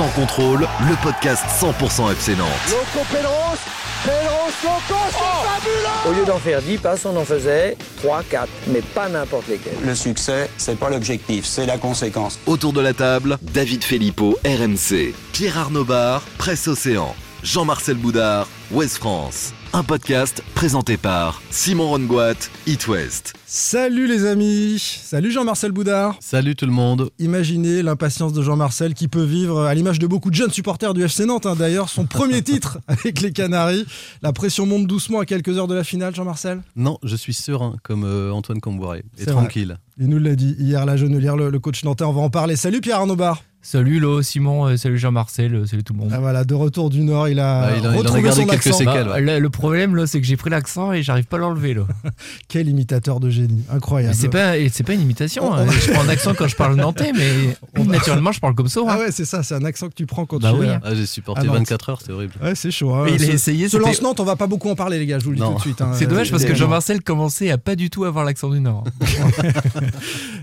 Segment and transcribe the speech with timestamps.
[0.00, 2.48] Sans contrôle, le podcast 100% FC Nantes.
[2.70, 3.58] Loco Pedros,
[4.02, 8.48] Pedros Loco, c'est fabuleux Au lieu d'en faire 10 passes, on en faisait 3, 4,
[8.68, 9.74] mais pas n'importe lesquels.
[9.84, 12.38] Le succès, c'est pas l'objectif, c'est la conséquence.
[12.46, 18.98] Autour de la table, David Filippo, RMC, Pierre Arnaud Bar, Presse Océan, Jean-Marcel Boudard, Ouest
[18.98, 19.54] France.
[19.72, 22.34] Un podcast présenté par Simon Rongoat,
[22.66, 23.32] It West.
[23.46, 26.16] Salut les amis, salut Jean-Marcel Boudard.
[26.20, 27.10] Salut tout le monde.
[27.18, 31.02] Imaginez l'impatience de Jean-Marcel qui peut vivre, à l'image de beaucoup de jeunes supporters du
[31.02, 33.86] FC Nantes hein, d'ailleurs, son premier titre avec les Canaries.
[34.20, 37.76] La pression monte doucement à quelques heures de la finale, Jean-Marcel Non, je suis serein
[37.82, 39.78] comme euh, Antoine Camboiré et tranquille.
[39.98, 42.56] Il nous l'a dit hier, la Jeunelière, le, le coach nantais, on va en parler.
[42.56, 43.42] Salut Pierre Arnaud Bar.
[43.62, 46.08] Salut Lo, Simon, euh, salut Jean-Marcel, euh, salut tout le monde.
[46.14, 48.22] Ah, voilà, de retour du Nord, il a Ah, il en- il en a retrouvé
[48.22, 48.78] gardé son quelques accent.
[48.78, 49.04] séquelles.
[49.06, 51.82] Bah, le, problème là, c'est que j'ai pris l'accent et j'arrive pas à l'enlever là.
[52.48, 54.14] Quel imitateur de génie, incroyable.
[54.14, 55.50] c'est pas, c'est pas une imitation.
[55.50, 55.66] On- hein.
[55.68, 58.80] Je prends un accent quand je parle nantais, mais naturellement je parle comme ça.
[58.80, 58.86] hein.
[58.88, 60.66] Ah ouais, c'est ça, c'est un accent que tu prends quand Bah tu oui.
[60.66, 61.56] es- Ah, j'ai supporté Ah, Nantes.
[61.58, 62.32] 24 heures, c'est horrible.
[62.42, 62.94] Ouais, c'est chaud.
[62.94, 63.02] hein.
[63.04, 65.04] Mais il a Ce- essayé, Ce lance Nantes, on va pas beaucoup en parler, les
[65.04, 65.50] gars, je vous le dis Non.
[65.52, 65.82] tout de suite.
[65.82, 65.90] hein.
[65.94, 68.84] C'est dommage parce que Euh, Jean-Marcel commençait à pas du tout avoir l'accent du Nord.
[69.00, 69.14] Puis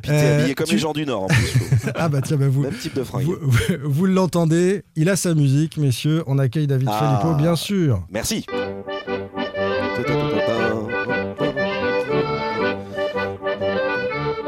[0.04, 1.36] t'es Euh, habillé comme les gens du Nord en plus.
[1.48, 1.92] Flo.
[1.96, 3.26] Ah bah tiens, bah vous, Même type de fringue.
[3.84, 6.24] Vous, l'entendez, il a sa musique, messieurs.
[6.28, 7.20] On accueille David Ah.
[7.22, 8.04] Filippo, bien sûr.
[8.12, 8.46] Merci.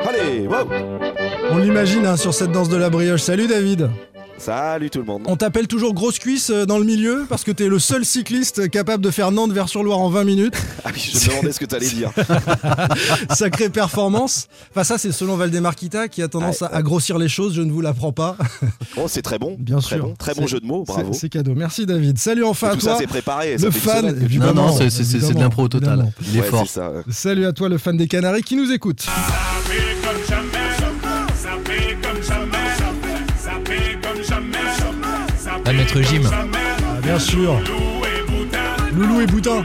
[0.07, 0.67] Allez, wow.
[1.51, 3.21] On l'imagine hein, sur cette danse de la brioche.
[3.21, 3.89] Salut David.
[4.39, 5.23] Salut tout le monde.
[5.25, 8.69] On t'appelle toujours grosse cuisse euh, dans le milieu parce que t'es le seul cycliste
[8.69, 10.55] capable de faire Nantes vers sur Loire en 20 minutes.
[10.85, 12.09] Ah oui, je me demandais ce que t'allais dire.
[13.35, 14.47] Sacrée performance.
[14.71, 17.53] Enfin ça c'est selon Valdemarquita qui a tendance à, à grossir les choses.
[17.53, 18.37] Je ne vous l'apprends pas.
[18.97, 19.55] Oh, c'est très bon.
[19.59, 20.05] Bien très sûr.
[20.07, 20.15] Bon.
[20.15, 21.13] Très bon jeu de mots, bravo.
[21.13, 21.53] C'est cadeau.
[21.55, 22.17] Merci David.
[22.17, 22.97] Salut enfin à tout ça, toi.
[22.99, 23.55] c'est préparé.
[23.57, 25.89] le fan, non, non, c'est- c'est c'est de l'impro total.
[25.99, 26.13] évidemment.
[26.31, 26.67] Il est Ouais, fort.
[26.67, 26.91] ça.
[27.09, 29.01] Salut à toi le fan des Canaries qui nous écoute.
[30.27, 30.38] Ça
[35.69, 36.23] Ah, Maître Jim.
[36.31, 37.53] Ah, bien sûr.
[37.53, 39.63] Lou et Boutin, Loulou et Boutin.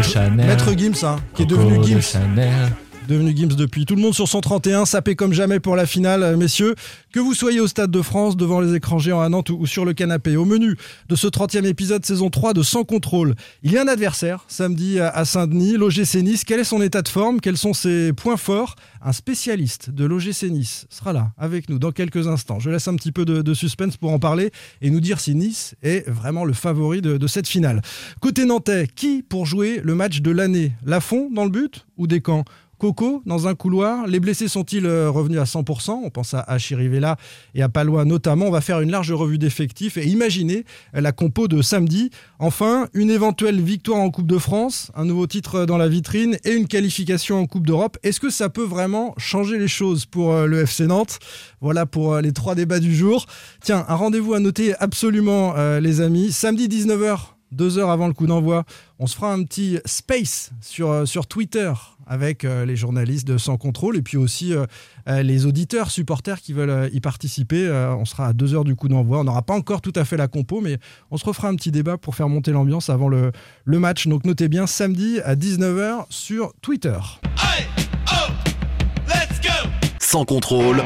[0.00, 0.46] Chanel.
[0.46, 2.00] Maître Gims, hein, qui est devenu de Gims.
[2.00, 2.70] Chanel.
[3.08, 3.86] Devenu Gims depuis.
[3.86, 6.74] Tout le monde sur 131, sapé comme jamais pour la finale, euh, messieurs.
[7.10, 9.86] Que vous soyez au Stade de France, devant les écrans géants à Nantes ou, sur
[9.86, 10.36] le canapé.
[10.36, 10.76] Au menu
[11.08, 15.00] de ce 30e épisode saison 3 de Sans Contrôle, il y a un adversaire, samedi
[15.00, 16.44] à, à Saint-Denis, l'OGC Nice.
[16.44, 17.40] Quel est son état de forme?
[17.40, 18.76] Quels sont ses points forts?
[19.00, 22.58] Un spécialiste de l'OGC Nice sera là avec nous dans quelques instants.
[22.58, 24.50] Je laisse un petit peu de, suspense pour en parler
[24.82, 27.80] et nous dire si Nice est vraiment le favori de, cette finale.
[28.20, 30.72] Côté nantais, qui pour jouer le match de l'année?
[30.84, 32.44] Lafont dans le but ou Descamps?
[32.78, 34.06] Coco dans un couloir.
[34.06, 37.16] Les blessés sont-ils euh, revenus à 100% On pense à, à Chirivella
[37.54, 38.46] et à Palois notamment.
[38.46, 42.10] On va faire une large revue d'effectifs et imaginer euh, la compo de samedi.
[42.38, 46.52] Enfin, une éventuelle victoire en Coupe de France, un nouveau titre dans la vitrine et
[46.52, 47.98] une qualification en Coupe d'Europe.
[48.02, 51.18] Est-ce que ça peut vraiment changer les choses pour euh, le FC Nantes?
[51.60, 53.26] Voilà pour euh, les trois débats du jour.
[53.62, 56.32] Tiens, un rendez-vous à noter absolument, euh, les amis.
[56.32, 57.18] Samedi 19h.
[57.50, 58.64] Deux heures avant le coup d'envoi,
[58.98, 61.72] on se fera un petit space sur, euh, sur Twitter
[62.08, 64.66] avec euh, les journalistes de Sans Contrôle et puis aussi euh,
[65.08, 67.66] euh, les auditeurs, supporters qui veulent euh, y participer.
[67.66, 69.20] Euh, on sera à deux heures du coup d'envoi.
[69.20, 70.78] On n'aura pas encore tout à fait la compo, mais
[71.10, 73.32] on se refera un petit débat pour faire monter l'ambiance avant le,
[73.64, 74.06] le match.
[74.06, 76.98] Donc notez bien, samedi à 19h sur Twitter.
[80.00, 80.82] Sans contrôle,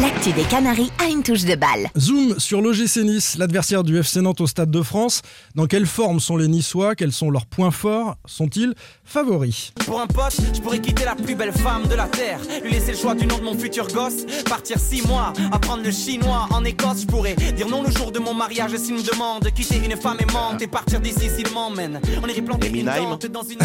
[0.00, 1.90] L'actu des Canaries a une touche de balle.
[1.98, 5.20] Zoom sur l'OGC Nice, l'adversaire du FC Nantes au Stade de France.
[5.54, 6.94] Dans quelle forme sont les Niçois?
[6.94, 8.16] Quels sont leurs points forts?
[8.24, 8.72] Sont-ils
[9.04, 9.72] favoris?
[9.84, 12.38] Pour un pote, je pourrais quitter la plus belle femme de la terre.
[12.64, 14.24] Lui laisser le choix du nom de mon futur gosse.
[14.48, 17.02] Partir six mois, apprendre le chinois en Écosse.
[17.02, 19.46] Je pourrais dire non le jour de mon mariage s'il me demande.
[19.54, 22.00] Quitter une femme aimante et partir d'ici s'il m'emmène.
[22.22, 23.58] On irait planter une tente dans une.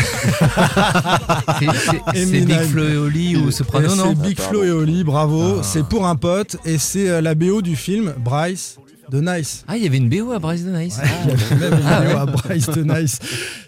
[2.14, 2.42] C'est-.
[2.42, 5.64] Big Flo et Oli ou Soprano, non C'est Big Flo et Oli, bravo.
[5.64, 8.78] C'est pour un pote et c'est euh, la BO du film Bryce
[9.10, 9.64] de Nice.
[9.70, 11.00] Ah, il y avait une BO à Bryce de Nice.
[11.24, 13.20] Il y avait même une Ah BO à Bryce de Nice.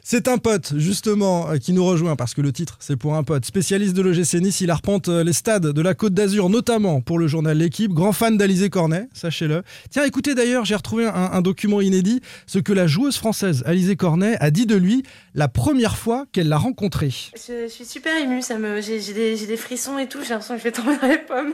[0.03, 3.23] C'est un pote, justement, euh, qui nous rejoint parce que le titre, c'est pour un
[3.23, 3.45] pote.
[3.45, 7.19] Spécialiste de l'OGC Nice, il arpente euh, les stades de la Côte d'Azur, notamment pour
[7.19, 7.94] le journal L'équipe.
[7.94, 9.63] Grand fan d'Alizé Cornet, sachez-le.
[9.89, 13.95] Tiens, écoutez d'ailleurs, j'ai retrouvé un, un document inédit, ce que la joueuse française Alizé
[13.95, 15.03] Cornet a dit de lui
[15.35, 17.12] la première fois qu'elle l'a rencontré.
[17.35, 20.31] Je, je suis super émue, ça me, j'ai, des, j'ai des frissons et tout, j'ai
[20.31, 21.53] l'impression que je vais tomber dans les pommes.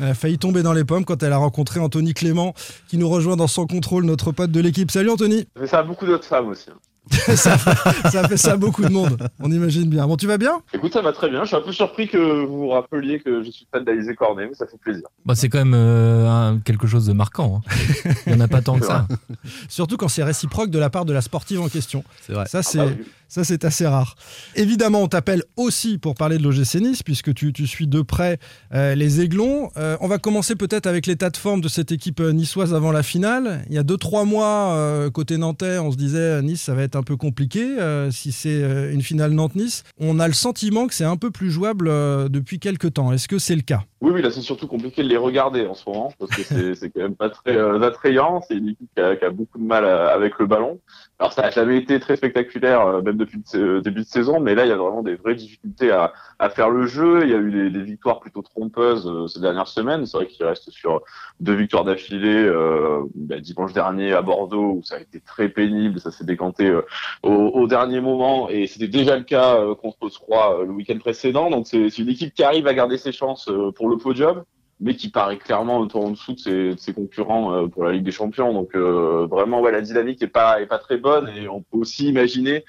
[0.00, 2.54] Elle a failli tomber dans les pommes quand elle a rencontré Anthony Clément,
[2.88, 4.90] qui nous rejoint dans son contrôle, notre pote de l'équipe.
[4.90, 6.66] Salut Anthony Mais ça a beaucoup d'autres femmes aussi.
[6.70, 6.78] hein.
[7.36, 10.06] ça, fait, ça fait ça à beaucoup de monde, on imagine bien.
[10.06, 10.60] Bon, tu vas bien?
[10.74, 11.40] Écoute, ça va très bien.
[11.44, 14.46] Je suis un peu surpris que vous vous rappeliez que je suis fan d'Alizé Cornet,
[14.46, 15.04] mais ça fait plaisir.
[15.24, 17.62] Bah, c'est quand même euh, un- quelque chose de marquant.
[17.66, 18.12] hein.
[18.26, 19.06] Il n'y en a pas tant que ça.
[19.70, 22.04] Surtout quand c'est réciproque de la part de la sportive en question.
[22.26, 22.44] C'est vrai.
[22.46, 23.04] Ça, c'est Ah bah oui.
[23.28, 24.14] Ça, c'est assez rare.
[24.56, 28.38] Évidemment, on t'appelle aussi pour parler de l'OGC Nice, puisque tu, tu suis de près
[28.72, 29.70] euh, les Aiglons.
[29.76, 32.90] Euh, on va commencer peut-être avec l'état de forme de cette équipe euh, niçoise avant
[32.90, 33.64] la finale.
[33.68, 37.02] Il y a 2-3 mois, côté nantais, on se disait Nice, ça va être un
[37.02, 37.76] peu compliqué
[38.10, 38.60] si c'est
[38.92, 39.84] une finale Nantes-Nice.
[39.98, 41.88] On a le sentiment que c'est un peu plus jouable
[42.30, 43.12] depuis quelques temps.
[43.12, 43.82] Est-ce que c'est le cas?
[44.00, 46.90] Oui, oui, là c'est surtout compliqué de les regarder en ce moment parce que c'est
[46.94, 48.40] quand même pas très attrayant.
[48.46, 50.80] C'est une équipe qui a, beaucoup de mal avec le ballon.
[51.20, 54.54] Alors ça n'a jamais été très spectaculaire, euh, même depuis le début de saison, mais
[54.54, 56.12] là il y a vraiment des vraies difficultés à,
[56.50, 57.24] faire le jeu.
[57.24, 60.06] Il y a eu des, victoires plutôt trompeuses euh, ces dernières semaines.
[60.06, 61.02] C'est vrai qu'il reste sur
[61.40, 66.00] deux victoires d'affilée euh, bah, dimanche dernier à Bordeaux où ça a été très pénible,
[66.00, 66.82] ça s'est décanté euh,
[67.22, 71.50] au, dernier moment et c'était déjà le cas euh, contre Troyes euh, le week-end précédent.
[71.50, 74.44] Donc c'est une équipe qui arrive à garder ses chances euh, pour le podium
[74.80, 77.92] mais qui paraît clairement peu en dessous de ses, de ses concurrents euh, pour la
[77.92, 78.52] Ligue des Champions.
[78.52, 81.78] Donc euh, vraiment, ouais, la dynamique est pas est pas très bonne et on peut
[81.78, 82.64] aussi imaginer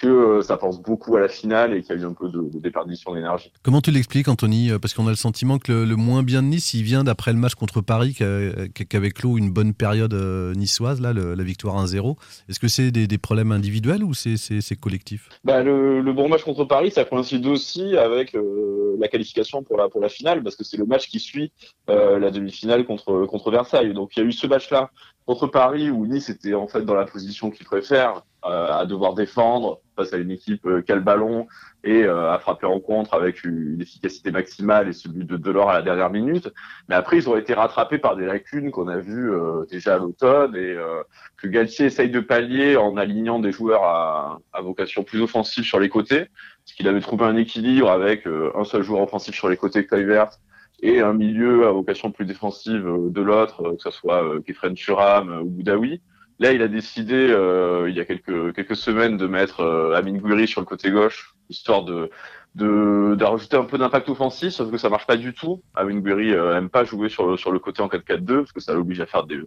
[0.00, 2.28] que euh, ça pense beaucoup à la finale et qu'il y a eu un peu
[2.28, 3.52] de, de déperdition d'énergie.
[3.62, 6.42] Comment tu l'expliques, Anthony Euh, Parce qu'on a le sentiment que le, le moins bien
[6.42, 9.36] de Nice, il vient d'après le match contre Paris, qui a- qui qui avait clos
[9.38, 12.16] une bonne période euh, niçoise, là, le- la victoire 1-0.
[12.48, 14.36] Est-ce que c'est des, des problèmes individuels ou c'est-
[14.80, 15.28] collectif?
[15.44, 19.76] Bah, le, le bon match contre Paris, ça coïncide aussi avec euh, la qualification pour
[19.76, 21.52] la pour la finale parce que c'est le match qui suit
[21.90, 23.92] euh, la demi-finale contre contre Versailles.
[23.92, 24.90] Donc il y a eu ce match-là
[25.30, 29.14] contre Paris où Nice était en fait dans la position qu'il préfère, euh, à devoir
[29.14, 31.46] défendre face à une équipe euh, qui a le ballon
[31.84, 35.74] et euh, à frapper en contre avec une, efficacité maximale et celui de Delors à
[35.74, 36.48] la dernière minute.
[36.88, 39.98] Mais après ils ont été rattrapés par des lacunes qu'on a vues euh, déjà à
[39.98, 40.76] l'automne et
[41.36, 45.88] que Galtier essaye de pallier en alignant des joueurs à, vocation plus offensive sur les
[45.88, 46.26] côtés,
[46.64, 50.30] parce qu'il avait trouvé un équilibre avec un seul joueur offensif sur les côtés, Kluivert,
[50.82, 54.40] et un milieu à vocation plus défensive euh, de l'autre, euh, que ce soit euh,
[54.40, 56.00] Kefren Turam ou Boudaoui.
[56.38, 57.36] Là, il a décidé,
[57.86, 59.62] il y a quelques, quelques semaines, de mettre
[59.94, 62.10] Amin Gouiri sur le côté gauche, histoire de
[62.54, 65.62] de, de rajouter un peu d'impact offensif, sauf que ça marche pas du tout.
[65.74, 68.72] Amin Gouiri aime pas jouer sur le, sur le côté en 4-4-2, parce que ça
[68.72, 69.38] l'oblige à faire des,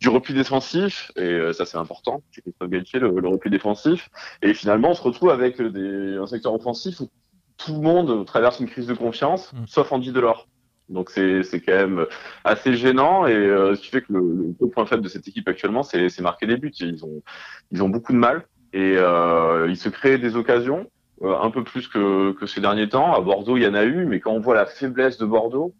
[0.00, 4.08] du repli défensif, et ça c'est important, c'est Christophe Galtier, le, le repli défensif.
[4.40, 7.10] Et finalement, on se retrouve avec des, un secteur offensif où
[7.56, 10.46] tout le monde traverse une crise de confiance, sauf Andy Delors.
[10.88, 12.06] Donc c'est quand même
[12.44, 15.46] assez gênant et euh, ce qui fait que le, le point faible de cette équipe
[15.46, 16.72] actuellement c'est c'est marquer des buts.
[16.80, 17.22] Ils ont
[17.72, 20.90] ils ont beaucoup de mal et euh, ils se créent des occasions
[21.22, 23.14] euh, un peu plus que que ces derniers temps.
[23.14, 25.74] À Bordeaux il y en a eu, mais quand on voit la faiblesse de Bordeaux,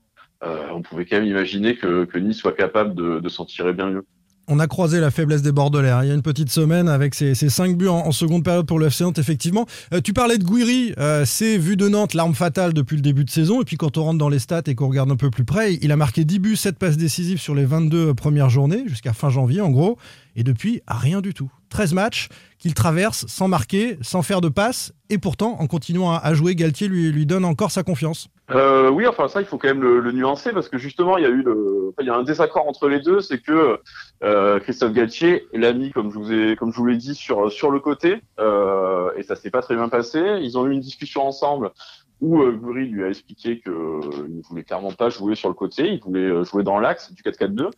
[0.45, 3.73] euh, on pouvait quand même imaginer que que Nice soit capable de, de s'en tirer
[3.73, 4.05] bien mieux.
[4.51, 6.01] On a croisé la faiblesse des Bordelais hein.
[6.03, 8.67] il y a une petite semaine avec ces, ces cinq buts en, en seconde période
[8.67, 9.67] pour le FC Nantes, effectivement.
[9.93, 13.27] Euh, tu parlais de Guiri, euh, c'est vu de Nantes l'arme fatale depuis le début
[13.27, 13.61] de saison.
[13.61, 15.75] Et puis quand on rentre dans les stats et qu'on regarde un peu plus près,
[15.83, 19.29] il a marqué 10 buts, 7 passes décisives sur les 22 premières journées, jusqu'à fin
[19.29, 19.99] janvier en gros.
[20.39, 21.51] Et depuis, rien du tout.
[21.71, 22.29] 13 matchs
[22.61, 24.93] qu'il traverse sans marquer, sans faire de passes.
[25.11, 28.29] Et pourtant, en continuant à, jouer, Galtier lui, donne encore sa confiance.
[28.53, 31.27] Euh, oui, enfin ça, il faut quand même le, nuancer parce que justement, il y
[31.27, 33.81] a eu le, il y a un désaccord entre les deux, c'est que
[34.23, 39.11] euh, Christophe Galtier l'a mis, comme je vous l'ai dit, sur sur le côté, euh,
[39.17, 40.21] et ça s'est pas très bien passé.
[40.41, 41.73] Ils ont eu une discussion ensemble
[42.21, 45.55] où euh, Goury lui a expliqué que euh, ne voulait clairement pas jouer sur le
[45.55, 47.71] côté, il voulait euh, jouer dans l'axe du 4-4-2.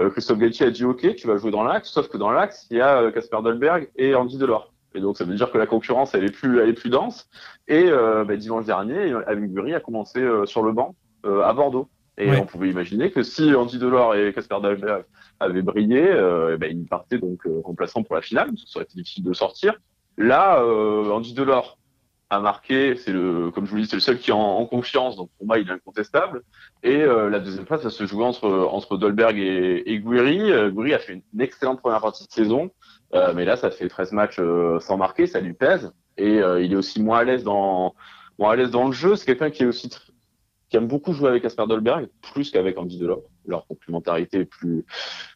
[0.00, 2.66] Euh, Christophe Galtier a dit OK, tu vas jouer dans l'axe, sauf que dans l'axe,
[2.70, 4.72] il y a euh, Casper Dolberg et Andy Delors.
[4.94, 7.28] Et donc ça veut dire que la concurrence elle est plus elle est plus dense.
[7.68, 10.94] Et euh, bah, dimanche dernier, Alain Goury a commencé euh, sur le banc
[11.26, 11.88] euh, à Bordeaux.
[12.18, 15.04] Et on pouvait imaginer que si Andy Delors et Casper Dolberg
[15.40, 18.94] avaient brillé, euh, eh ben, ils partaient donc euh, remplaçants pour la finale, aurait été
[18.94, 19.74] difficile de sortir.
[20.18, 21.78] Là, euh, Andy Delors
[22.32, 25.16] a marqué, c'est le, comme je vous dis, c'est le seul qui est en, confiance,
[25.16, 26.42] donc pour moi il est incontestable.
[26.82, 30.50] Et euh, la deuxième place, ça se jouait entre entre Dolberg et, et Gouiri.
[30.50, 32.70] Euh, Gouiri a fait une, excellente première partie de saison,
[33.14, 34.40] euh, mais là ça fait 13 matchs
[34.80, 35.92] sans marquer, ça lui pèse.
[36.16, 37.94] Et il est aussi moins à l'aise dans
[38.38, 39.14] moins à l'aise dans le jeu.
[39.16, 39.90] C'est quelqu'un qui est aussi
[40.70, 43.24] qui aime beaucoup jouer avec Asper Dolberg, plus qu'avec Andy Delors.
[43.44, 44.86] Leur complémentarité est plus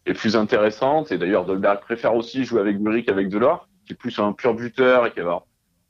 [0.06, 1.12] est plus intéressante.
[1.12, 4.54] Et d'ailleurs Dolberg préfère aussi jouer avec Gouiri qu'avec Delors, qui est plus un pur
[4.54, 5.44] buteur et qui va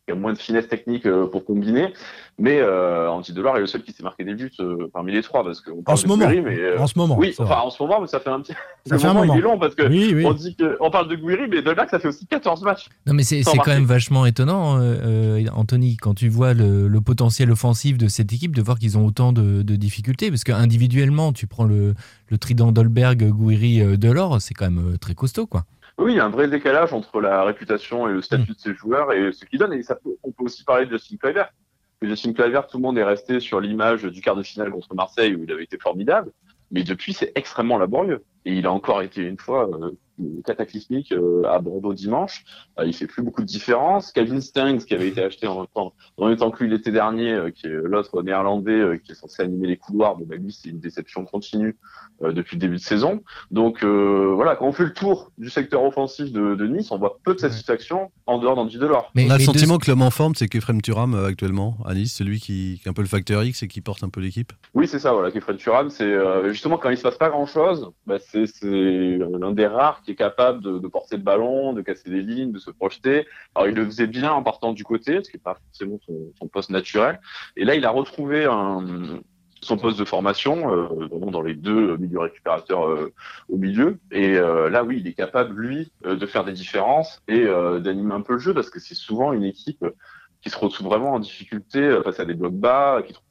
[0.07, 1.93] qui a moins de finesse technique euh, pour combiner.
[2.39, 5.23] Mais euh, Andy Delors est le seul qui s'est marqué des buts euh, parmi les
[5.23, 6.27] trois parce que on parle ce de moment.
[6.27, 8.41] Gouiri, mais euh, En ce moment, Oui, enfin en ce moment, mais ça fait un
[8.41, 8.53] petit.
[8.87, 10.25] Ça un moment, il est long parce que Oui, oui.
[10.25, 12.89] on dit que on parle de Gouiri, mais Dolberg ça fait aussi 14 matchs.
[13.07, 14.97] Non, mais c'est quand même vachement étonnant, euh,
[15.41, 18.99] euh, Anthony, quand tu vois le, le potentiel offensif de cette équipe, de voir qu'ils
[18.99, 20.31] ont autant de, de difficultés.
[20.31, 21.95] Parce qu'individuellement, tu prends le,
[22.29, 25.65] le trident Dolberg, Gouiri, euh, Delors, c'est quand même euh, très costaud, quoi.
[25.99, 28.75] Oui, il y a un vrai décalage entre la réputation et le statut de ces
[28.75, 29.73] joueurs et ce qu'ils donnent.
[29.73, 31.53] Et ça peut, on peut aussi parler de Justin Kluivert.
[32.03, 35.35] Justin Kluivert, tout le monde est resté sur l'image du quart de finale contre Marseille
[35.35, 36.33] où il avait été formidable.
[36.71, 38.23] Mais depuis, c'est extrêmement laborieux.
[38.47, 39.91] Et il a encore été une fois euh,
[40.45, 42.45] cataclysmique euh, à Bordeaux dimanche.
[42.79, 44.13] Euh, il fait plus beaucoup de différence.
[44.13, 46.93] Calvin Stengs, qui avait été acheté en même temps, en même temps que lui l'été
[46.93, 50.37] dernier, euh, qui est l'autre néerlandais euh, qui est censé animer les couloirs, bon, bah,
[50.37, 51.77] lui, c'est une déception continue
[52.23, 53.23] euh, depuis le début de saison.
[53.51, 56.99] Donc euh, voilà, quand on fait le tour du secteur offensif de, de Nice, on
[56.99, 59.13] voit peu de satisfaction en dehors d'Andy Delors.
[59.17, 62.15] on a le sentiment que l'homme en forme, c'est Kefrem Turam euh, actuellement à Nice,
[62.15, 64.53] celui qui, qui est un peu le facteur X et qui porte un peu l'équipe.
[64.75, 67.47] Oui, c'est ça, voilà, Kefren Turam, c'est euh, justement quand il se passe pas grand
[67.47, 71.83] chose, bah, c'est c'est l'un des rares qui est capable de, porter le ballon, de
[71.83, 73.27] casser des lignes, de se projeter.
[73.55, 75.99] Alors il le faisait bien en partant du côté, ce qui n'est pas forcément
[76.39, 77.21] son, poste naturel.
[77.57, 78.47] Et là, il a retrouvé
[79.63, 83.13] son poste de formation, euh, dans les deux milieux récupérateurs euh,
[83.49, 83.99] au milieu.
[84.13, 87.45] Et euh, là, oui, il est capable, lui, de faire des différences et
[87.81, 89.85] d'animer un peu le jeu, parce que c'est souvent une équipe
[90.43, 93.27] qui se retrouve vraiment en difficulté face à des blocs bas, qui trouve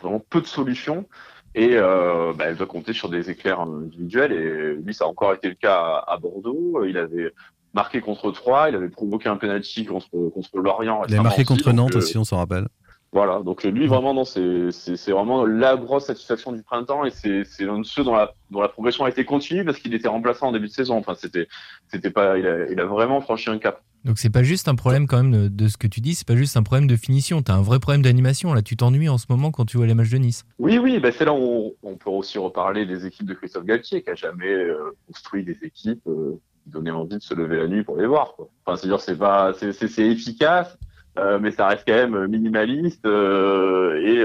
[0.00, 1.06] vraiment peu de solutions.
[1.54, 4.32] Et euh, bah, elle doit compter sur des éclairs individuels.
[4.32, 5.74] Et lui, ça a encore été le cas
[6.06, 6.84] à, à Bordeaux.
[6.84, 7.32] Il avait
[7.74, 11.02] marqué contre Troyes, il avait provoqué un penalty contre, contre Lorient.
[11.08, 12.66] Il a marqué contre Nantes euh, aussi, on s'en rappelle.
[13.12, 17.10] voilà, donc lui vraiment non, c'est c'est c'est vraiment la grosse satisfaction du printemps et
[17.10, 19.94] c'est c'est l'un de ceux dont la dont la progression a été continue parce qu'il
[19.94, 20.96] était remplaçant en début de saison.
[20.96, 21.48] Enfin c'était
[21.88, 23.82] c'était pas il a, il a vraiment franchi un cap.
[24.04, 26.36] Donc c'est pas juste un problème quand même de, ce que tu dis, c'est pas
[26.36, 28.54] juste un problème de finition, t'as un vrai problème d'animation.
[28.54, 30.44] Là, tu t'ennuies en ce moment quand tu vois les matchs de Nice.
[30.58, 34.02] Oui oui, bah c'est là où on, peut aussi reparler des équipes de Christophe Galtier
[34.02, 37.68] qui a jamais euh, construit des équipes euh, qui donnaient envie de se lever la
[37.68, 38.34] nuit pour les voir.
[38.64, 40.78] Enfin c'est dire c'est pas c'est c'est efficace.
[41.18, 44.24] Euh, mais ça reste quand même minimaliste et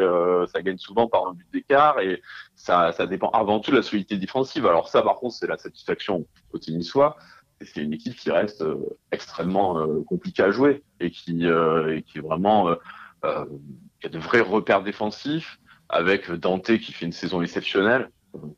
[0.53, 2.21] ça gagne souvent par un but d'écart et
[2.55, 4.65] ça, ça dépend avant tout de la solidité défensive.
[4.65, 7.17] Alors ça, par contre, c'est la satisfaction côté niçois.
[7.17, 11.97] Et C'est une équipe qui reste euh, extrêmement euh, compliquée à jouer et qui, euh,
[11.97, 12.75] est vraiment
[13.23, 15.59] qui a de vrais repères défensifs
[15.89, 18.11] avec Dante qui fait une saison exceptionnelle.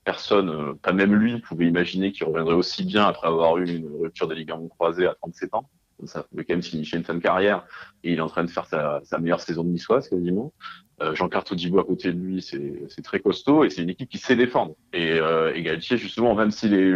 [0.04, 4.28] Personne, pas même lui, pouvait imaginer qu'il reviendrait aussi bien après avoir eu une rupture
[4.28, 5.70] des ligaments croisés à 37 ans.
[6.06, 7.66] Ça pouvait quand même signifier une fin de carrière
[8.04, 10.52] et il est en train de faire sa, sa meilleure saison de niçoise quasiment.
[11.00, 14.10] Euh, Jean-Claire Todibo à côté de lui, c'est c'est très costaud et c'est une équipe
[14.10, 14.74] qui sait défendre.
[14.94, 16.92] Et, euh, et Galtier, justement, même si les,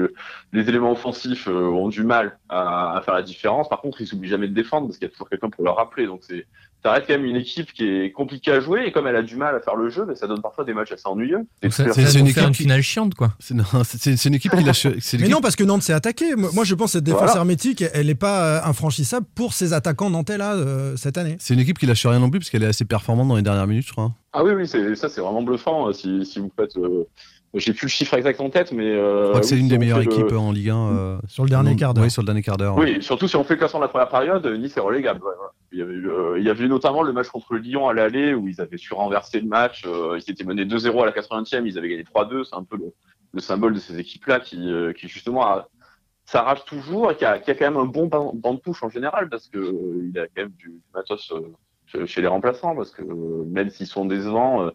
[0.53, 4.07] les éléments offensifs euh, ont du mal à, à faire la différence, par contre, ils
[4.07, 6.07] s'oublient jamais de défendre parce qu'il y a toujours quelqu'un pour leur rappeler.
[6.07, 6.47] Donc c'est
[6.83, 9.21] ça reste quand même une équipe qui est compliquée à jouer et comme elle a
[9.21, 11.45] du mal à faire le jeu, ben, ça donne parfois des matchs assez ennuyeux.
[11.69, 11.83] C'est-
[12.19, 13.33] une, équipe une qui- finale chiante, quoi.
[13.39, 14.87] C'est une équipe qui lâche.
[15.19, 16.35] Mais non, parce que Nantes s'est attaqué.
[16.35, 17.37] Moi, je pense que cette défense Voilà.
[17.37, 21.37] hermétique, elle n'est pas euh, infranchissable pour ces attaquants nantais là euh, cette année.
[21.39, 23.41] C'est une équipe qui lâche rien non plus, parce qu'elle est assez performante dans les
[23.43, 24.11] dernières minutes, je crois.
[24.33, 26.75] Ah oui, oui, ça c'est vraiment bluffant euh, si, si vous faites.
[26.77, 27.03] euh,
[27.55, 28.85] j'ai plus le chiffre exact en tête, mais.
[28.85, 30.75] euh, Je crois que c'est oui, une si des meilleures le- équipes en Ligue 1.
[30.77, 32.03] euh, Sur le dernier non- quart d'heure.
[32.05, 32.77] Oui, sur le dernier quart d'heure.
[32.77, 35.19] Oui, surtout si on fait le classement de la première période, Nice est relégable.
[35.23, 35.51] ouais, voilà.
[35.73, 37.87] Il y avait eu, euh, il y avait eu notamment le match contre le Lyon
[37.87, 39.83] à l'aller où ils avaient su renverser le match.
[39.85, 42.43] euh, ils étaient menés 2-0 à la 80e, ils avaient gagné 3-2.
[42.45, 42.93] C'est un peu le,
[43.33, 45.61] le symbole de ces équipes-là qui, euh, qui justement
[46.25, 48.83] s'arrache toujours et qui a, qui a quand même un bon banc, banc de touche
[48.83, 51.31] en général parce que euh, il a quand même du, du matos
[51.95, 54.69] euh, chez- les remplaçants parce que euh, même s'ils sont décevants,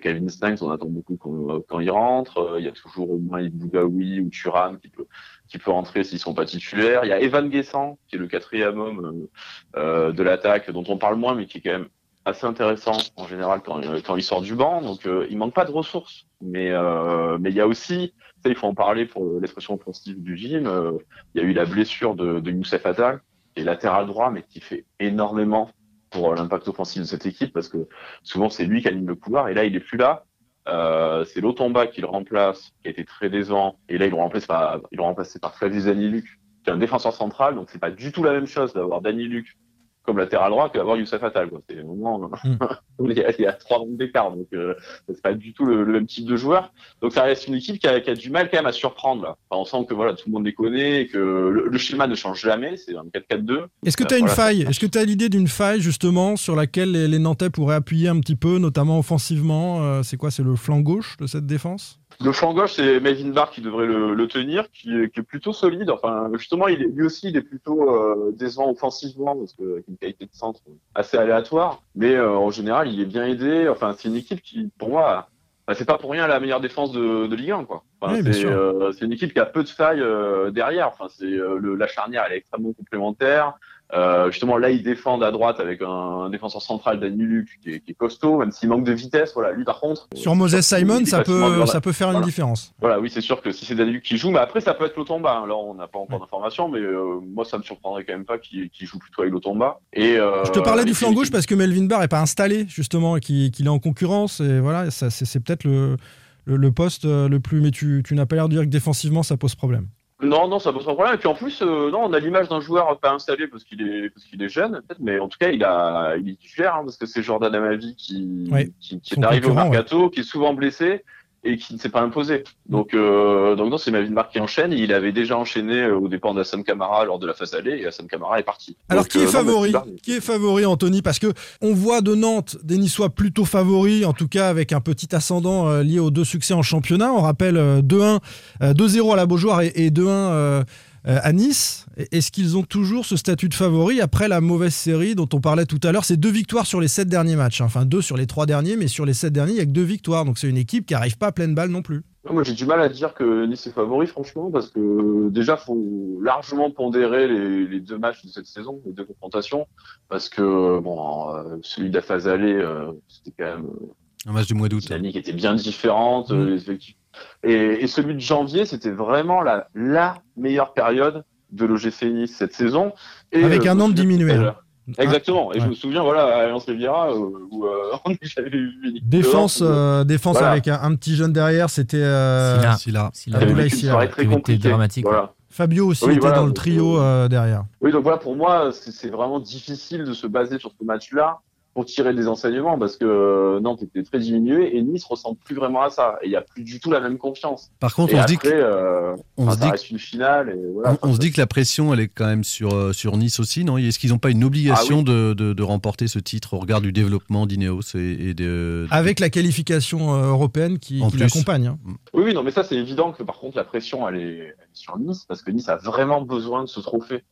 [0.00, 2.38] Kevin Stanks, on attend beaucoup quand, quand il rentre.
[2.38, 5.06] Euh, Il y a toujours au moins ou Thuram qui peut
[5.48, 7.04] qui peut rentrer s'ils sont pas titulaires.
[7.04, 9.28] Il y a Evan Guessant, qui est le quatrième homme
[9.76, 11.88] euh, euh, de l'attaque, dont on parle moins, mais qui est quand même
[12.24, 14.80] assez intéressant en général quand, euh, il sort du banc.
[14.80, 18.54] Donc euh, il manque pas de ressources, mais euh, il y a aussi, ça il
[18.54, 20.66] faut en parler pour l'expression offensive du gym.
[20.66, 20.92] euh,
[21.34, 23.20] il y a eu la blessure de, de Youssef Attal,
[23.54, 25.68] qui est latéral droit, mais qui fait énormément
[26.12, 27.88] pour l'impact offensif de cette équipe parce que
[28.22, 30.24] souvent c'est lui qui anime le couloir et là il est plus là.
[30.68, 33.78] Euh, c'est Lotomba qui le remplace, qui été très décevant.
[33.88, 36.76] Et là, ils l'ont remplacé par, ils l'ont remplacé par Flavius Daniluc, qui est un
[36.76, 37.56] défenseur central.
[37.56, 39.56] Donc, c'est pas du tout la même chose d'avoir Daniluc
[40.02, 41.48] comme latéral droit que d'avoir Youssef Attal.
[41.48, 41.60] Quoi.
[41.68, 42.30] C'est vraiment,
[43.04, 44.32] il, y a, il y a trois nombres d'écart.
[44.32, 44.74] Donc, euh,
[45.08, 46.72] c'est pas du tout le, le même type de joueur.
[47.00, 49.22] Donc, ça reste une équipe qui a, qui a du mal quand même à surprendre.
[49.22, 49.36] Là.
[49.50, 52.06] Enfin, on sent que voilà, tout le monde les connaît et que le, le schéma
[52.06, 52.76] ne change jamais.
[52.76, 53.66] C'est un 4-4-2.
[53.86, 54.62] Est-ce que Euh, tu as une faille?
[54.62, 58.08] Est-ce que tu as l'idée d'une faille justement sur laquelle les, les Nantais pourraient appuyer
[58.08, 59.82] un petit peu, notamment offensivement?
[59.82, 60.30] Euh, C'est quoi?
[60.30, 62.00] C'est le flanc gauche de cette défense?
[62.20, 65.24] Le flanc gauche, c'est Melvin Barr qui devrait le, le tenir, qui, est- qui est
[65.24, 65.90] plutôt solide.
[65.90, 69.84] Enfin, justement, il est, lui aussi, il est plutôt euh, décevant offensivement parce que avec
[69.88, 70.60] une qualité de centre
[70.94, 71.82] assez aléatoire.
[71.94, 73.68] Mais euh, en général, il est bien aidé.
[73.68, 75.28] Enfin, c'est une équipe qui, pour moi,
[75.66, 77.82] enfin, c'est pas pour rien la meilleure défense de, de Ligue 1, quoi.
[78.00, 78.50] Enfin, Oui, bien c'est sûr.
[78.52, 80.04] euh, c'est une équipe qui a peu de failles
[80.52, 80.88] derrière.
[80.88, 83.54] Enfin, c'est la charnière, elle est extrêmement complémentaire.
[83.94, 87.70] Euh, justement, là, ils défendent à droite avec un, un défenseur central, Danny Luc, qui
[87.70, 89.32] est, qui est costaud, même s'il manque de vitesse.
[89.34, 90.08] Voilà, lui, par contre.
[90.14, 92.72] Sur Moses Simon, ça peut, ça faire une différence.
[92.80, 94.96] Voilà, oui, c'est sûr que si c'est Daniluk qui joue, mais après ça peut être
[94.96, 95.38] Lotomba.
[95.38, 95.46] Hein.
[95.46, 98.38] Là, on n'a pas encore d'informations, mais euh, moi ça me surprendrait quand même pas
[98.38, 99.80] qu'il joue plutôt avec Lotomba.
[99.92, 102.66] Et euh, Je te parlais du flanc gauche parce que Melvin Barr est pas installé
[102.68, 105.96] justement et qu'il est en concurrence et voilà, c'est peut-être le,
[106.44, 107.60] le, le poste le plus.
[107.60, 109.86] Mais tu, tu n'as pas l'air de dire que défensivement ça pose problème.
[110.22, 111.14] Non, non, ça pose pas de problème.
[111.16, 113.82] Et puis en plus, euh, non, on a l'image d'un joueur pas installé parce qu'il
[113.82, 116.76] est parce qu'il est jeune, peut-être, mais en tout cas, il a il est titulaire
[116.76, 118.70] hein, parce que c'est Jordan Amavi qui Ouais.
[118.80, 121.04] qui, qui est arrivé au mercato, qui est souvent blessé
[121.44, 122.44] et qui ne s'est pas imposé.
[122.68, 124.72] Donc euh, donc non, c'est Mavi Marc qui enchaîne.
[124.72, 127.86] Il avait déjà enchaîné euh, aux dépens d'Assam Kamara lors de la phase aller et
[127.86, 128.76] Assam Kamara est parti.
[128.88, 129.72] Alors Donc, qui est euh, favori.
[130.02, 131.02] Qui est favori Anthony?
[131.02, 134.80] Parce que on voit de Nantes des Niçois plutôt favoris, en tout cas avec un
[134.80, 137.12] petit ascendant euh, lié aux deux succès en championnat.
[137.12, 138.20] On rappelle euh, 2-1,
[138.62, 140.64] euh, 2-0 à la Beaujoire et, et 2-1
[141.06, 141.86] euh, à Nice.
[142.10, 145.66] Est-ce qu'ils ont toujours ce statut de favori après la mauvaise série dont on parlait
[145.66, 146.04] tout à l'heure?
[146.04, 147.60] C'est deux victoires sur les sept derniers matchs.
[147.60, 147.64] hein.
[147.66, 149.70] Enfin deux sur les trois derniers, mais sur les sept derniers, il n'y a que
[149.70, 150.24] deux victoires.
[150.24, 152.02] Donc c'est une équipe qui n'arrive pas à pleine balle non plus.
[152.24, 155.56] Non, Moi, j'ai du mal à dire que Nice est favori, franchement, parce que déjà,
[155.56, 159.66] faut largement pondérer les, les deux matchs de cette saison, les deux confrontations,
[160.08, 164.32] parce que bon, euh, celui de la phase aller, euh, c'était quand même euh, Un
[164.34, 164.82] match du mois d'août.
[164.82, 166.30] dynamique qui était bien différente.
[166.30, 166.94] euh, les effectifs-
[167.42, 167.52] Et,
[167.82, 172.92] et celui de janvier, c'était vraiment la, la meilleure période de l'OGC Nice cette saison.
[173.32, 174.56] Et, Avec euh, un nombre diminué, hein.
[174.98, 175.52] Exactement.
[175.54, 179.60] Et je me souviens, voilà, à Alliance Riviera, euh, où euh, on j'avais équipe Défense,
[179.60, 180.52] de Nantes, euh, défense Voilà.
[180.52, 183.10] avec un, un petit jeune derrière, c'était euh, Silla.
[183.12, 183.40] Silla.
[183.68, 184.06] Silla.
[184.08, 184.68] très compliquée.
[184.68, 185.32] dramatique, Voilà.
[185.50, 187.64] Fabio aussi Oui, était voilà, dans le trio derrière.
[187.82, 191.40] Oui, donc voilà, pour moi, c'est c'est vraiment difficile de se baser sur ce match-là
[191.74, 195.54] pour tirer des enseignements parce que euh, Nantes était très diminué et Nice ressemble plus
[195.54, 196.16] vraiment à ça.
[196.22, 197.70] Et il n'y a plus du tout la même confiance.
[197.80, 199.98] Par contre, et on se après, dit que euh, on enfin, se dit reste une
[199.98, 200.50] finale.
[200.50, 202.92] Et voilà, On, on se dit que la pression, elle est quand même sur, euh,
[202.92, 203.78] sur Nice aussi, non?
[203.78, 205.04] Est-ce qu'ils n'ont pas une obligation Ah oui.
[205.04, 209.18] de, de, de remporter ce titre au regard du développement d'Ineos et, et de, Avec
[209.18, 211.20] la qualification européenne qui, En qui plus.
[211.22, 211.68] l'accompagne.
[211.68, 211.78] hein.
[212.12, 214.46] Oui, oui, non, mais ça, c'est évident que par contre, la pression, elle est, elle
[214.48, 217.24] est sur Nice parce que Nice a vraiment besoin de ce trophée.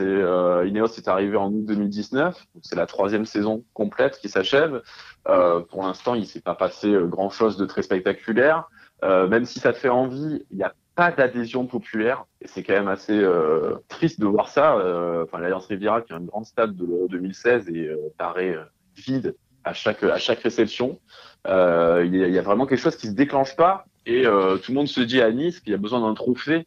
[0.00, 2.34] Euh, Ineos est arrivé en août 2019.
[2.54, 4.82] donc C'est la troisième saison complète qui s'achève.
[5.28, 8.68] Euh, pour l'instant, il s'est pas passé grand chose de très spectaculaire.
[9.04, 12.24] Euh, même si ça te fait envie, il n'y a pas d'adhésion populaire.
[12.40, 14.76] Et c'est quand même assez euh, triste de voir ça.
[14.76, 18.56] Euh, Enfin, l'Alliance Riviera, qui est un grand stade de l'Euro 2016, et euh, paraît
[18.56, 18.64] euh,
[18.96, 20.98] vide à chaque, à chaque réception.
[21.46, 24.72] Euh, il y, a- a vraiment quelque chose qui se déclenche pas et euh, tout
[24.72, 26.66] le monde se dit à Nice qu'il y a besoin d'un trophée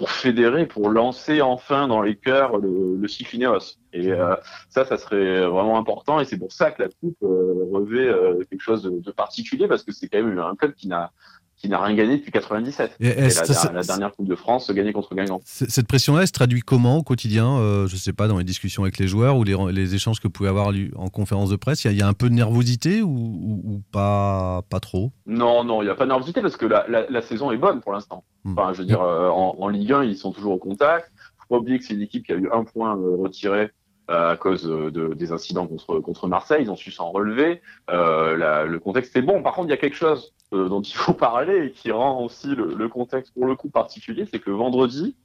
[0.00, 3.76] pour fédérer, pour lancer enfin dans les cœurs le, le cycle Ineos.
[3.92, 4.34] Et euh,
[4.70, 8.42] ça, ça serait vraiment important et c'est pour ça que la coupe euh, revêt euh,
[8.48, 11.12] quelque chose de, de particulier parce que c'est quand même un club qui n'a
[11.60, 12.96] qui n'a rien gagné depuis 97.
[13.00, 15.40] Et est-ce la, ça- la dernière Coupe de France gagnée contre Guingamp.
[15.44, 18.82] Cette pression-là, elle se traduit comment au quotidien euh, Je sais pas, dans les discussions
[18.82, 21.84] avec les joueurs ou les, les échanges que vous pouvez avoir en conférence de presse,
[21.84, 24.80] il y, a- il y a un peu de nervosité ou, ou- ou pas, pas
[24.80, 25.12] trop?
[25.26, 27.58] Non, non, il n'y a pas de nervosité parce que la, la, la saison est
[27.58, 28.24] bonne pour l'instant.
[28.44, 28.52] Hmm.
[28.58, 31.12] Enfin, je veux dire, euh, en, en Ligue 1, ils sont toujours au contact.
[31.38, 33.70] Faut pas oublier que c'est une équipe qui a eu un point euh, retiré
[34.08, 36.62] à cause de, des incidents contre, contre Marseille.
[36.64, 37.60] Ils ont su s'en relever.
[37.90, 39.40] Euh, la- le contexte est bon.
[39.42, 42.22] Par contre, il y a quelque chose euh, dont il faut parler et qui rend
[42.24, 45.16] aussi le, le contexte pour le coup particulier, c'est que vendredi,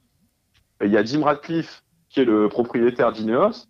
[0.84, 3.66] il y a Jim Radcliffe, qui est le propriétaire d'Ineos,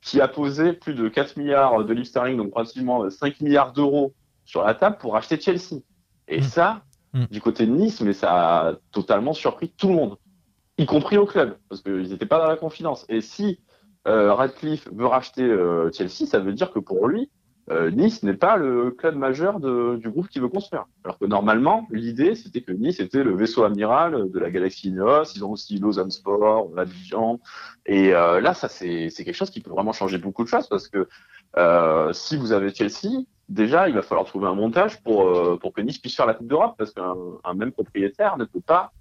[0.00, 4.12] qui a posé plus de 4 milliards de livres sterling, donc pratiquement 5 milliards d'euros
[4.44, 5.80] sur la table pour acheter Chelsea.
[6.28, 6.42] Et Mm.
[6.42, 6.82] ça,
[7.14, 7.24] Mm.
[7.30, 10.16] du côté de Nice, mais ça a totalement surpris tout le monde,
[10.78, 13.04] y compris au club, parce qu'ils n'étaient pas dans la confidence.
[13.08, 13.60] Et si
[14.08, 17.30] euh, Radcliffe veut racheter euh, Chelsea, ça veut dire que pour lui,
[17.70, 20.86] euh, Nice n'est pas le club majeur de- du groupe qu'il veut construire.
[21.04, 25.24] Alors que normalement, l'idée, c'était que Nice était le vaisseau amiral de la galaxie Ineos.
[25.36, 27.38] Ils ont aussi Lausanne Sport, Abidjan.
[27.86, 30.88] Et euh, là, ça, c'est quelque chose qui peut vraiment changer beaucoup de choses parce
[30.88, 31.06] que
[31.56, 35.80] euh, si vous avez Chelsea, déjà, il va falloir trouver un montage pour, pour que
[35.82, 38.92] Nice puisse faire la Coupe d'Europe parce qu'un un même propriétaire ne peut pas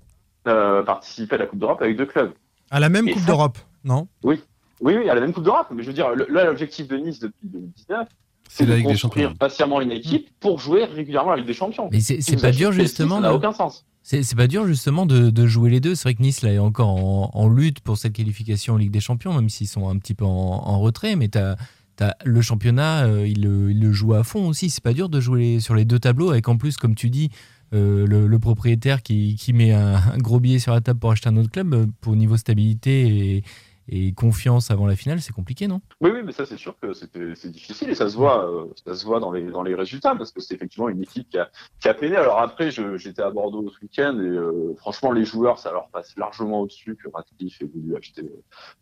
[0.43, 2.31] participer à la Coupe d'Europe avec deux clubs.
[2.69, 4.07] À la même Et Coupe d'Europe, non?
[4.23, 4.41] Oui,
[4.81, 5.67] oui, oui, à la même Coupe d'Europe.
[5.71, 8.07] Mais je veux dire, là, l'objectif de Nice depuis 2019,
[8.53, 9.37] C'est la de Ligue des construire Champions.
[9.37, 11.89] patiemment une équipe pour jouer régulièrement la Ligue des Champions.
[11.91, 13.85] Mais c'est Si pas dur justement Ça n'a de- aucun sens.
[14.03, 15.93] C'est pas dur justement de, de jouer les deux.
[15.95, 18.91] C'est vrai que Nice là est encore en, en lutte pour cette qualification en Ligue
[18.91, 21.15] des Champions, même s'ils sont un petit peu en, en retrait.
[21.15, 21.55] Mais t'as
[21.99, 24.71] as le championnat, euh, il, le, il le joue à fond aussi.
[24.71, 27.11] C'est pas dur de jouer les- sur les deux tableaux, avec en plus, comme tu
[27.11, 27.29] dis,
[27.75, 31.11] euh, le, le propriétaire qui, qui met un, un gros billet sur la table pour
[31.11, 31.73] acheter un autre club.
[31.75, 33.43] euh, Pour niveau stabilité et,
[33.91, 35.81] et confiance avant la finale, c'est compliqué, non?
[35.99, 38.95] Oui, oui, mais ça c'est sûr que c'est difficile et ça se voit, euh, ça
[38.95, 41.49] se voit dans les dans les résultats parce que c'est effectivement une équipe qui a
[41.81, 42.15] qui a peiné.
[42.15, 46.15] Alors après, j'étais à Bordeaux ce week-end et euh, franchement les joueurs, ça leur passe
[46.15, 48.23] largement au-dessus que Radcliffe ait voulu acheter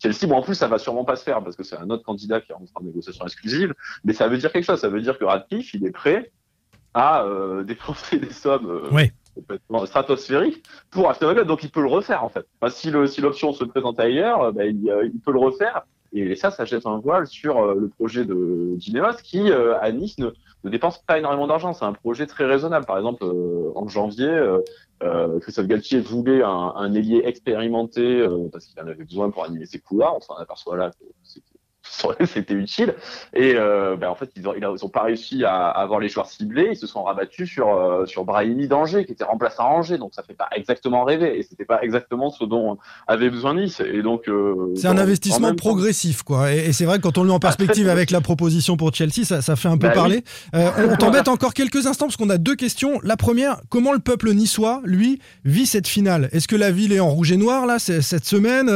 [0.00, 0.28] Chelsea.
[0.28, 2.40] Bon, en plus, ça va sûrement pas se faire parce que c'est un autre candidat
[2.40, 4.80] qui est en négociation exclusive, mais ça veut dire quelque chose.
[4.80, 6.30] Ça veut dire que Radcliffe, il est prêt
[6.94, 8.88] à euh, dépenser des sommes.
[8.92, 9.10] Oui.
[9.34, 12.46] Complètement stratosphériques pour un club, donc il peut le refaire en fait.
[12.70, 16.50] Si l'option se présente ailleurs, euh, ben, il, euh, il peut le refaire Et ça,
[16.50, 20.30] ça jette un voile sur euh, le projet de d'Ineos qui, à Nice, ne,
[20.64, 21.72] dépense pas énormément d'argent.
[21.72, 22.86] C'est un projet très raisonnable.
[22.86, 23.24] Par exemple,
[23.74, 24.30] en janvier,
[25.40, 29.78] Christophe Galtier voulait un, un ailier expérimenté parce qu'il en avait besoin pour animer ses
[29.78, 30.16] couloirs.
[30.16, 31.49] On s'en aperçoit là que c'était
[32.26, 32.94] c'était utile.
[33.34, 36.08] Et euh, ben, en fait, ils ont, ils ont pas réussi à, à avoir les
[36.08, 36.68] joueurs ciblés.
[36.72, 39.98] Ils se sont rabattus sur euh, sur Brahimi d'Angers, qui était remplaçant à Angers.
[39.98, 41.38] Donc ça fait pas exactement rêver.
[41.38, 43.80] Et c'était pas exactement ce dont avait besoin Nice.
[43.80, 46.52] Et donc euh, C'est un investissement progressif, quoi.
[46.52, 48.94] Et, et c'est vrai que quand on le met en perspective avec la proposition pour
[48.94, 50.24] Chelsea, ça, ça fait un peu Bah parler.
[50.54, 50.60] oui.
[50.92, 53.00] On t'embête encore quelques instants parce qu'on a deux questions.
[53.02, 56.28] La première, comment le peuple niçois, lui, vit cette finale?
[56.32, 58.68] Est-ce que la ville est en rouge et noir là cette semaine?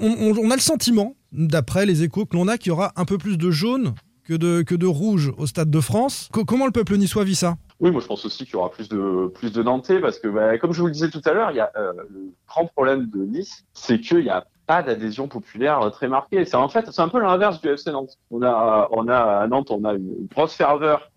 [0.00, 2.92] On, on- on a le sentiment, d'après les échos que l'on a, qu'il y aura
[2.96, 6.28] un peu plus de jaune que de, rouge au Stade de France.
[6.32, 7.56] Co- comment le peuple niçois vit ça?
[7.78, 10.58] Oui, moi je pense aussi qu'il y aura plus de plus Nantais parce que, bah,
[10.58, 13.08] comme je vous le disais tout à l'heure, il y a euh, le grand problème
[13.10, 16.44] de Nice, c'est qu'il n'y a pas d'adhésion populaire euh, très marquée.
[16.44, 18.18] C'est en fait, un peu l'inverse du FC Nantes.
[18.30, 21.10] On a, on a à Nantes, on a une grosse ferveur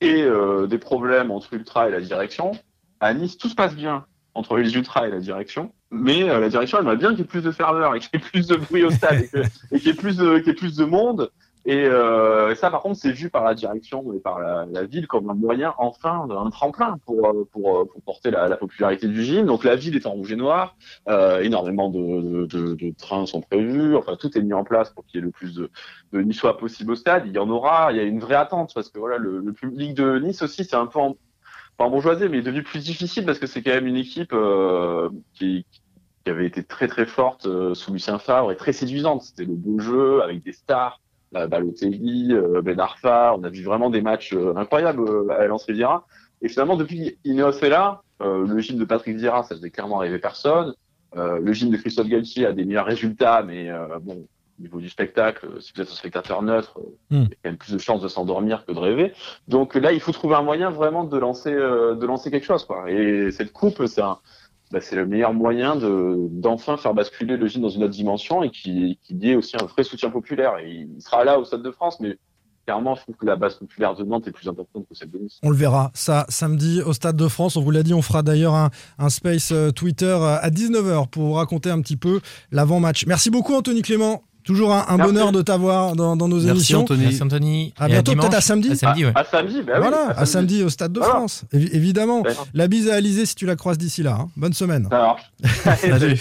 [0.00, 2.52] et euh, des problèmes entre Ultra et la direction.
[2.98, 6.48] À Nice, tout se passe bien entre les Ultras et la direction, mais euh, la
[6.48, 8.56] direction aimerait bien qu'il y ait plus de ferveur et qu'il y ait plus de
[8.56, 11.30] bruit au stade et et qu'il y ait plus de, y ait plus de monde.
[11.66, 15.28] Et euh, ça, par contre, c'est vu par la direction et par la, ville comme
[15.28, 19.44] un moyen, enfin, un tremplin pour, euh, pour, porter la, la popularité du gym.
[19.44, 20.74] Donc la ville est en rouge et noir,
[21.42, 25.22] énormément de, de trains sont prévus, enfin tout est mis en place pour qu'il y
[25.22, 25.70] ait le plus de,
[26.14, 27.24] de Niçois possible au stade.
[27.26, 29.52] Il y en aura, il y a une vraie attente parce que voilà, le, le
[29.52, 31.14] public de Nice aussi, c'est un peu en,
[31.80, 35.08] pas en bourgeoisie, mais devenu plus difficile parce que c'est quand même une équipe euh,
[35.32, 35.64] qui,
[36.26, 39.22] avait été très très forte euh, sous Lucien Favre et très séduisante.
[39.22, 41.00] C'était le beau jeu avec des stars,
[41.32, 43.34] la Balotelli, euh, Ben Arfa.
[43.34, 46.06] On a vu vraiment des matchs incroyables à Lens Riviera.
[46.42, 50.18] Et finalement, depuis Ineos est là, le gym de Patrick Vieira, ça faisait clairement rêver
[50.18, 50.74] personne.
[51.16, 53.70] Le gym de Christophe Galtier a des meilleurs résultats, mais
[54.02, 54.26] bon,
[54.60, 57.22] niveau du spectacle, euh, si vous êtes un spectateur neutre, euh, Hmm.
[57.24, 59.12] il y a quand même plus de chances de s'endormir que de rêver.
[59.48, 62.64] Donc là, il faut trouver un moyen vraiment de lancer, euh, de lancer quelque chose,
[62.64, 62.90] quoi.
[62.90, 64.02] Et cette coupe, c'est
[64.72, 68.44] bah, c'est le meilleur moyen de d'enfin faire basculer le gym dans une autre dimension
[68.44, 70.58] et qui qui y ait aussi un vrai soutien populaire.
[70.58, 72.18] Et il sera là au Stade de France, mais
[72.66, 75.18] clairement, je trouve que la base populaire de Nantes est plus importante que celle de
[75.18, 75.40] Nice.
[75.42, 77.56] On le verra, ça, samedi au Stade de France.
[77.56, 81.08] On vous l'a dit, on fera d'ailleurs un, un space euh, Twitter euh, à 19h
[81.08, 82.20] pour vous raconter un petit peu
[82.52, 83.06] l'avant-match.
[83.06, 84.22] Merci beaucoup, Anthony Clément.
[84.44, 86.80] Toujours un, bonheur de t'avoir dans, dans nos Merci, émissions.
[86.80, 87.02] Anthony.
[87.04, 87.74] Merci Anthony.
[87.78, 88.70] À Et bientôt, peut-être à samedi.
[88.72, 89.12] À samedi, ouais.
[89.14, 91.14] À samedi, bah oui, voilà, à samedi au Stade de Voilà.
[91.14, 92.22] France, évi- évidemment.
[92.22, 92.32] Ouais.
[92.54, 94.16] La bise à Alizé si tu la croises d'ici là.
[94.20, 94.28] hein.
[94.36, 94.88] Bonne semaine.
[94.90, 95.22] Ça marche.
[95.80, 96.18] Salut.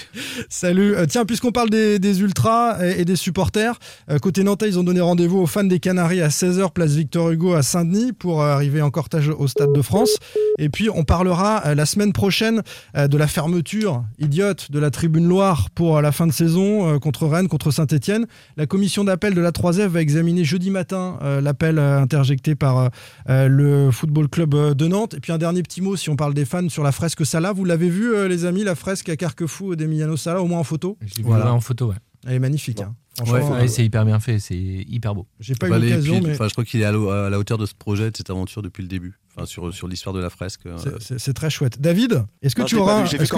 [0.50, 0.96] Salut.
[0.96, 3.80] Euh, tiens, puisqu'on parle des, des ultras et, et des supporters,
[4.10, 7.30] euh, côté Nantais, ils ont donné rendez-vous aux fans des Canaries à 16h, place Victor
[7.32, 10.12] Hugo à Saint-Denis, pour euh, arriver en cortège au Stade de France.
[10.58, 12.62] Et puis, on parlera euh, la semaine prochaine
[12.98, 16.94] euh, de la fermeture idiote de la Tribune Loire pour euh, la fin de saison
[16.96, 18.09] euh, contre Rennes, contre Saint-Etienne.
[18.58, 22.90] La commission d'appel de la 3F va examiner jeudi matin euh, l'appel euh, interjecté par
[23.30, 25.14] euh, le Football Club de Nantes.
[25.16, 27.54] Et puis, un dernier petit mot, si on parle des fans, sur la fresque Salah.
[27.54, 30.64] Vous l'avez vu, euh, les amis, la fresque à Carquefou d'Emiliano Salah, au moins en
[30.64, 30.98] photo?
[31.02, 31.54] Je l'ai vu Voilà.
[31.54, 31.96] en photo, ouais.
[32.28, 32.82] Elle est magnifique.
[32.82, 32.96] hein.
[33.28, 35.28] Ouais, c'est hyper bien fait, c'est hyper beau.
[35.42, 37.66] j'ai pas Bah, eu l'occasion, mais enfin, je crois qu'il est à, la hauteur de
[37.66, 39.20] ce projet, de cette aventure depuis le début.
[39.36, 40.62] Enfin, sur, sur l'histoire de la fresque.
[41.00, 41.82] c'est- très chouette.
[41.82, 43.34] David, est-ce que tu auras, est-ce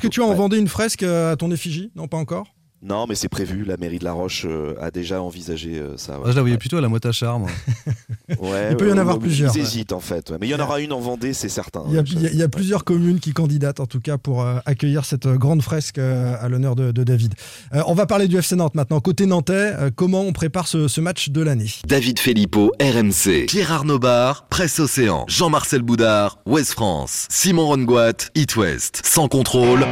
[0.00, 0.30] que tu as, ouais.
[0.32, 1.90] inventé une fresque à ton effigie?
[1.94, 2.46] Non, pas encore?
[2.82, 3.64] Non, mais c'est prévu.
[3.64, 6.14] La mairie de La Roche euh, a déjà envisagé euh, ça.
[6.18, 6.24] ouais.
[6.26, 7.48] ah, je la voyais plutôt à la Moitachar, moi.
[8.40, 9.56] Ouais, Il peut y en avoir plusieurs.
[9.56, 10.30] Ils hésitent en fait.
[10.30, 10.36] ouais.
[10.40, 11.84] Mais il y en aura une en Vendée, c'est certain.
[11.88, 13.86] Il y a, ouais, il y a- il y a plusieurs communes qui candidatent en
[13.86, 17.34] tout cas pour euh, accueillir cette grande fresque euh, à l'honneur de, de David.
[17.72, 19.00] Euh, on va parler du FC Nantes maintenant.
[19.00, 21.70] Côté nantais, euh, comment on prépare ce, ce match de l'année?
[21.86, 23.46] David Filippo, RMC.
[23.46, 25.24] Pierre Arnaud Bar, Presse Océan.
[25.28, 27.26] Jean-Marcel Boudard, Ouest France.
[27.30, 29.02] Simon Rongoat, It West.
[29.04, 29.86] Sans contrôle.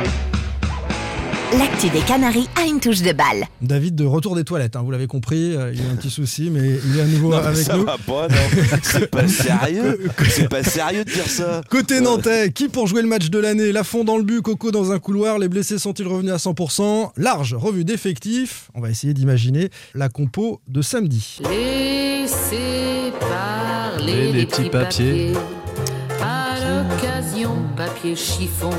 [1.59, 3.45] L'actu des Canaries a une touche de balle.
[3.61, 6.11] David de retour des toilettes, hein, vous l'avez compris, euh, il y a un petit
[6.11, 7.85] souci, mais il est à nouveau Non, avec ça nous.
[7.85, 8.37] va pas, non.
[8.83, 10.01] C'est pas sérieux.
[10.29, 11.61] C'est pas sérieux de dire ça.
[11.71, 14.91] Côté nantais, qui pour jouer le match de l'année Lafont dans le but, Coco dans
[14.91, 19.69] un couloir, les blessés sont-ils revenus à 100% Large revue d'effectifs, on va essayer d'imaginer
[19.95, 21.39] la compo de samedi.
[21.43, 25.33] Laissez parler Les les, petits petits papiers.
[25.33, 26.23] papiers.
[26.23, 28.71] À l'occasion, papier chiffon.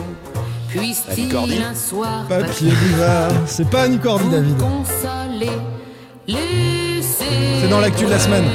[0.77, 1.57] Puisse-t-il Cordy.
[1.57, 2.71] un soir Papier
[3.45, 4.55] c'est pas Cordy, David.
[7.59, 8.45] C'est dans l'actu de la semaine.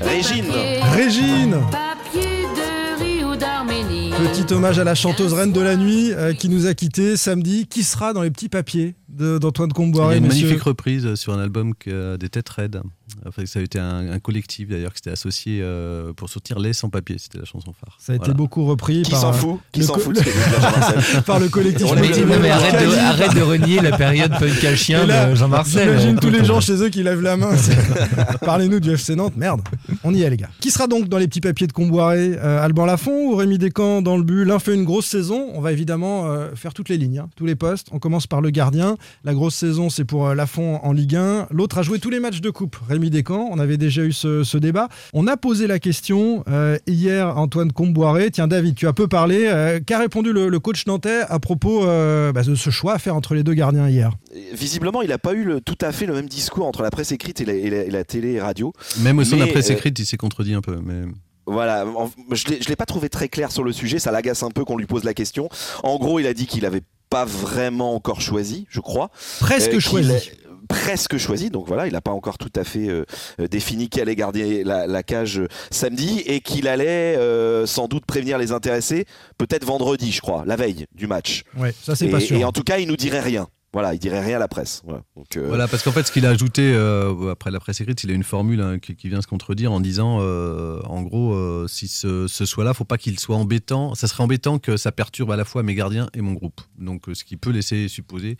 [0.00, 0.46] Régine.
[0.46, 0.80] papiers.
[0.92, 4.10] Régine Papier de riz ou d'Arménie.
[4.10, 7.66] Petit hommage à la chanteuse reine de la nuit euh, qui nous a quittés samedi.
[7.66, 8.94] Qui sera dans les petits papiers?
[9.10, 12.48] d'Antoine Il y a Comboiré, une magnifique reprise sur un album que, euh, des Têtes
[12.48, 12.80] Raides.
[13.26, 16.72] Enfin, ça a été un, un collectif d'ailleurs qui s'était associé euh, pour sortir Les
[16.72, 17.16] sans papier.
[17.18, 17.96] C'était la chanson phare.
[17.98, 19.60] Ça a été beaucoup repris Qui par, s'en euh, fout?
[19.72, 21.22] Qui le s'en fout de ce que dit Jean-Marcel?
[21.26, 21.86] par le collectif.
[21.90, 22.98] On Mais, est- non, mais arrête, de, Cali.
[22.98, 25.88] arrête de renier la période punk à chien là, de Jean-Marcel.
[25.88, 27.50] J'imagine tous les gens euh, chez eux qui lèvent la main.
[28.44, 29.36] Parlez-nous du FC Nantes.
[29.36, 29.62] Merde.
[30.04, 30.50] On y est, les gars.
[30.60, 34.02] Qui sera donc dans les petits papiers de Comboiré Euh, Alban Lafont ou Rémi Descamps
[34.02, 34.44] dans le but?
[34.44, 35.48] L'un fait une grosse saison.
[35.54, 37.88] On va évidemment euh, faire toutes les lignes, hein, tous les postes.
[37.90, 38.96] On commence par le gardien.
[39.24, 41.48] La grosse saison, c'est pour euh, Lafont en Ligue 1.
[41.50, 42.76] L'autre a joué tous les matchs de coupe.
[42.88, 43.48] Rémi Descamps.
[43.50, 44.88] On avait déjà eu ce, ce débat.
[45.12, 48.30] On a posé la question euh, hier Antoine Comboiré.
[48.30, 49.46] Tiens, David, tu as peu parlé.
[49.46, 52.98] Euh, Qu'a répondu le, le coach nantais à propos euh, bah, de ce choix à
[52.98, 54.12] faire entre les deux gardiens hier?
[54.52, 57.12] Visiblement, il n'a pas eu le- tout à fait le même discours entre la presse
[57.12, 58.72] écrite et la, et la- et la télé et radio.
[59.00, 60.78] Même au sein de la presse euh, écrite, il s'est contredit un peu.
[60.84, 61.02] Mais...
[61.46, 61.84] Voilà,
[62.32, 64.76] je ne l'ai pas trouvé très clair sur le sujet, ça l'agace un peu qu'on
[64.76, 65.48] lui pose la question.
[65.82, 69.10] En gros, il a dit qu'il n'avait pas vraiment encore choisi, je crois.
[69.40, 70.30] Presque qu'il choisi.
[70.68, 73.04] Presque choisi, donc voilà, il n'a pas encore tout à fait euh,
[73.40, 77.88] euh, défini qui allait garder la, la cage euh, samedi et qu'il allait euh, sans
[77.88, 79.04] doute prévenir les intéressés,
[79.36, 81.42] peut-être vendredi, je crois, la veille du match.
[81.58, 82.36] Ouais, ça c'est pas sûr.
[82.36, 83.48] et en tout cas, il nous dirait rien.
[83.72, 84.82] Voilà, il dirait rien à la presse.
[84.84, 85.02] Voilà.
[85.16, 88.02] Donc, euh, Voilà, parce qu'en fait, ce qu'il a ajouté euh, après la presse écrite,
[88.02, 91.68] il a une formule hein, qui, qui vient se contredire en disant, euh, en gros,
[91.68, 93.94] si ce, ce soit-là, faut pas qu'il soit embêtant.
[93.94, 96.60] Ça serait embêtant que ça perturbe à la fois mes gardiens et mon groupe.
[96.78, 98.36] Donc, ce qui peut laisser supposer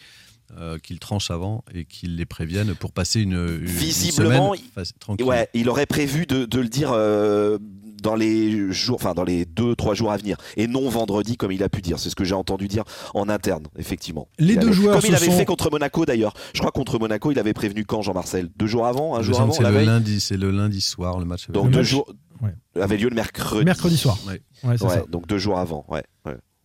[0.59, 5.25] euh, qu'il tranche avant et qu'il les prévienne pour passer une, Visiblement, semaine tranquille.
[5.25, 7.57] Ouais, il aurait prévu de, de le dire euh,
[8.03, 11.53] dans les jours, enfin dans les deux trois jours à venir, et non vendredi comme
[11.53, 11.99] il a pu dire.
[11.99, 12.85] C'est ce que j'ai entendu dire
[13.15, 14.29] en interne, effectivement.
[14.39, 16.35] Les Il deux avait- joueurs comme il avait sont- fait contre Monaco d'ailleurs.
[16.55, 18.49] Je crois contre Monaco, il avait prévenu quand Jean-Marcel?
[18.57, 19.87] Deux jours avant, un jour avant, c'est la le veille.
[19.87, 21.45] lundi, c'est le lundi soir le match.
[21.49, 22.55] avait Donc deux match- jours Ouais.
[22.81, 23.65] avait lieu le mercredi.
[23.65, 24.19] Mercredi soir.
[24.27, 24.41] Ouais.
[24.65, 25.05] Ouais, c'est Ouais, ça.
[25.09, 25.85] donc deux jours avant.
[25.89, 26.03] Ouais.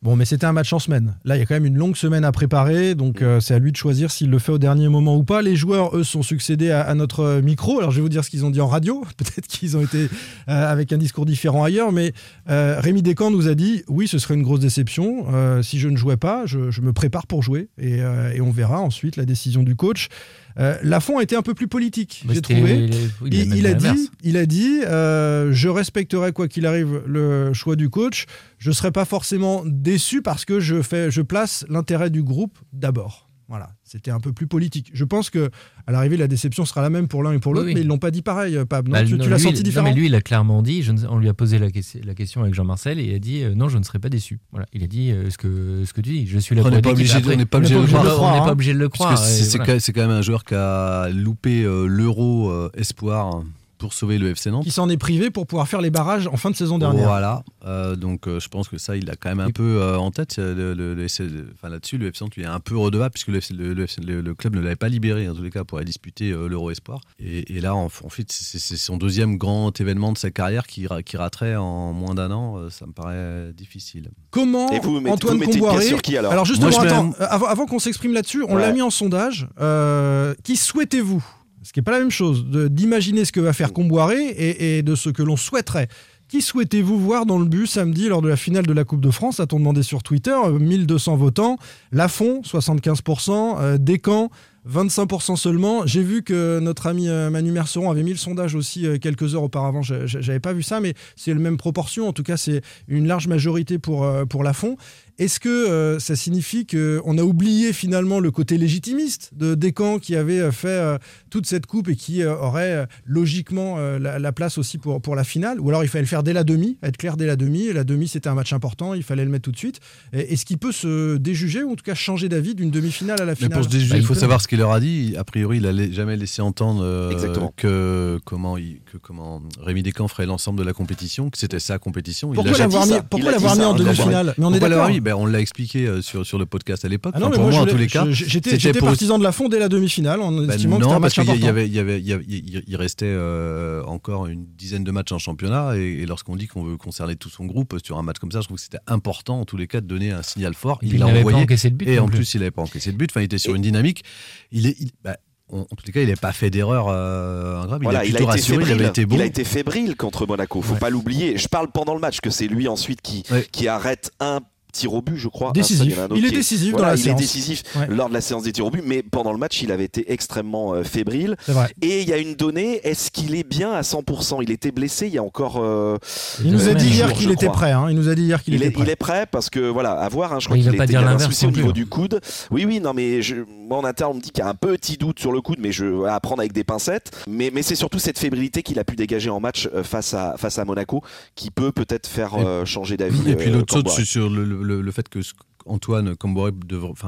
[0.06, 1.16] Bon, mais c'était un match en semaine.
[1.26, 3.58] Là, il y a quand même une longue semaine à préparer, donc euh, c'est à
[3.58, 5.42] lui de choisir s'il le fait au dernier moment ou pas.
[5.42, 7.80] Les joueurs, eux, sont succédés à, notre euh, micro.
[7.80, 9.04] Alors, je vais vous dire ce qu'ils ont dit en radio.
[9.18, 10.08] Peut-être qu'ils ont été
[10.48, 12.14] euh, avec un discours différent ailleurs, mais
[12.46, 15.26] Rémi Descamps nous a dit oui, ce serait une grosse déception.
[15.64, 18.00] Si je ne jouais pas, je, me prépare pour jouer et
[18.42, 20.10] on verra ensuite la décision du coach.
[20.58, 22.90] Euh, Lafont a été un peu plus politique, bah, j'ai trouvé.
[23.26, 23.98] il, il a Il, même il a l'inverse.
[23.98, 28.26] dit, il a dit euh, je respecterai quoi qu'il arrive le choix du coach.
[28.58, 32.58] Je ne serai pas forcément déçu parce que je, fais, je place l'intérêt du groupe
[32.72, 33.30] d'abord.
[33.48, 34.92] Voilà, c'était un peu plus politique.
[34.94, 35.50] Je pense que
[35.88, 37.76] à l'arrivée, la déception sera la même pour l'un et pour l'autre, Oui, oui.
[37.76, 38.88] mais ils l'ont pas dit pareil, Pab.
[38.88, 40.84] Non, Bah, tu non, tu l'as senti non, différent mais lui, il a clairement dit,
[40.84, 43.20] je ne- on lui a posé la, ques- la question avec Jean-Marcel et il a
[43.20, 44.40] dit euh, non, je ne serai pas déçu.
[44.52, 46.28] Voilà, il a dit euh, ce, que, ce que tu dis.
[46.28, 47.88] Je suis là On n'est pas obligé de- on n'est pas obligé de le on
[48.04, 49.66] n'est croire, pas obligé de le Parce croire.
[49.66, 53.44] que c'est quand même un joueur qui a loupé euh, l'euro euh, espoir
[53.78, 54.64] pour sauver le FC Nantes.
[54.64, 57.08] qui s'en est privé pour pouvoir faire les barrages en fin de saison dernière.
[57.08, 59.98] Voilà, Euh, donc euh, je pense que ça, il a quand même un peu euh,
[59.98, 60.38] en tête.
[60.38, 63.30] Le, le- le FC enfin, là-dessus, le FC Nantes lui est un peu redevable puisque
[63.30, 65.50] le, FC le- le FC le- le club ne l'avait pas libéré en tous les
[65.50, 67.02] cas pour aller disputer euh, l'Euro Espoir.
[67.20, 70.88] Et, et là, en, en fait, c'est son deuxième grand événement de sa carrière qui,
[71.06, 72.70] qui raterait en moins d'un an.
[72.70, 74.12] ça me paraît difficile.
[74.32, 76.46] Comment Et vous mettez- Antoine vous mettez une Comboiré sur qui, alors?
[76.46, 78.62] Justement, Moi, mets avant, avant qu'on s'exprime là-dessus, on Ouais.
[78.62, 79.48] l'a mis en sondage.
[79.60, 81.24] Euh, qui souhaitez-vous
[81.66, 84.84] Ce qui n'est pas la même chose d'imaginer ce que va faire Comboiré et, et
[84.84, 85.88] de ce que l'on souhaiterait.
[86.28, 89.10] Qui souhaitez-vous voir dans le but samedi lors de la finale de la Coupe de
[89.10, 89.40] France?
[89.40, 91.58] A-t-on demandé sur Twitter euh, 1200 votants.
[91.92, 93.58] Lafont, 75%.
[93.60, 94.30] euh, Descamps,
[94.70, 95.86] 25% seulement.
[95.86, 99.36] J'ai vu que notre ami euh, Manu Merceron avait mis le sondage aussi euh, quelques
[99.36, 99.82] heures auparavant.
[99.84, 102.08] J'avais pas vu ça, mais c'est la même proportion.
[102.08, 104.78] En tout cas, c'est une large majorité pour, euh, pour Lafont.
[105.18, 110.16] Est-ce que euh, ça signifie qu'on a oublié finalement le côté légitimiste de Descamps qui
[110.18, 110.98] avait euh, fait euh,
[111.30, 115.16] toute cette coupe et qui euh, aurait logiquement euh, la, la place aussi pour, pour
[115.16, 115.62] la finale?
[115.62, 117.68] Ou alors il fallait le faire dès la demi, être clair dès la demi.
[117.68, 119.80] Et la demi, c'était un match important, il fallait le mettre tout de suite.
[120.12, 123.32] Est-ce qu'il peut se déjuger ou en tout cas changer d'avis d'une demi-finale à la
[123.32, 123.54] Mais finale?
[123.54, 125.16] pour se déjuger, Bah, il faut savoir ce qu'il leur a dit.
[125.18, 127.54] A priori, il a jamais laissé entendre euh, Exactement.
[127.56, 131.80] que comment, il, que comment Rémi Descamps ferait l'ensemble de la compétition, que c'était sa
[131.80, 132.34] compétition.
[132.34, 134.34] Pourquoi l'a l'avoir mis, pourquoi Il a dit l'avoir mis ça, en demi-finale?
[134.38, 134.96] Mais on est Pourquoi l'avoir d'accord.
[135.06, 137.14] Ben, On l'a expliqué euh, sur, sur le podcast à l'époque.
[137.16, 138.06] Ah non, Enfin, mais pour moi, en tous les cas.
[138.10, 140.96] j'étais pour- partisan de la fond dès la demi-finale en Ben estimant que non, c'était
[140.98, 143.06] un parce match qu'il y avait, il y avait, il y avait- il- il restait
[143.08, 147.16] euh, encore une dizaine de matchs en championnat, et, et lorsqu'on dit qu'on veut concerner
[147.16, 149.58] tout son groupe sur un match comme ça, je trouve que c'était important en tous
[149.58, 150.80] les cas de donner un signal fort.
[150.82, 152.34] Il il l'a n'avait pas envoyé, encaissé de but et en plus.
[152.34, 153.10] il n'avait pas encaissé de but.
[153.12, 154.04] Enfin, il était sur une dynamique.
[154.52, 155.18] Il est, il- bah,
[155.52, 157.80] en, en tous les cas, il n'a pas fait d'erreur euh, grave.
[157.84, 158.68] Voilà, il a il a, plutôt été rassuré, fébrile.
[158.76, 159.16] il avait été bon.
[159.16, 160.62] Il a été fébrile contre Monaco.
[160.64, 161.38] Faut pas l'oublier.
[161.38, 163.48] Je parle pendant le match que c'est lui ensuite qui, Ouais.
[163.52, 164.40] qui arrête un
[164.76, 165.52] tir au but, je crois.
[165.54, 165.96] Décisif.
[165.96, 167.20] Seul, Il est décisif dans la il séance.
[167.20, 167.88] est décisif Ouais.
[167.90, 170.12] lors de la séance des tirs au but, mais pendant le match, il avait été
[170.12, 171.36] extrêmement euh, fébrile.
[171.82, 175.08] Et il y a une donnée, est-ce qu'il est bien à 100% Il était blessé
[175.08, 175.58] il y a encore.
[175.64, 175.98] euh,
[176.44, 177.72] Il nous a dit hier qu'il était prêt.
[177.72, 177.88] hein.
[177.90, 178.84] Il nous a dit hier qu'il était est, prêt.
[178.86, 180.34] il est prêt parce que voilà, à voir.
[180.34, 181.74] hein, je crois qu'il pas était- un souci au niveau hein.
[181.74, 182.20] du coude.
[182.52, 183.36] Oui, oui, non, mais je,
[183.68, 185.58] moi en interne on me dit qu'il y a un petit doute sur le coude,
[185.60, 187.12] mais je vais apprendre avec des pincettes.
[187.28, 190.36] Mais, mais c'est surtout cette fébrilité qu'il a pu dégager en match euh, face à
[190.38, 191.02] face à Monaco
[191.36, 193.30] qui peut peut-être faire euh, changer d'avis.
[193.32, 195.34] Et puis l'autre saute sur le, le- fait que ce-
[195.68, 196.52] Antoine Camboré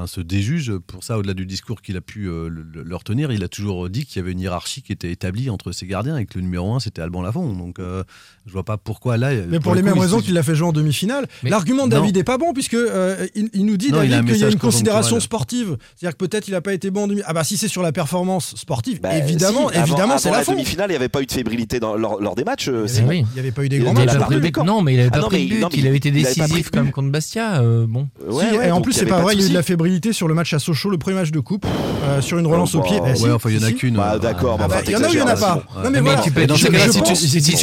[0.06, 0.76] se déjuge.
[0.78, 3.48] Pour ça, au-delà du discours qu'il a pu euh, le- le- leur tenir, il a
[3.48, 6.38] toujours dit qu'il y avait une hiérarchie qui était établie entre ses gardiens et que
[6.38, 7.52] le numéro 1 c'était Alban Lafont.
[7.54, 8.02] Donc euh,
[8.48, 9.30] je vois pas pourquoi là.
[9.48, 11.26] Mais pour, les le mêmes coup, raisons qu'il l'a fait jouer en demi-finale.
[11.42, 12.00] Mais L'argument de non.
[12.00, 14.48] David est pas bon puisque euh, il, il nous dit Non, David qu'il y a
[14.48, 15.76] une considération sportive.
[15.96, 17.20] C'est-à-dire que peut-être il a pas été bon en demi.
[17.26, 20.30] Ah bah si c'est sur la performance sportive, Bah, évidemment, si, avant- évidemment avant c'est
[20.30, 20.52] la la fond.
[20.52, 22.68] demi-finale, il n'y avait pas eu de fébrilité dans- lors, lors des matchs.
[22.68, 23.18] euh, Eh oui.
[23.30, 24.06] Il n'y avait pas eu des Il grands matchs.
[24.14, 24.64] la.
[24.64, 25.60] Non, mais il avait Ah pas non, pris but.
[25.60, 27.60] non, mais il avait été décisif comme contre Bastia.
[27.60, 28.08] euh, bon.
[28.64, 30.34] Et en plus, c'est pas vrai, il y a eu de la fébrilité sur le
[30.34, 31.66] match à Sochaux, le premier match de coupe,
[32.04, 32.98] euh, sur une relance au pied.
[33.14, 33.94] si, Ouais, enfin, il y en a qu'une.
[33.96, 35.36] Bah, euh, d'accord, mais Ah bah, il y en a ou il y en a
[35.36, 35.62] pas.
[35.72, 35.82] Simon.
[35.84, 36.20] Non mais voilà.
[36.22, 37.56] tu peux- si tu- pense- si si tu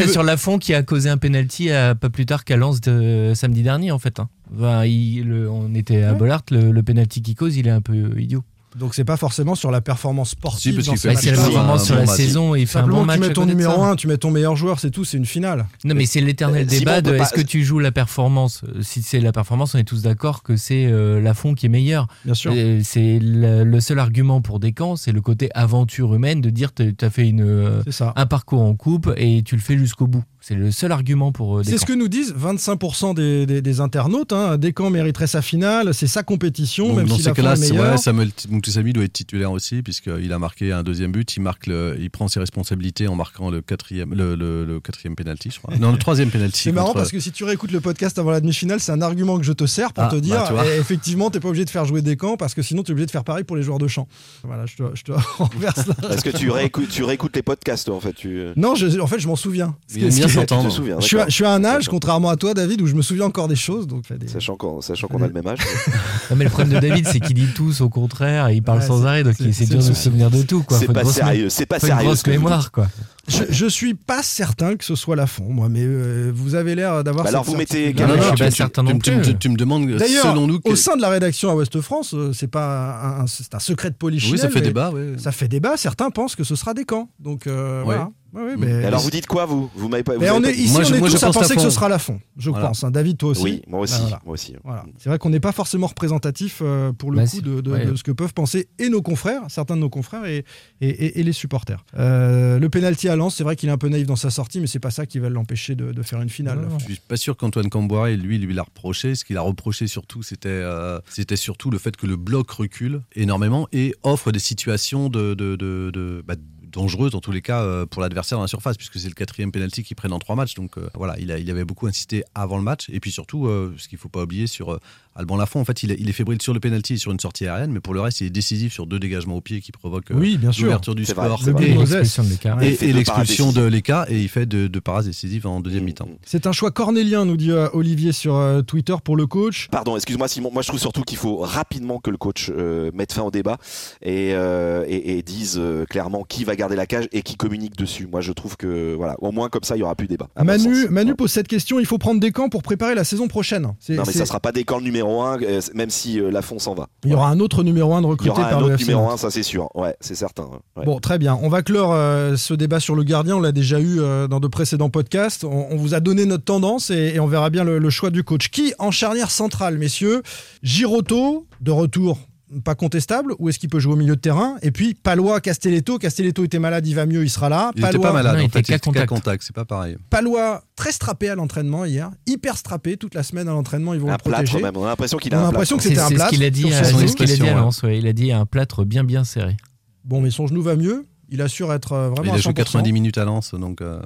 [0.76, 3.92] c'est qui a causé un penalty à- pas plus tard qu'à Lens de samedi dernier
[3.92, 4.20] en fait.
[4.20, 4.30] hein.
[4.56, 6.18] Enfin, il- le- on était à Ouais.
[6.20, 8.44] Bollard, le, le penalty qu'il cause, il est un peu idiot.
[8.78, 10.82] Donc c'est pas forcément sur la performance sportive.
[10.82, 12.16] Si, qu'il ce c'est la performance bon sur la match.
[12.18, 13.22] saison et il fait un bon match.
[13.22, 13.88] tu mets ton numéro ça.
[13.92, 15.66] 1, tu mets ton meilleur joueur, c'est tout, c'est une finale.
[15.86, 18.64] Non, mais c'est l'éternel Euh, débat de est-ce pas- que tu joues la performance?
[18.68, 21.70] Euh, Si c'est la performance, on est tous d'accord que c'est euh, Lafont qui est
[21.70, 22.08] meilleur.
[22.26, 22.52] Bien sûr.
[22.52, 26.74] Et C'est le, le seul argument pour Descamps, c'est le côté aventure humaine de dire
[26.74, 28.12] tu as fait une, euh, C'est ça.
[28.18, 30.24] un parcours en coupe et tu le fais jusqu'au bout.
[30.47, 31.88] C'est le seul argument pour euh, C'est Descamps.
[31.88, 34.31] ce que nous disent 25% des, des- des internautes.
[34.31, 34.58] Hein.
[34.60, 37.53] Descamps mériterait sa finale, c'est sa compétition, Donc, même dans si ces la fin cas-là,
[37.53, 37.91] est c'est- meilleure.
[37.93, 41.36] ouais, Samuel Moutoussamy doit être titulaire aussi, puisqu'il a marqué un deuxième but.
[41.36, 45.15] Il, marque le- il prend ses responsabilités en marquant le quatrième, le, le- le quatrième
[45.15, 45.75] penalty, je crois.
[45.77, 46.62] Non, le troisième penalty.
[46.62, 49.01] C'est marrant contre- parce que si tu réécoutes le podcast avant la demi-finale, c'est un
[49.01, 51.47] argument que je te sers pour Ah, te bah, dire tu eh, effectivement, t'es pas
[51.47, 53.45] obligé de faire jouer des camps parce que sinon tu es obligé de faire pareil
[53.45, 54.08] pour les joueurs de champ.
[54.43, 55.95] Voilà, je te, je te renverse là.
[56.12, 58.43] Est-ce que tu réécoutes, tu réécoutes les podcasts, toi, en fait tu...
[58.55, 59.75] Non, je- en fait, je m'en souviens.
[59.88, 60.35] Ce
[60.69, 61.30] souviens, Je suis, à, d'accord.
[61.30, 63.56] je suis à un âge, contrairement à toi, David, où je me souviens encore des
[63.56, 63.88] choses.
[63.88, 65.60] Donc, des- Sachant qu'on sachant qu'on a le même âge.
[66.32, 68.80] Non, mais le problème de David, c'est qu'il dit tous au contraire et il parle
[68.80, 70.63] Ouais, sans arrêt, donc c'est- il- c'est c'est dur de se souvenir de tout.
[70.63, 70.78] quoi.
[70.80, 72.06] C'est pas grosse sérieux, c'est pas sérieux.
[72.06, 72.88] grosse mémoire, quoi.
[73.28, 76.76] Je, je suis pas certain que ce soit la fond, moi, mais euh, vous avez
[76.76, 77.24] l'air d'avoir.
[77.24, 79.00] Bah alors, vous mettez Non, âge non, je suis tu, pas tu- certain tu- non
[79.00, 79.21] tu- plus.
[79.24, 81.82] tu- tu me demandes, D'ailleurs, selon nous, que- au sein de la rédaction à Ouest
[81.82, 84.36] France, euh, c'est pas un, un- c'est un secret de polichinelle.
[84.36, 84.91] oui, ça fait débat.
[84.91, 85.13] ouais.
[85.17, 85.76] Ça fait débat.
[85.78, 87.10] Certains pensent que ce sera des camps.
[87.19, 87.86] Donc euh, Ouais.
[87.86, 88.10] voilà.
[88.58, 89.69] Mais- alors, vous dites quoi, vous?
[89.76, 90.13] Vous m'avez pas.
[90.15, 91.56] vous Mais on est ici, Moi, on je- est moi, tous à pense penser à
[91.56, 92.19] que ce sera la fond.
[92.38, 92.67] Je Voilà.
[92.67, 92.84] pense.
[92.84, 92.91] hein.
[92.91, 93.43] David, toi aussi.
[93.43, 94.00] Oui, moi aussi.
[94.02, 94.21] Voilà.
[94.26, 94.56] Moi aussi.
[94.63, 94.86] Voilà.
[94.98, 97.86] C'est vrai qu'on n'est pas forcément représentatif euh, pour le Bah, coup de, de- Ouais.
[97.86, 100.43] de ce que peuvent penser et nos confrères, certains de nos confrères et,
[100.82, 101.84] et, et- et les supporters.
[101.98, 104.60] Euh, le penalty à Lens, c'est vrai qu'il est un peu naïf dans sa sortie,
[104.60, 106.60] mais c'est pas ça qui va l'empêcher de, de faire une finale.
[106.60, 106.80] Non, non.
[106.80, 109.15] Je suis pas sûr qu'Antoine Camboire, lui, lui l'a reproché.
[109.15, 113.02] Ce qu'il a reproché surtout, c'était euh, c'était surtout le fait que le bloc recule
[113.15, 116.36] énormément et offre des situations de, de, de, de- bah,
[116.76, 119.52] dangereuses dans tous les cas euh, pour l'adversaire dans la surface, puisque c'est le quatrième
[119.52, 120.54] penalty qu'ils prennent en trois matchs.
[120.56, 122.90] Donc euh, voilà, il, a, il avait beaucoup insisté avant le match.
[122.92, 124.80] Et puis surtout, euh, ce qu'il faut pas oublier sur euh,
[125.16, 127.20] Alban Lafont, en fait, il est, il est fébrile sur le penalty et sur une
[127.20, 129.72] sortie aérienne, mais pour le reste, il est décisif sur deux dégagements au pied qui
[129.72, 130.66] provoquent euh, Oui, bien sûr.
[130.66, 131.70] l'ouverture du score vrai.
[131.70, 132.30] Et l'expulsion de
[132.62, 136.10] il et, l'expulsion de il fait de, de parades décisives en deuxième mi-temps.
[136.26, 139.70] C'est un choix cornélien, nous dit euh, Olivier sur euh, Twitter pour le coach.
[139.72, 140.50] Pardon, excuse-moi Simon.
[140.52, 143.58] Moi, je trouve surtout qu'il faut rapidement que le coach euh, mette fin au débat
[144.02, 147.78] et, euh, et, et dise euh, clairement qui va garder la cage et qui communique
[147.78, 148.08] dessus.
[148.12, 150.28] Moi, je trouve que voilà, au moins comme ça, il y aura plus de débat.
[150.43, 150.88] Manu.
[150.89, 153.62] Manu pose cette question il faut prendre des camps pour préparer la saison prochaine.
[153.63, 155.38] Non, mais ça sera pas des camps le numéro 1,
[155.75, 156.88] même si euh, Lafont s'en va.
[157.04, 158.73] Il y aura un autre numéro 1 de Il y recruté aura par un le
[158.73, 159.13] autre numéro Nantes.
[159.13, 159.69] 1, ça c'est sûr.
[159.75, 160.49] Ouais, c'est certain.
[160.75, 160.86] ouais.
[160.86, 161.38] Bon, très bien.
[161.43, 163.36] On va clore euh, ce débat sur le gardien.
[163.36, 165.43] On l'a déjà eu euh, dans de précédents podcasts.
[165.43, 168.10] On, on vous a donné notre tendance et, et on verra bien le, le choix
[168.10, 168.49] du coach.
[168.49, 170.23] Qui en charnière centrale, messieurs?
[170.63, 172.17] Giroto, de retour,
[172.63, 174.55] pas contestable, ou est-ce qu'il peut jouer au milieu de terrain?
[174.62, 175.97] Et puis Palois, Castelletto.
[175.97, 177.71] Castelletto était malade, il va mieux, il sera là.
[177.75, 179.10] Il était Palois, pas malade, non, il en fait, était il qu'à était contact.
[179.10, 179.97] contact, c'est pas pareil.
[180.10, 183.93] Palois, très strappé à l'entraînement hier, hyper strappé toute la semaine à l'entraînement.
[183.93, 184.43] Ils vont Un le protéger.
[184.60, 184.77] plâtre même.
[184.77, 186.29] On a l'impression qu'il On a a un l'impression que c'était un c'est ce plâtre
[186.31, 187.84] qu'il a dit sur à, son c'est ce qu'il a dit à expression, Lens.
[187.84, 187.97] ouais.
[187.97, 189.58] Il a dit un plâtre bien bien serré.
[190.03, 191.05] Bon, mais son genou va mieux.
[191.29, 192.55] Il assure être euh, Il vraiment a à joué 100%.
[192.55, 193.99] 90 minutes à Lens, donc euh.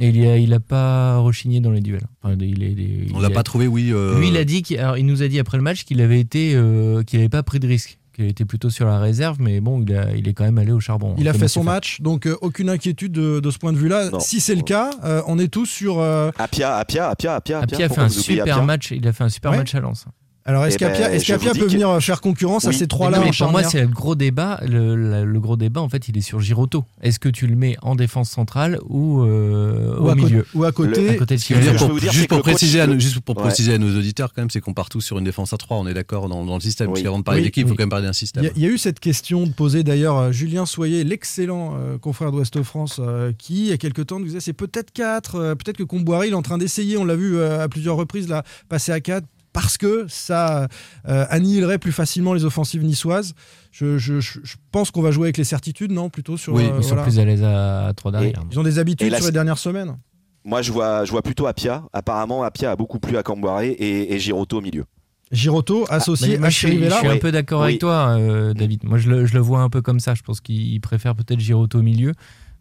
[0.00, 2.06] Et il a, il a pas rechigné dans les duels.
[2.22, 3.90] Enfin, il est- il on l'a pas trouvé, oui.
[3.92, 6.20] euh, Lui, il a dit alors, il nous a dit après le match qu'il avait
[6.20, 9.60] été, euh, qu'il n'avait pas pris de risque, qu'il était plutôt sur la réserve, mais
[9.60, 11.14] bon, il, a- il est quand même allé au charbon.
[11.18, 14.10] Il a fait son match, donc euh, aucune inquiétude de, de ce point de vue-là.
[14.20, 15.98] Si c'est le cas, euh, on est tous sur.
[16.00, 17.58] euh, Apia, Apia, Apia, Apia.
[17.60, 18.90] Apia a fait un super Apia match.
[18.90, 19.58] Il a fait un super Ouais.
[19.58, 20.06] match à Lens.
[20.48, 22.86] Alors, est-ce Eh ben, qu'Apia est-ce qu'Apia dis peut que- venir faire concurrence à ces
[22.86, 24.58] trois-là Non, mais en pour moi, c'est le gros débat.
[24.66, 26.84] Le, gros débat, en fait, il est sur Giroto.
[27.02, 30.48] Est-ce que tu le mets en défense centrale ou, euh, Ou au à, milieu côté,
[30.58, 31.08] ou à côté.
[31.10, 33.42] À côté de dire pour- dire, juste pour coach- préciser, à, juste pour Ouais.
[33.42, 35.76] préciser à nos auditeurs quand même, c'est qu'on part tous sur une défense à 3
[35.76, 36.86] On est d'accord dans, dans le système.
[36.88, 36.94] Oui.
[36.94, 37.46] Parce qu'avant de parler Oui.
[37.48, 38.42] d'équipe, il faut quand même parler d'un système.
[38.44, 41.74] y, a- il y a eu cette question de poser d'ailleurs euh, Julien Soyer, l'excellent
[41.76, 44.92] euh, confrère d'Ouest France, euh, qui il y a quelques temps nous disait c'est peut-être
[44.92, 47.96] 4, peut-être que Comboiré il est en train d'essayer, on l'a vu euh, à plusieurs
[47.96, 50.68] reprises là, passer à 4 parce que ça
[51.08, 53.34] euh, annihilerait plus facilement les offensives niçoises.
[53.72, 56.54] Je, je- je- je pense qu'on va jouer avec les certitudes, non Plutôt sur.
[56.54, 57.02] Oui, euh, Ils sont voilà.
[57.04, 58.42] plus à l'aise à, à 3 derrière.
[58.50, 59.96] Ils ont des habitudes sur les dernières semaines.
[60.44, 61.84] Moi, je vois, je vois plutôt Apia.
[61.92, 64.84] Apparemment, Apia a beaucoup plu à Camboiré et, et Giroto au milieu.
[65.30, 66.98] Giroto associé Mais moi, à je suis, je Chirivella.
[66.98, 67.66] suis un peu d'accord Oui.
[67.68, 68.84] avec toi, euh, David.
[68.84, 70.14] Moi, je le, je le vois un peu comme ça.
[70.14, 72.12] Je pense qu'il préfère peut-être Giroto au milieu.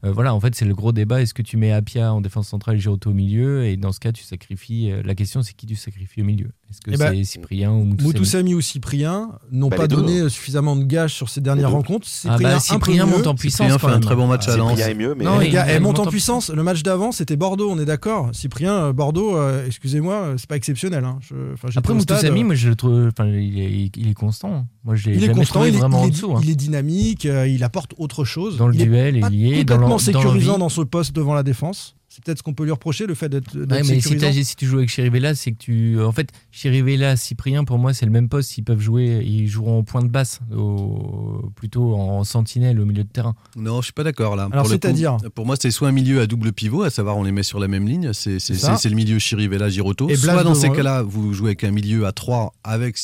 [0.08, 1.22] Euh, voilà, en fait, c'est le gros débat.
[1.22, 3.66] Est-ce que tu mets Apia en défense centrale et Giroto au milieu?
[3.66, 4.92] Et dans ce cas, tu sacrifies.
[4.92, 6.48] euh, la question, c'est qui tu sacrifies au milieu?
[6.70, 9.98] Est-ce que Eh ben, c'est Cyprien ou Moutoussamy Moutoussamy ou Cyprien n'ont Bah, pas deux,
[9.98, 10.30] donné hein.
[10.30, 12.06] suffisamment de gages sur ces dernières rencontres.
[12.08, 13.12] Ah Cyprien, bah, Cyprien mieux.
[13.12, 14.70] monte en puissance Cyprien fait un très bon match à Lens.
[14.72, 16.50] Cyprien est mieux, mais Non, Les il- gars, elle monte en puissance.
[16.50, 18.30] Le match d'avant, c'était Bordeaux, on est d'accord.
[18.34, 21.04] Cyprien, euh, Bordeaux, euh, excusez-moi, c'est pas exceptionnel.
[21.06, 21.20] hein.
[21.22, 21.36] Je-
[21.78, 23.08] Après, euh, moi, je le trouve.
[23.08, 24.68] Enfin, il est, il est constant.
[24.84, 26.34] Moi, je l'ai il est jamais constant, trouvé il est, vraiment il en est- dessous.
[26.44, 28.58] il est dynamique, il apporte autre chose.
[28.58, 29.64] Dans le duel, il y est.
[29.64, 31.94] Dans dans sécurisant dans ce poste devant la défense.
[32.10, 34.28] C'est peut-être ce qu'on peut lui reprocher, le fait d'être Ouais, mais si, sécurisant.
[34.28, 36.02] t'as- si tu joues avec Chirivella, c'est que tu.
[36.02, 38.58] En fait, Chirivella, Cyprien, pour moi, c'est le même poste.
[38.58, 43.04] Ils peuvent jouer, ils joueront en point de basse, au- plutôt en sentinelle au milieu
[43.04, 43.36] de terrain.
[43.56, 44.48] Non, je suis pas d'accord là.
[44.52, 46.90] Alors, Pour le coup, c'est-à-dire Pour moi, c'est soit un milieu à double pivot, à
[46.90, 50.10] savoir on les met sur la même ligne, c'est le milieu Chirivella Giroto.
[50.10, 52.98] Et Blas Soit dans ces cas-là, vous jouez avec un milieu à 3 avec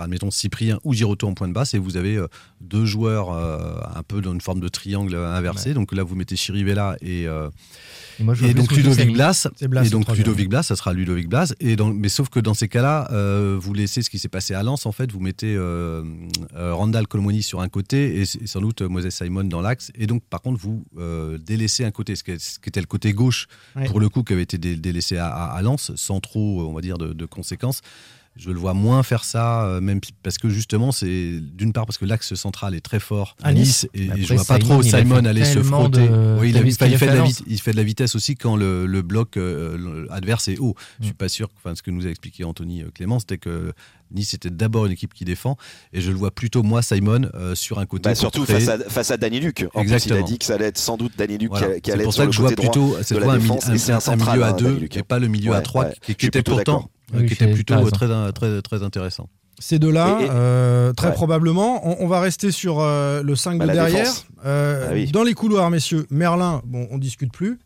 [0.00, 2.26] enfin, admettons Cyprien ou Giroto en point de basse et vous avez euh,
[2.60, 5.74] deux joueurs euh, un peu dans une forme de triangle inversé.
[5.74, 7.48] Donc là, vous mettez Chirivella et, euh,
[8.18, 9.12] Et moi, je et vois donc Ludovic.
[9.12, 9.48] Blas.
[9.60, 10.08] Et donc.
[10.16, 11.54] Ludovic Blas, ça sera Ludovic Blas.
[11.60, 13.08] Et dans- mais sauf que dans ces cas-là,
[13.58, 14.86] vous laissez ce qui s'est passé à Lens.
[14.86, 15.56] En fait, vous mettez
[16.54, 19.90] Randall Colomoni sur un côté et, et sans doute Moses Simon dans l'axe.
[19.94, 20.84] Et donc, par contre, vous
[21.44, 23.46] délaissez un côté, ce qui, était le côté gauche
[23.76, 23.84] Ouais.
[23.86, 26.72] pour le coup, qui avait été dé- délaissé à, à- à Lens, sans trop, on
[26.72, 27.80] va dire, de, de conséquences.
[28.36, 31.98] Je le vois moins faire ça, euh, même parce que justement, c'est d'une part parce
[31.98, 33.60] que l'axe central est très fort À à Nice.
[33.66, 36.08] Nice, et, et Après, je vois pas Simon, trop Simon aller se frotter.
[36.08, 36.60] de- Oui, il, a-
[36.96, 39.36] fait de la à vit- il fait de la vitesse aussi quand le, le bloc
[39.36, 40.74] euh, adverse est haut.
[41.00, 41.04] Je Mm.
[41.06, 43.72] suis pas sûr, enfin, ce que nous a expliqué Anthony euh, Clément, c'était que
[44.12, 45.56] Nice était d'abord une équipe qui défend,
[45.92, 48.04] et je le vois plutôt moi, Simon, euh, sur un côté.
[48.04, 49.66] Bah, pour surtout face à, face à Danny Luc.
[49.74, 50.24] En plus, il a Exactement.
[50.26, 51.74] dit que ça allait être sans doute Danny Luc Voilà.
[51.74, 52.96] qui, qui C'est allait pour être ça sur que le je vois côté droit plutôt
[52.96, 52.98] un,
[53.70, 55.86] un- et c'est un un milieu à hein, deux et pas le milieu à trois
[55.86, 55.94] ouais.
[56.16, 59.28] qui, était pourtant Oui, qui c'est- était plutôt très, très, très intéressant.
[59.58, 61.12] Ces deux-là, euh, très Ouais.
[61.12, 64.10] probablement, on, on va rester sur euh, le 5 Bah, de derrière.
[64.46, 65.10] Euh, Ah oui.
[65.12, 67.58] Dans les couloirs, messieurs, Merlin, bon, on discute plus.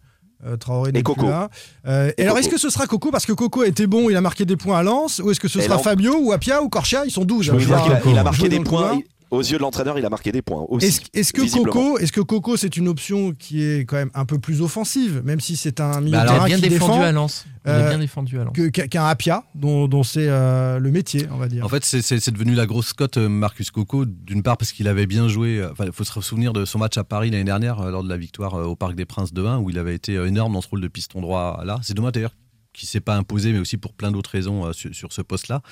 [0.45, 1.29] Euh, Traoré n'est plus Coco.
[1.29, 1.49] là.
[1.87, 2.47] Euh, et, Et alors, Coco.
[2.47, 4.57] est-ce que ce sera Coco parce que Coco a été bon, il a marqué des
[4.57, 7.05] points à Lens Ou est-ce que ce Et sera Fabio ou Apia ou Corchia?
[7.07, 7.47] Ils sont 12.
[7.47, 8.99] Je hein, a, il a marqué des points.
[9.31, 10.87] Aux yeux de l'entraîneur, il a marqué des points aussi.
[10.87, 11.43] Est-ce est-ce que.
[11.65, 15.23] Coco, est-ce que Coco, c'est une option qui est quand même un peu plus offensive,
[15.25, 17.45] même si c'est un milieu Bah, terrain bien qui défendu défend à Lens.
[17.67, 18.53] Euh, bien défendu à Lens.
[18.73, 21.65] qu'un Apia, dont, dont c'est euh, le métier, on va dire.
[21.65, 25.07] En fait, c'est- devenu la grosse cote euh, Marcus Coco, d'une part parce qu'il avait
[25.07, 25.59] bien joué.
[25.59, 28.05] euh, Enfin, il faut se souvenir de son match à Paris l'année dernière, euh, lors
[28.05, 30.27] de la victoire euh, au Parc des Princes de 1, où il avait été euh,
[30.27, 31.81] énorme dans ce rôle de piston droit là.
[31.83, 32.35] C'est dommage d'ailleurs
[32.73, 35.23] qu'il ne s'est pas imposé, mais aussi pour plein d'autres raisons euh, sur, sur ce
[35.23, 35.63] poste-là,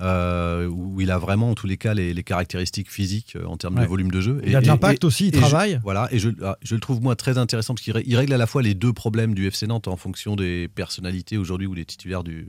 [0.00, 3.56] euh, où il a vraiment, en tous les cas, les, les caractéristiques physiques euh, en
[3.56, 3.82] termes Ouais.
[3.84, 4.40] de volume de jeu.
[4.44, 5.80] Il a de l'impact aussi, il et je- travaille.
[5.84, 8.36] voilà, et je, ah, je le trouve moi très intéressant parce qu'il ré- règle à
[8.38, 11.84] la fois les deux problèmes du FC Nantes en fonction des personnalités aujourd'hui ou des
[11.84, 12.42] titulaires du,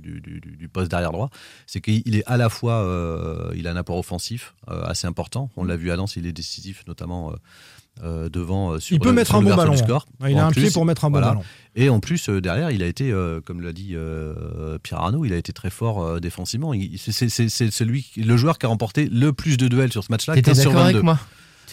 [0.00, 1.30] du, du- du- du poste derrière droit.
[1.66, 5.50] C'est qu'il est à la fois, euh, il a un apport offensif assez important.
[5.56, 7.32] On l'a vu à Lens, il est décisif notamment.
[8.02, 9.76] Euh, euh, devant euh, sur Il peut le- mettre sur un bon ballon.
[9.76, 10.06] score.
[10.20, 11.28] Ouais, il a En un pied plus, pour mettre un bon voilà.
[11.28, 11.42] ballon.
[11.76, 15.24] Et en plus, euh, derrière, il a été, euh, comme l'a dit euh, Pierre Arnaud,
[15.24, 16.72] il a été très fort euh, défensivement.
[16.96, 20.04] C'est- C'est c'est- c'est celui, le joueur qui a remporté le plus de duels sur
[20.04, 20.34] ce match-là.
[20.34, 21.04] T'étais 15 sur d'accord avec 22.
[21.04, 21.18] moi?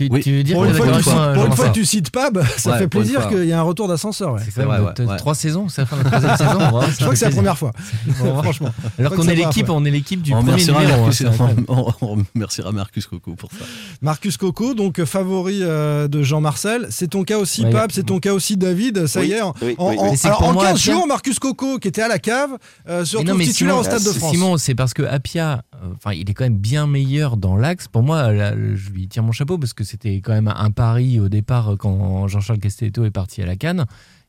[0.08, 0.22] Tu, Oui.
[0.22, 1.70] tu veux dire Pour une fois tu avec cites- moi, pour une Jean fois que
[1.70, 4.34] Vincent tu cites Pab, ça Ouais, fait plaisir qu'il y ait un retour d'ascenseur.
[4.34, 4.42] ouais.
[4.46, 5.18] C'est vrai, ouais, ouais.
[5.18, 6.60] trois saisons, c'est la fin de la troisième saison.
[6.60, 7.72] Je crois que c'est la première fois.
[8.44, 8.70] Franchement.
[8.98, 10.80] Alors qu'on est l'équipe, on est l'équipe du On premier numéro.
[10.80, 11.24] hein, Marcus,
[11.68, 13.58] on- on remerciera Marcus Coco pour ça.
[14.02, 16.88] Marcus Coco, donc euh, favori euh, de Jean-Marcel.
[16.90, 17.66] C'est ton cas aussi.
[17.72, 19.08] Pab, c'est ton cas aussi, David.
[19.08, 19.42] Ça y est.
[19.42, 20.10] En, oui, en- oui, en- oui.
[20.12, 22.20] Mais c'est alors, pour en moi, 15 Apia- jours, Marcus Coco, qui était à la
[22.20, 22.52] cave,
[22.88, 24.32] euh, se retrouve titulaire Simon, au Stade de France.
[24.32, 25.64] Simon, c'est parce que Apia,
[25.96, 27.88] enfin, il est quand même bien meilleur dans l'axe.
[27.88, 31.30] Pour moi, je lui tire mon chapeau parce que c'était quand même un pari au
[31.30, 33.86] départ euh, quand Jean-Charles Castelletto est parti à la Cannes.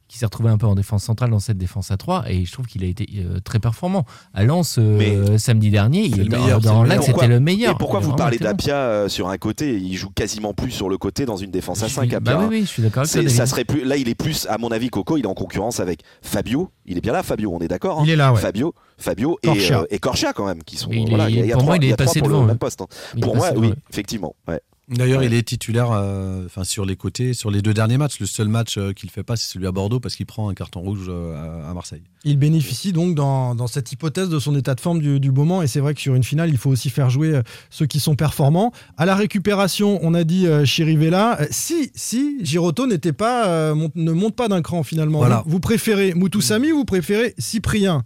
[0.09, 2.51] qui s'est retrouvé un peu en défense centrale dans cette défense à 3 et je
[2.51, 4.05] trouve qu'il a été euh, très performant.
[4.35, 7.75] À Lens, euh, samedi dernier, il, meilleur, dans l'axe, Pourquoi- c'était le meilleur.
[7.75, 10.99] Et pourquoi vous parlez d'Apia euh, sur un côté Il joue quasiment plus sur le
[10.99, 12.35] côté dans une défense à Je 5 suis- Apia.
[12.35, 14.17] bah oui, oui, je suis d'accord avec C'est- toi, ça serait plus, Là, il est
[14.17, 16.73] plus, à mon avis, Coco, il est en concurrence avec Fabio.
[16.87, 18.41] Il est bien là, Fabio, on est d'accord hein Il est là, ouais.
[18.41, 19.79] Fabio, Fabio et, Corchia.
[19.83, 20.91] euh, et Corchia quand même, qui sont.
[20.91, 22.19] Il est- voilà, il y a- il y a pour trois- moi, il est passé
[22.19, 22.81] pour devant, le même poste.
[22.81, 22.89] hein.
[23.23, 24.35] Pour moi, oui, devant, effectivement.
[24.49, 24.61] ouais.
[24.91, 25.27] D'ailleurs, Ouais.
[25.27, 28.19] il est titulaire euh, enfin, sur les côtés, sur les deux derniers matchs.
[28.21, 30.55] Le seul match euh, qu'il fait pas, c'est celui à Bordeaux parce qu'il prend un
[30.55, 32.03] carton rouge euh, à, à Marseille.
[32.25, 35.63] Il bénéficie donc dans, dans cette hypothèse de son état de forme du, du moment.
[35.63, 38.17] Et c'est vrai que sur une finale, il faut aussi faire jouer ceux qui sont
[38.17, 38.73] performants.
[38.97, 41.39] À la récupération, on a dit Chirivella.
[41.51, 45.19] Si, si, Giroto n'était pas, ne monte pas d'un cran finalement.
[45.21, 45.43] Voilà.
[45.47, 48.05] Vous, vous préférez Moutoussamy ou vous préférez Cyprien?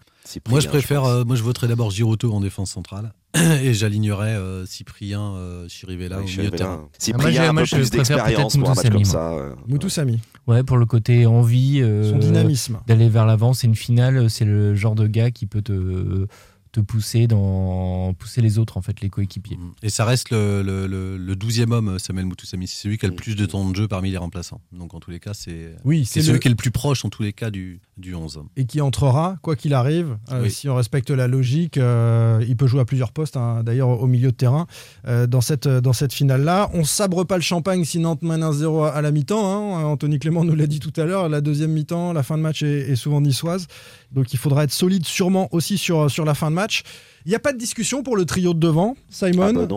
[0.48, 4.64] Moi, je préfère, euh, moi, je voterais d'abord Giroto en défense centrale et j'alignerais euh,
[4.64, 6.88] Cyprien euh, Chirivella Ouais, au milieu de terrain.
[6.98, 9.02] Cyprien, Ah, moi, un moi, peu je plus d'expérience peut-être pour un match Moutoussamy, comme
[9.02, 9.04] moi.
[9.12, 9.32] ça.
[9.32, 9.54] euh.
[9.68, 10.20] Moutoussamy.
[10.46, 12.80] Ouais, pour le côté envie euh, Son dynamisme.
[12.86, 16.26] d'aller vers l'avant, c'est une finale, c'est le genre de gars qui peut te,
[16.74, 19.58] te pousser dans pousser les autres en fait, les coéquipiers.
[19.82, 22.66] Et ça reste le, le, le, le 12e homme, Samuel Moutoussamy.
[22.66, 24.60] C'est celui qui a le plus de temps de jeu parmi les remplaçants.
[24.72, 26.70] Donc, en tous les cas, c'est Oui, c'est c'est celui le- qui est le plus
[26.72, 28.40] proche, en tous les cas, du, du 11.
[28.56, 30.18] et qui entrera, quoi qu'il arrive.
[30.32, 30.50] Euh, Oui.
[30.50, 34.06] Si on respecte la logique, euh, il peut jouer à plusieurs postes, hein, d'ailleurs au
[34.06, 34.66] milieu de terrain,
[35.06, 36.70] euh, dans cette, dans cette finale-là.
[36.74, 39.76] On sabre pas le champagne si Nantes mène 1-0 à, à la mi-temps.
[39.78, 39.84] hein.
[39.84, 42.62] Anthony Clément nous l'a dit tout à l'heure, la deuxième mi-temps, la fin de match
[42.62, 43.66] est, est souvent niçoise.
[44.12, 46.82] Donc il faudra être solide sûrement aussi sur, sur la fin de match.
[47.26, 49.52] Il n'y a pas de discussion pour le trio de devant, Simon.
[49.56, 49.76] Ah bah.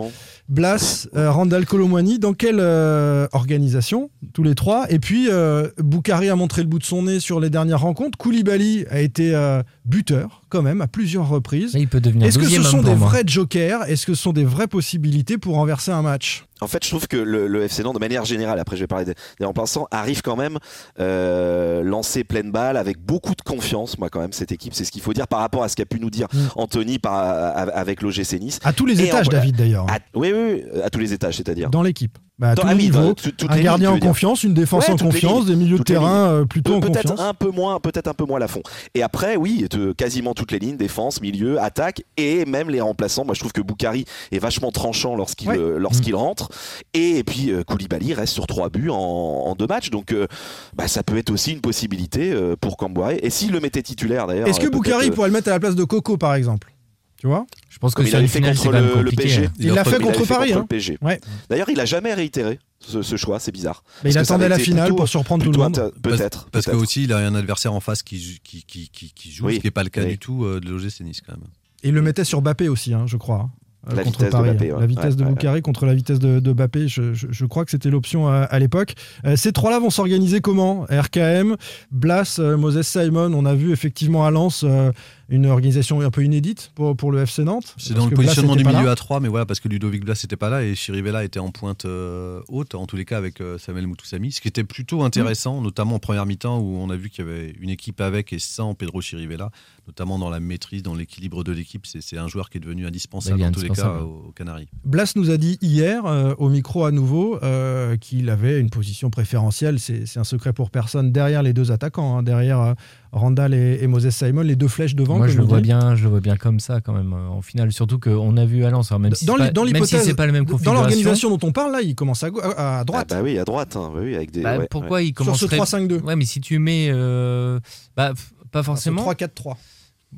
[0.50, 4.86] Blas, euh, Randall Colomwani, dans quelle euh, organisation Tous les trois?
[4.90, 8.18] Et puis, euh, Boukari a montré le bout de son nez sur les dernières rencontres.
[8.18, 11.72] Koulibaly a été euh, buteur, quand même, à plusieurs reprises.
[11.74, 13.08] il peut devenir Est-ce que ce sont des moi.
[13.08, 13.82] vrais jokers?
[13.88, 16.44] Est-ce que ce sont des vraies possibilités pour renverser un match?
[16.60, 18.86] En fait, je trouve que le, le FC Nantes, de manière générale, après je vais
[18.86, 20.58] parler des, des remplaçants, arrive quand même
[21.00, 23.98] euh, lancé pleine balle avec beaucoup de confiance.
[23.98, 25.86] Moi, quand même, cette équipe, c'est ce qu'il faut dire par rapport à ce qu'a
[25.86, 28.58] pu nous dire Anthony par, à- avec l'OGC Nice.
[28.64, 29.86] À tous les Et étages, en- David, d'ailleurs.
[30.14, 31.70] oui, oui, oui, à tous les étages, c'est-à-dire.
[31.70, 32.18] Dans l'équipe.
[32.38, 34.08] Bah, Dans- tous ah oui, dans tout- un les gardien lignes, en dire.
[34.10, 37.04] confiance, une défense Ouais, en confiance, des milieux de terrain euh, plutôt en Pe- confiance.
[37.06, 38.62] Peut-être un peu moins, peut-être un peu moins à fond.
[38.94, 43.24] Et après, oui, te- quasiment toutes les lignes, défense, milieu, attaque, et même les remplaçants.
[43.24, 45.58] Moi, je trouve que Boukari est vachement tranchant lorsqu'il Ouais.
[45.58, 46.48] euh, lorsqu'il rentre.
[46.94, 50.28] Et, puis euh, Koulibaly reste sur trois buts en, en deux matchs, donc euh,
[50.76, 53.10] bah, ça peut être aussi une possibilité euh, pour Camboire.
[53.20, 54.46] Et s'il le mettait titulaire d'ailleurs.
[54.46, 56.72] Est-ce que Boukari pourrait le mettre à la place de Coco, par exemple?
[57.18, 59.10] Tu vois Je pense que il avait une fait finale, c'est contre le, le.
[59.10, 59.46] PSG.
[59.46, 59.52] hein.
[59.58, 60.66] Il l'a fait contre Paris, le hein.
[60.68, 60.98] PSG.
[61.02, 61.20] Ouais.
[61.50, 63.82] D'ailleurs, il a jamais réitéré ce, ce choix, c'est bizarre.
[64.04, 65.92] Mais il que attendait la finale plutôt- pour surprendre tout le monde.
[66.00, 66.48] Peut-être.
[66.52, 66.78] Parce peut-être.
[66.78, 69.60] qu'aussi, il a un adversaire en face qui, qui, qui, qui, qui joue, Oui, ce
[69.60, 70.10] qui n'est pas le cas oui.
[70.10, 71.42] du tout euh, de l'OGC Nice, quand même.
[71.82, 73.48] Et il le mettait sur Bappé aussi, hein, je crois.
[73.88, 74.50] hein, La contre vitesse de Paris.
[74.50, 74.80] Mbappé, ouais.
[74.80, 77.44] La vitesse Ouais, de ouais, Boukari contre la vitesse de, de Bappé, je, je- je
[77.46, 78.94] crois que c'était l'option à, à l'époque.
[79.24, 80.86] Euh, ces trois-là vont s'organiser comment?
[80.88, 81.56] RKM,
[81.90, 83.32] Blas, euh, Moses Simon.
[83.34, 84.92] On a vu effectivement à Lens euh,
[85.28, 87.74] une organisation un peu inédite pour, pour le FC Nantes.
[87.76, 90.18] C'est dans le Blas positionnement du milieu à 3, mais voilà, parce que Ludovic Blas
[90.22, 93.40] n'était pas là et Chirivella était en pointe euh, haute, en tous les cas avec
[93.40, 96.96] euh, Samuel Moutoussamy, ce qui était plutôt intéressant, notamment en première mi-temps où on a
[96.96, 99.50] vu qu'il y avait une équipe avec et sans Pedro Chirivella,
[99.86, 101.86] notamment dans la maîtrise, dans l'équilibre de l'équipe.
[101.86, 104.68] C'est c'est un joueur qui est devenu indispensable en tous les cas aux, aux Canaries.
[104.84, 109.10] Blas nous a dit hier, euh, au micro à nouveau, euh, qu'il avait une position
[109.10, 109.78] préférentielle.
[109.78, 112.74] C'est c'est un secret pour personne derrière les deux attaquants, hein, derrière euh,
[113.12, 115.16] Randall et, et Moses Simon, les deux flèches devant.
[115.16, 117.28] Moi, comme je le vois bien, je le vois bien comme ça quand même euh,
[117.28, 117.72] en finale.
[117.72, 119.74] Surtout qu'on a vu à Lens, alors même si Dans c'est pas, dans même si
[119.74, 120.82] l'hypothèse, c'est pas la même dans configuration.
[120.82, 123.08] l'organisation dont on parle là, il commence à, Ah droite.
[123.10, 123.76] bah oui, à droite.
[123.76, 125.06] hein, oui, avec des, Bah, ouais, pourquoi ouais.
[125.08, 126.02] il Sur ce commencerait 3-5-2.
[126.02, 127.58] Ouais, mais si tu mets, euh,
[127.96, 128.12] bah,
[128.52, 129.02] pas forcément.
[129.10, 129.56] 3-4-3.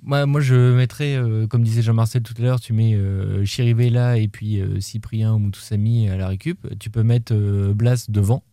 [0.03, 4.19] Moi, moi, je mettrais, euh, comme disait Jean-Marcel tout à l'heure, tu mets euh, Chirivella
[4.19, 6.59] et puis euh, Cyprien ou Moutoussamy à la récup.
[6.79, 8.45] Tu peux mettre euh, Blas devant,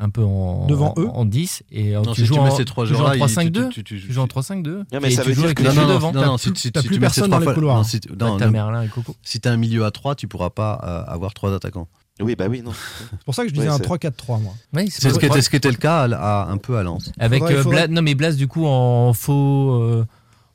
[0.00, 1.62] un peu en, Devant en, eux en 10.
[1.70, 3.50] Et euh, Non, tu, si joues tu en, ces trois tu joues en joueurs-là, il-
[3.50, 3.68] 3-5-2.
[3.68, 4.84] tu- tu- tu- Tu joues en 3-5-2.
[4.92, 6.12] Non, mais ça tu veut joues dire avec que- les Non, non, devant.
[6.12, 7.76] non, T'as si, si t'as tu plus mets personne ces trois couloirs.
[7.76, 9.14] non, si, non, ta non, mère là et Coco.
[9.22, 11.88] si t'as un milieu à 3, tu pourras pas euh, avoir trois attaquants.
[12.20, 12.72] Oui, bah oui, non.
[13.10, 14.54] C'est pour ça que je disais Ouais, un c'est- 3-4-3, moi.
[14.72, 16.82] Oui, C'est ce qui était, ce qui était le cas à- à- un peu à
[16.84, 17.10] Lens.
[17.18, 20.04] Avec euh, faudrait- Blas, non mais Blas du coup en faux, euh,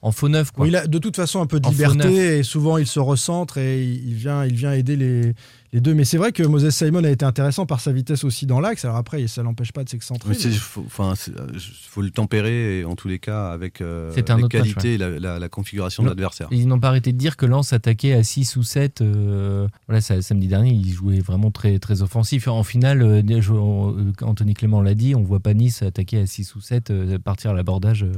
[0.01, 0.63] en faux neuf quoi.
[0.63, 2.99] Oui, il a de toute façon un peu de En liberté et souvent il se
[3.01, 5.33] recentre et il vient, il vient aider les,
[5.73, 5.93] les deux.
[5.93, 8.85] Mais c'est vrai que Moses Simon a été intéressant par sa vitesse aussi dans l'axe.
[8.85, 10.29] Alors après, ça l'empêche pas de s'excentrer.
[10.59, 10.83] Faut,
[11.15, 11.47] c'est- euh,
[11.87, 14.41] faut le tempérer et en tous les cas avec euh, match,
[14.81, 16.47] qualités et la, la- la configuration de l'adversaire.
[16.51, 19.01] Ils n'ont pas arrêté de dire que Lens attaquait à 6 ou 7.
[19.01, 22.47] euh, voilà, ça- samedi dernier, ils jouaient vraiment très, très offensif.
[22.47, 26.55] En finale, euh, euh, Anthony Clément l'a dit, on voit pas Nice attaquer à 6
[26.55, 28.11] ou 7, euh, partir à l'abordage euh,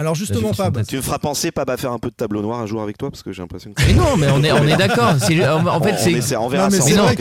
[0.00, 2.60] Alors justement, Pab, Tu me feras penser, Pab, à faire un peu de tableau noir
[2.60, 3.82] un jour avec toi parce que j'ai l'impression que.
[3.84, 5.14] Mais non, mais on est, on est d'accord.
[5.18, 6.12] C'est- En, en fait, On- on c'est.
[6.12, 7.16] essaie- on verra Non, mais ça, non, c'est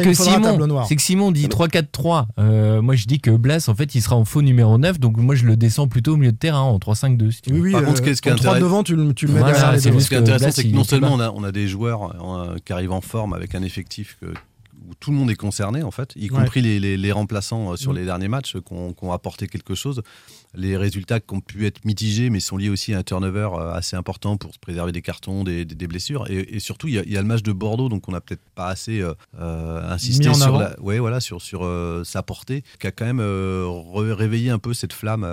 [0.00, 2.26] que Simon, c'est que Simon dit 3-4-3.
[2.38, 5.16] Euh, moi, je dis que Blas, en fait, il sera en faux numéro 9, donc
[5.16, 7.32] moi, je le descends plutôt au milieu de terrain en 3-5-2.
[7.32, 8.82] Si oui, oui, Par euh, ce qui est- ce qui est ton 3 intéressant- devant,
[8.84, 9.94] tu le, tu le mets Voilà, derrière les c'est deux.
[9.98, 11.42] juste Ce qui est que intéressant, Blas, c'est que il non seulement on a, on
[11.42, 14.26] a des joueurs euh, qui arrivent en forme avec un effectif que-
[14.88, 16.38] où tout le monde est concerné, en fait, y Ouais.
[16.38, 17.96] compris les, les- les remplaçants euh, sur Mm.
[17.96, 20.02] les derniers matchs qui ont, qui ont apporté quelque chose.
[20.56, 23.72] Les résultats qui ont pu être mitigés, mais sont liés aussi à un turnover euh,
[23.72, 26.30] assez important pour se préserver des cartons, des, des- des blessures.
[26.30, 28.12] Et, et surtout, il y, a- il y a le match de Bordeaux, donc on
[28.12, 32.22] n'a peut-être pas assez euh, euh, insisté sur, la, ouais, voilà, sur, sur euh, sa
[32.22, 35.26] portée, qui a quand même euh, réveillé un peu cette flamme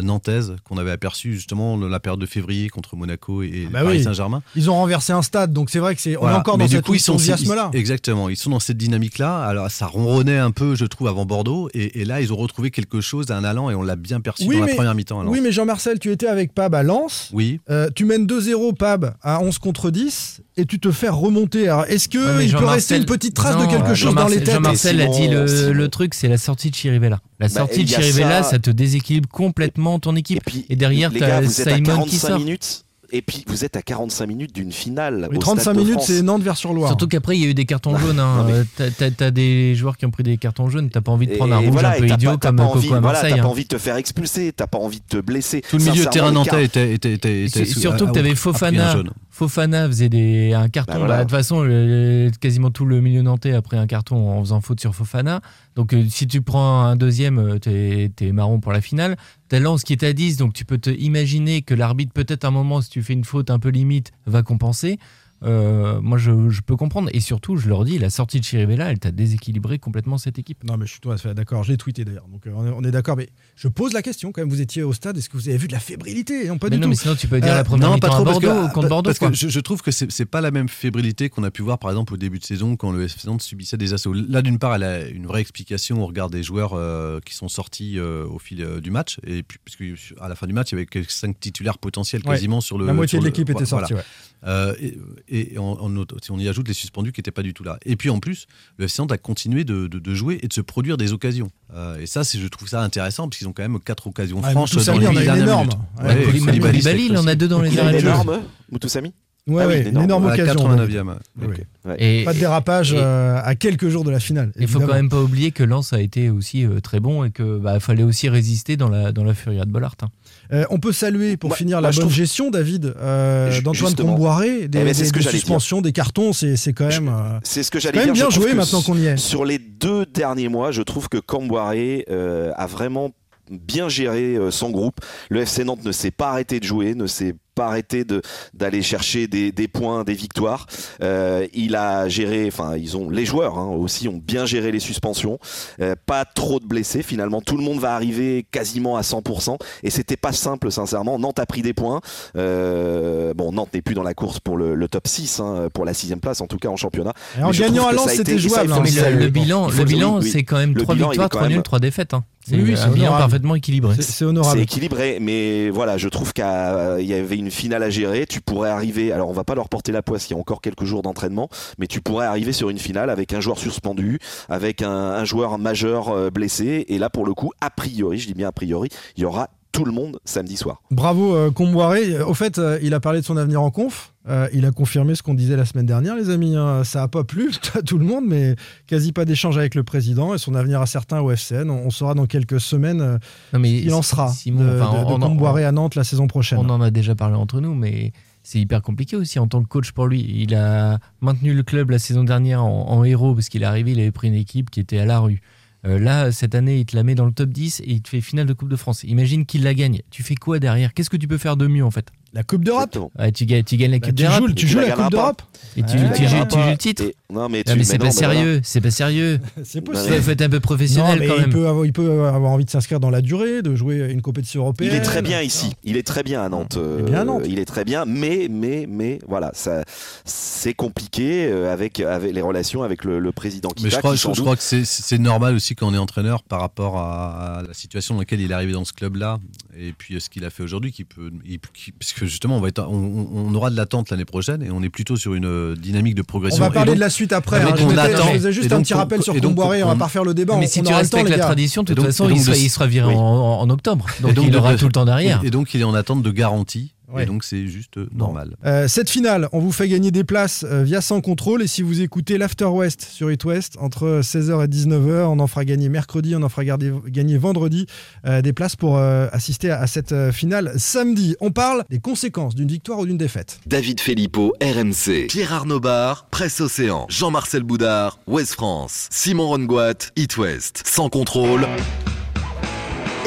[0.00, 3.82] nantaise qu'on avait aperçue justement dans la période de février contre Monaco et, et Bah
[3.82, 4.02] Paris oui.
[4.04, 4.42] Saint-Germain.
[4.56, 6.68] Ils ont renversé un stade, donc c'est vrai que c'est on est encore Mais dans
[6.80, 7.70] du cet enthousiasme-là.
[7.72, 9.42] Exactement, ils sont dans cette dynamique-là.
[9.44, 11.68] Alors, ça ronronnait un peu, je trouve, avant Bordeaux.
[11.74, 14.44] Et, et là, ils ont retrouvé quelque chose, un allant, et on l'a bien perçu
[14.54, 15.20] Oui, dans mais- la première mi-temps.
[15.20, 15.32] à Lens.
[15.32, 17.30] Oui, mais Jean-Marcel, tu étais avec Pab à Lens.
[17.32, 17.60] Oui.
[17.70, 21.68] Euh, tu mènes 2-0 Pab à 11 contre 10 et tu te fais remonter.
[21.68, 24.28] Alors, est-ce que Ouais, il peut rester une petite trace Non, de quelque chose dans
[24.28, 27.20] les têtes Jean-Marcel a dit le, truc, c'est la sortie de Chirivella.
[27.40, 28.50] La Bah, sortie de Chirivella, ça.
[28.50, 30.38] ça te déséquilibre complètement ton équipe.
[30.38, 31.82] Et puis, Et derrière, êtes à Simon qui
[32.18, 32.38] 45 sort.
[32.38, 32.84] minutes.
[33.14, 35.28] Et puis, vous êtes à 45 minutes d'une finale.
[35.30, 36.88] Oui, au 35 Stade de minutes, c'est Nantes vers sur Loire.
[36.88, 38.18] Surtout qu'après, il y a eu des cartons jaunes.
[38.18, 38.46] hein.
[38.78, 40.88] mais- t'as- des joueurs qui ont pris des cartons jaunes.
[40.88, 42.62] T'as pas envie de prendre un rouge voilà, un peu idiot pas- t'as comme pas
[42.64, 43.30] Coco envie, à voilà, Marseille.
[43.32, 43.50] T'as pas hein.
[43.50, 45.60] envie de te faire expulser, t'as pas envie de te blesser.
[45.68, 48.18] Tout le milieu de terrain nantais était, était, était, était Et sous- surtout que tu
[48.18, 48.94] a- avais a pris un Fofana.
[49.34, 50.92] Fofana faisait des, un carton.
[50.92, 51.14] Bah voilà.
[51.14, 54.40] Bah, de toute façon, le- quasiment tout le milieu nantais a pris un carton en
[54.40, 55.40] faisant faute sur Fofana.
[55.74, 59.16] Donc, euh, si tu prends un deuxième, euh, t'es es marron pour la finale.
[59.48, 62.48] T'as Lens qui est à 10, donc tu peux te imaginer que l'arbitre, peut-être à
[62.48, 64.98] un moment, si tu fais une faute un peu limite, va compenser.
[65.44, 67.08] Euh, moi, je, je peux comprendre.
[67.12, 70.62] Et surtout, je leur dis, la sortie de Chirivella, elle t'a déséquilibré complètement cette équipe.
[70.64, 71.64] Non, mais je suis tout à fait d'accord.
[71.64, 72.28] Je l'ai tweeté d'ailleurs.
[72.28, 73.16] Donc, euh, on est, on est d'accord.
[73.16, 74.48] Mais je pose la question quand même.
[74.50, 75.16] Vous étiez au stade.
[75.18, 76.46] Est-ce que vous avez vu de la fébrilité?
[76.48, 76.88] Non, pas Mais du non, tout.
[76.90, 78.68] mais sinon, tu peux dire Euh, la première Non, mi-temps pas à trop parce Bordeaux,
[78.68, 79.08] que, contre Bordeaux.
[79.10, 79.30] parce quoi.
[79.30, 81.90] que je, je trouve que c'est pas la même fébrilité qu'on a pu voir par
[81.90, 84.12] exemple au début de saison quand le FC Nantes subissait des assauts.
[84.12, 87.48] Là d'une part elle a une vraie explication au regard des joueurs euh, qui sont
[87.48, 90.70] sortis euh, au fil euh, du match et puis puisque à la fin du match
[90.72, 92.34] il y avait que cinq titulaires potentiels Ouais.
[92.34, 93.86] quasiment sur le La moitié sur de l'équipe était voilà.
[93.88, 93.94] sortie.
[93.94, 94.00] ouais.
[94.44, 94.98] Euh, et,
[95.34, 97.78] et on, on- si on y ajoute les suspendus qui n'étaient pas du tout là.
[97.86, 100.52] Et puis en plus, le FC Nantes a continué de, de- de jouer et de
[100.52, 101.50] se produire des occasions.
[101.74, 104.50] Euh, et ça, je trouve ça intéressant parce qu'ils ont quand même quatre occasions Ouais,
[104.52, 105.68] franches dans les dernières énorme.
[105.68, 105.78] minutes.
[105.98, 108.08] Ouais, Ouais, Koulibaly, Koulibaly, Koulibaly, il en a deux dans les arrêts une de jeu.
[108.08, 109.12] énorme, Moutoussamy
[109.48, 110.54] Ouais, Ah oui, ouais, une énorme la occasion.
[110.54, 111.16] 89e.
[111.40, 111.46] Oui.
[111.48, 111.62] Ok.
[111.84, 111.96] Ouais.
[111.98, 114.52] Et- Pas de dérapage et- euh, à quelques jours de la finale.
[114.56, 117.32] Il faut quand même pas oublier que Lens a été aussi euh, très bon et
[117.32, 119.96] que bah, fallait aussi résister dans la dans la furia de Bollard.
[120.02, 120.10] hein.
[120.52, 123.94] Euh, on peut saluer pour finir la bonne trouve- gestion, David, euh, d'Antoine.
[123.94, 127.08] Comboiré, des, Eh ben, des- des suspensions, des cartons, c'est quand même.
[127.08, 128.12] euh, C'est ce que j'allais dire.
[128.12, 129.16] bien je joué maintenant qu'on y est.
[129.16, 133.10] Sur les deux derniers mois, je trouve que Camboiré euh, a vraiment
[133.50, 135.00] bien géré son groupe.
[135.30, 138.22] Le FC Nantes ne s'est pas arrêté de jouer, ne s'est pas arrêté de
[138.54, 140.66] d'aller chercher des, des points, des victoires.
[141.02, 144.80] Euh, il a géré, enfin ils ont les joueurs hein, aussi ont bien géré les
[144.80, 145.38] suspensions.
[145.80, 147.02] Euh, pas trop de blessés.
[147.02, 151.18] Finalement, tout le monde va arriver quasiment à 100% et c'était pas simple sincèrement.
[151.18, 152.00] Nantes a pris des points.
[152.36, 155.84] Euh, bon, Nantes n'est plus dans la course pour le, le top 6, hein, pour
[155.84, 157.12] la sixième place en tout cas en championnat.
[157.38, 158.72] Et en gagnant à Lens, c'était ça, jouable.
[158.72, 158.76] hein.
[158.78, 159.24] le Mais le, saluer.
[159.24, 162.14] le bilan, le bilan oui, c'est quand même trois victoires, trois nuls, trois défaites.
[162.14, 162.24] hein.
[162.44, 163.22] C'est Oui, oui, un c'est bilan honorable.
[163.22, 163.94] parfaitement équilibré.
[164.00, 164.56] C'est- honorable.
[164.58, 168.26] C'est équilibré, mais voilà, je trouve qu'il y avait une finale à gérer.
[168.26, 170.60] Tu pourrais arriver, alors on va pas leur porter la poisse, il y a encore
[170.60, 174.18] quelques jours d'entraînement, mais tu pourrais arriver sur une finale avec un joueur suspendu,
[174.48, 178.26] avec un, un joueur majeur euh, blessé, et là pour le coup, a priori, je
[178.26, 180.82] dis bien a priori, il y aura tout le monde samedi soir.
[180.90, 182.20] Bravo euh, Comboiré.
[182.20, 184.11] Au fait, euh, il a parlé de son avenir en conf.
[184.28, 186.54] Euh, il a confirmé ce qu'on disait la semaine dernière, les amis.
[186.54, 186.84] hein.
[186.84, 188.54] Ça a pas plu à tout le monde, mais
[188.86, 191.68] quasi pas d'échange avec le président et son avenir incertain au FCN.
[191.70, 193.18] On, on saura dans quelques semaines euh,
[193.52, 195.96] Non, mais il en sera Simon, de, enfin, de- de on- on- Comboiré à Nantes
[195.96, 196.58] la saison prochaine.
[196.60, 198.12] On en a déjà parlé entre nous, mais
[198.44, 200.20] c'est hyper compliqué aussi en tant que coach pour lui.
[200.38, 203.90] Il a maintenu le club la saison dernière en, en héros parce qu'il est arrivé,
[203.92, 205.40] il avait pris une équipe qui était à la rue.
[205.84, 208.08] Euh, là, cette année, il te la met dans le top 10 et il te
[208.08, 209.02] fait finale de Coupe de France.
[209.02, 210.02] Imagine qu'il la gagne.
[210.10, 210.94] Tu fais quoi derrière?
[210.94, 212.06] Qu'est-ce que tu peux faire de mieux en fait?
[212.34, 212.96] La Coupe d'Europe.
[213.18, 214.94] Ouais, tu, gagnes, tu gagnes la Bah, Coupe Tu d'Europe joues, tu joues la la
[214.96, 215.42] Coupe d'Europe
[215.76, 217.02] et tu, Ouais, tu joues le titre.
[217.02, 219.40] Et- non mais, Non, mais c'est mais pas non, mais sérieux, c'est pas sérieux.
[219.64, 220.10] C'est Non, possible.
[220.10, 222.24] mais- Faut faut être un peu Non, professionnel mais quand il peut, avoir, il peut
[222.26, 224.90] avoir envie de s'inscrire dans la durée, de jouer une compétition européenne.
[224.92, 225.72] Il est très bien ici.
[225.84, 226.78] Il est très bien à Nantes.
[226.78, 227.42] Il est bien à Euh, Nantes.
[227.46, 229.82] Il est très bien, mais mais mais voilà, ça
[230.24, 234.14] c'est compliqué euh, avec avec les relations avec le, le président Mais Kita, je crois,
[234.16, 237.62] qui je, crois que c'est- c'est normal aussi quand on est entraîneur par rapport à,
[237.66, 239.38] la situation dans laquelle il est arrivé dans ce club-là
[239.78, 242.56] et puis euh, ce qu'il a fait aujourd'hui, qui peut, il- qui- parce que justement
[242.56, 245.16] on va être, on, on- on aura de l'attente l'année prochaine et on est plutôt
[245.16, 246.60] sur une euh, dynamique de On progression.
[246.62, 247.62] va Et parler donc- de la suite après.
[247.62, 247.74] Hein.
[247.76, 248.26] Je, on mettais- attend.
[248.28, 250.56] je faisais juste un petit rappel sur Comboiré, on va pas refaire le débat.
[250.56, 252.28] Mais on- si on tu aura le temps, respectes la tradition, de toute donc- façon,
[252.30, 253.14] il sera, de- il sera viré oui.
[253.16, 254.06] en, octobre.
[254.20, 255.40] Donc Et donc il aura tout le temps derrière.
[255.44, 256.92] Et donc il est en attente de garantie.
[257.12, 257.24] Ouais.
[257.24, 258.56] Et donc c'est juste euh, normal.
[258.64, 261.62] Euh, cette finale, on vous fait gagner des places euh, via Sans Contrôle.
[261.62, 265.46] Et si vous écoutez l'After West sur It West, entre 16h et 19h, on en
[265.46, 267.86] fera gagner mercredi, on en fera garder- gagner vendredi
[268.26, 271.36] euh, des places pour euh, assister à, à cette finale samedi.
[271.40, 273.60] On parle des conséquences d'une victoire ou d'une défaite.
[273.66, 275.26] David Filippo, RMC.
[275.28, 277.06] Pierre Arnaud Bar, Presse Océan.
[277.08, 279.08] Jean-Marcel Boudard, Ouest France.
[279.10, 280.82] Simon Rongoat, It West.
[280.86, 281.66] Sans contrôle.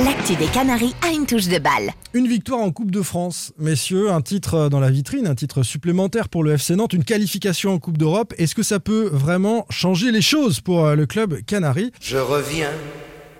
[0.04, 1.92] L'actu des Canaries a une touche de balle.
[2.14, 6.28] Une victoire en Coupe de France, messieurs, un titre dans la vitrine, un titre supplémentaire
[6.28, 8.34] pour le FC Nantes, une qualification en Coupe d'Europe.
[8.38, 12.72] Est-ce que ça peut vraiment changer les choses pour euh, le club canari Je reviens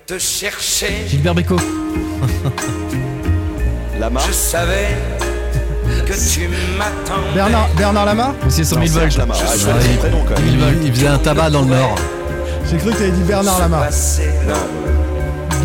[0.06, 0.88] te chercher.
[1.10, 1.60] Gilbert Bécaud.
[4.00, 4.22] Lama.
[4.26, 4.88] Je savais
[6.08, 6.48] que tu
[6.78, 7.34] m'attendais.
[7.34, 8.34] Bernard, Bernard Lama?
[8.46, 9.02] Monsieur 100 000 Non, volts.
[9.12, 9.34] Serge Lama.
[9.38, 10.78] Ah, je Ah, il- prénom quand même.
[10.82, 11.96] Il, il faisait un tabac dans le Nord.
[12.72, 13.80] J'ai cru que tu avais dit Bernard Lama.
[13.82, 14.30] Passé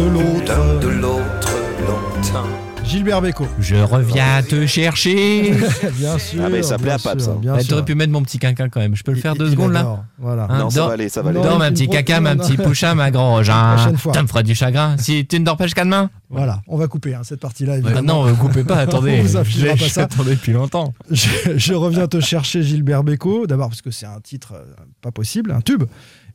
[0.00, 1.52] De l'autre, l'un de l'autre
[1.86, 2.48] longtemps.
[2.82, 3.46] Gilbert Bécaud.
[3.58, 5.52] Je reviens te chercher.
[5.98, 6.42] bien sûr.
[6.44, 7.34] Ah, mais ça plaît à Pape, ça.
[7.34, 7.68] bien Bah, sûr.
[7.68, 8.96] T'aurais pu mettre mon petit quinquin quand même.
[8.96, 10.46] Je peux le faire Il- deux il secondes là Voilà.
[10.48, 11.38] Hein, Non, ça dors- va aller, ça va aller.
[11.38, 12.64] Non, Dors, ma petit caca, ma non, petit non.
[12.64, 13.44] poucha, ma grand.
[13.44, 13.92] Ça
[14.22, 14.96] me fera du chagrin.
[14.98, 16.08] Si tu ne dors pas jusqu'à demain.
[16.30, 17.74] Voilà, on va couper hein, cette partie-là.
[17.74, 17.94] évidemment.
[17.96, 19.18] Maintenant, euh, coupez pas, attendez.
[19.20, 20.02] On vous affichera pas ça.
[20.08, 20.94] J'attendais depuis longtemps.
[21.10, 23.46] Je, je reviens te chercher, Gilbert Bécaud.
[23.46, 24.64] D'abord parce que c'est un titre euh,
[25.02, 25.84] pas possible, un tube.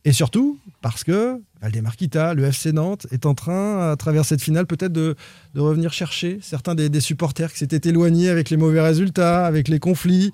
[0.05, 4.41] Et surtout parce que Valdemar Kita, le FC Nantes, est en train, à travers cette
[4.41, 5.15] finale, peut-être de,
[5.55, 10.31] revenir chercher certains des, supporters qui s'étaient éloignés avec les mauvais résultats, avec les conflits.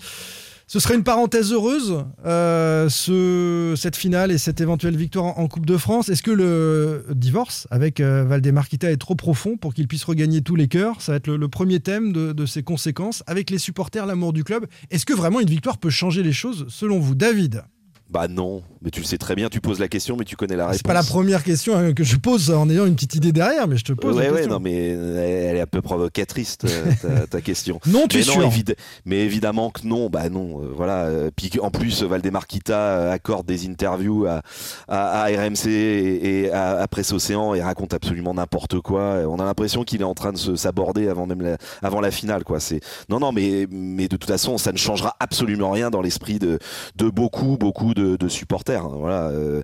[0.68, 5.66] Ce serait une parenthèse heureuse, euh, ce, cette finale et cette éventuelle victoire en, Coupe
[5.66, 6.10] de France.
[6.10, 10.42] Est-ce que le divorce avec euh, Valdemar Kita est trop profond pour qu'il puisse regagner
[10.42, 11.02] tous les cœurs?
[11.02, 13.24] Ça va être le, le premier thème de, de ses conséquences.
[13.28, 16.66] Avec les supporters, l'amour du club, est-ce que vraiment une victoire peut changer les choses
[16.70, 17.64] selon vous David?
[18.10, 20.56] Bah non, mais tu le sais très bien, tu poses la question, mais tu connais
[20.56, 20.78] la réponse.
[20.78, 23.68] C'est pas la première question hein, que je pose en ayant une petite idée derrière,
[23.68, 24.54] mais je te pose Ouais, la ouais, question.
[24.54, 26.68] non, mais elle est un peu provocatrice, ta,
[27.02, 27.80] ta- ta question.
[27.86, 28.76] Non, tu mais es sûr évid-
[29.06, 31.06] Mais évidemment que non, bah non, euh, voilà.
[31.06, 34.42] euh, Puis en plus, Valdemar Kita euh, accorde des interviews à,
[34.88, 39.20] à, à RMC et, et à, à Presse Océan et raconte absolument n'importe quoi.
[39.28, 42.12] On a l'impression qu'il est en train de se s'aborder avant même la, avant la
[42.12, 42.60] finale, quoi.
[42.60, 42.80] C'est
[43.10, 46.60] non, non, mais mais de toute façon, ça ne changera absolument rien dans l'esprit de
[46.96, 48.71] de beaucoup, beaucoup de, de supporters.
[48.76, 48.90] Hein.
[48.92, 49.62] Voilà, euh,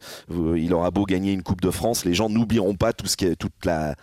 [0.58, 3.26] il aura beau gagner une Coupe de France, les gens n'oublieront pas tout ce qui
[3.26, 3.96] est toute la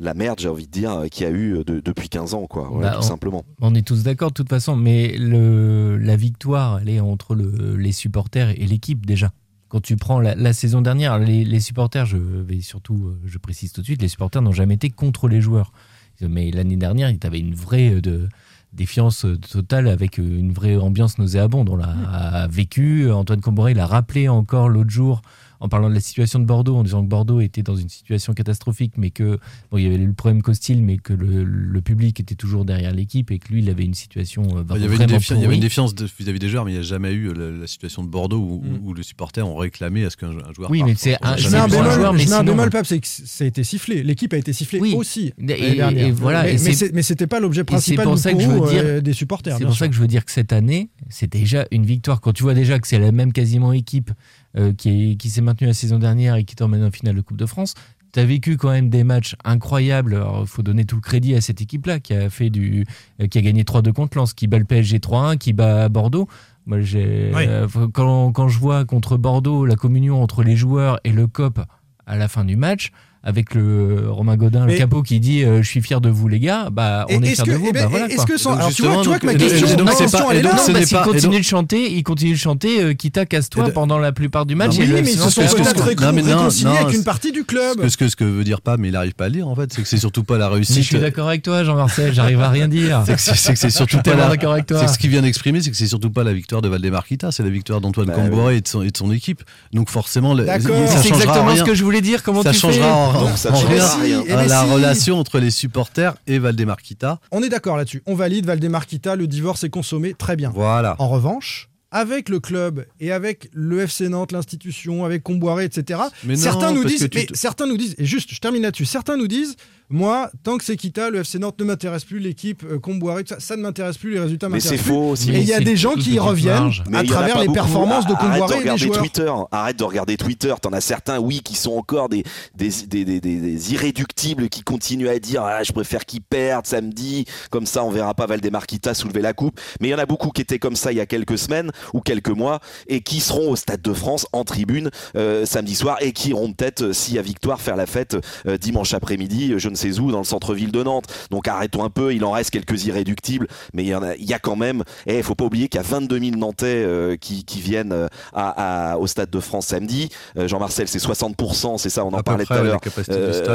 [0.00, 2.68] la merde, j'ai envie de dire, qu'il y a eu de- depuis 15 ans, quoi.
[2.68, 3.44] Voilà, Bah, tout on- simplement.
[3.60, 7.76] On est tous d'accord de toute façon, mais le, la victoire, elle est entre le-
[7.76, 9.30] les supporters et l'équipe déjà.
[9.68, 13.38] Quand tu prends la, la saison dernière, les, les supporters, je vais surtout, euh, je
[13.38, 15.72] précise tout de suite, les supporters n'ont jamais été contre les joueurs.
[16.20, 18.28] Mais l'année dernière, il y avait une vraie euh, de,
[18.74, 21.68] défiance euh, totale avec euh, une vraie ambiance nauséabonde.
[21.70, 23.10] On l'a vécu.
[23.10, 25.22] Antoine Comboré l'a rappelé encore l'autre jour
[25.64, 28.34] en parlant de la situation de Bordeaux, en disant que Bordeaux était dans une situation
[28.34, 29.38] catastrophique, mais que
[29.70, 32.92] bon, il y avait le problème Costil, mais que le, le public était toujours derrière
[32.92, 35.30] l'équipe et que lui, il avait une situation euh, Il y, avait une vraiment défi-
[35.30, 35.54] il y avait pourrie.
[35.56, 38.04] une défiance de- vis-à-vis des joueurs, mais il n'y a jamais eu la, la situation
[38.04, 40.68] de Bordeaux où, où- où les supporters ont réclamé à ce qu'un un joueur.
[40.68, 40.72] Mm.
[40.72, 40.90] Oui, parte.
[40.90, 41.66] mais c'est un- un c'est ça.
[41.66, 44.02] bémol, joueur, mais un bémol, Pape, c'est que ça a été sifflé.
[44.02, 44.94] L'équipe a été sifflée Oui.
[44.94, 45.32] aussi.
[45.48, 48.48] Et- voilà, mais, mais mais c'était pas l'objet principal pour du ça que coup, je
[48.48, 49.56] veux dire, euh, des supporters.
[49.56, 49.78] C'est pour sûr.
[49.78, 52.20] ça que je veux dire que cette année, c'est déjà une victoire.
[52.20, 54.10] Quand tu vois déjà que c'est la même quasiment équipe
[54.56, 57.20] euh, qui, est- qui s'est maintenue la saison dernière et qui t'emmène en finale de
[57.20, 57.74] Coupe de France,
[58.12, 60.24] tu as vécu quand même des matchs incroyables.
[60.40, 62.86] Il faut donner tout le crédit à cette équipe-là qui a fait du,
[63.20, 66.28] euh, qui a gagné 3-2 contre Lens, qui bat le PSG 3-1, qui bat Bordeaux.
[66.66, 67.42] Moi, j'ai, Oui.
[67.46, 71.60] euh, quand, quand je vois contre Bordeaux la communion entre les joueurs et le COP
[72.06, 72.92] à la fin du match,
[73.26, 76.28] avec le Romain Godin, Mais- le capot qui dit euh, Je suis fier de vous,
[76.28, 77.66] les gars, bah, on est est-ce fier que- de vous.
[77.68, 79.26] eh ben, bah, voilà, est-ce que sans- Donc, alors, tu vois, justement, tu vois que
[79.26, 80.50] ma question, donc, c'est question, pas- elle est là.
[80.50, 84.12] Non, parce qu'il continue de chanter, il continue de chanter, euh, Kita casse-toi pendant la
[84.12, 84.76] plupart du match.
[84.78, 87.44] Non, Oui, mais ils se sont peut-être Non, non, réconciliés non, avec une partie du
[87.44, 87.88] club.
[87.88, 89.54] ce que, ce que veut dire pas, mais il n'arrive pas à le lire en
[89.54, 90.82] fait, c'est que c'est surtout pas la Mais réussite.
[90.82, 93.02] je suis d'accord avec toi, Jean-Marcel, j'arrive à rien dire.
[93.06, 94.28] C'est que c'est- surtout Je suis pas la.
[94.28, 94.80] d'accord avec toi.
[94.86, 97.32] C'est ce qu'il vient d'exprimer, c'est que c'est surtout pas la victoire de Valdemar Kita,
[97.32, 99.42] c'est la victoire d'Antoine Bah, Camboré et, de son, équipe.
[99.72, 102.22] Donc forcément, C'est exactement ce que je voulais dire.
[102.22, 102.80] Comment tu fais
[103.20, 104.70] Donc, ça rien ben la si.
[104.70, 107.20] relation entre les supporters et Valdemar Kita.
[107.30, 108.02] On est d'accord là-dessus.
[108.06, 110.50] On valide Valdemar Kita, le divorce est consommé, très bien.
[110.54, 110.96] Voilà.
[110.98, 116.00] En revanche, avec le club et avec le FC Nantes, l'institution, avec Comboiré, etc.
[116.24, 118.84] Mais non, certains nous disent, mais certains nous disent, et juste, je termine là-dessus.
[118.84, 119.54] Certains nous disent,
[119.90, 123.38] moi, tant que c'est Kita, le FC Nantes ne m'intéresse plus, l'équipe euh, Comboiré, ça,
[123.38, 124.94] ça ne m'intéresse plus, les résultats Mais m'intéressent c'est plus.
[124.94, 125.30] faux aussi.
[125.30, 126.70] Et il y a c'est des gens qui reviennent.
[126.88, 127.54] Mais à travers les beaucoup.
[127.54, 128.98] performances de Arrête Comboiré et des regarder joueurs.
[128.98, 129.32] Twitter.
[129.52, 130.54] Arrête de regarder Twitter.
[130.60, 132.24] T'en as certains, oui, qui sont encore des,
[132.54, 136.66] des, des, des, des- des irréductibles qui continuent à dire ah, je préfère qu'ils perdent
[136.66, 137.26] samedi.
[137.50, 139.60] Comme ça, on verra pas Valdemar Kita soulever la coupe.
[139.80, 141.70] Mais il y en a beaucoup qui étaient comme ça il y a quelques semaines.
[141.92, 145.98] ou quelques mois et qui seront au Stade de France en tribune euh, samedi soir
[146.00, 148.16] et qui iront peut-être, euh, s'il y a victoire, faire la fête
[148.46, 151.06] euh, dimanche après-midi, je ne sais où, dans le centre-ville de Nantes.
[151.30, 154.24] Donc arrêtons un peu, il en reste quelques irréductibles, mais il y, en a, il
[154.24, 156.66] y a quand même, et il faut pas oublier qu'il y a 22 000 Nantais
[156.66, 160.08] euh, qui, qui viennent euh, à, à- au Stade de France samedi.
[160.38, 162.80] Euh, Jean-Marcel, c'est 60%, c'est ça, on en parlait près, tout à l'heure,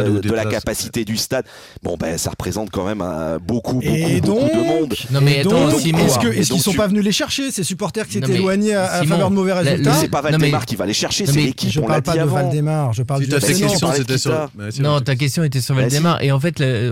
[0.10, 1.46] ou de la capacité du stade.
[1.84, 3.04] Bon, ben ça représente quand même
[3.46, 4.94] beaucoup, beaucoup, Et beaucoup donc, de monde.
[5.12, 6.88] Non, mais et attends, donc, Simon, est-ce que- Et est-ce qu'ils donc sont tu- pas
[6.88, 10.08] venus les chercher, ces supporters qui s'étaient éloignés à, à faveur de mauvais résultats C'est
[10.10, 12.02] pas Non, mais- Valdemar qui va les chercher, Non, c'est mais l'équipe, Je on l'a
[12.02, 12.36] parle dit pas de avant.
[12.50, 13.62] Valdemar, je parle ta si, Nantes.
[13.64, 14.50] on question, parlait de sur.
[14.58, 15.82] Mais c'est Non, ta question était sur Bah,
[16.22, 16.92] Et en fait, euh,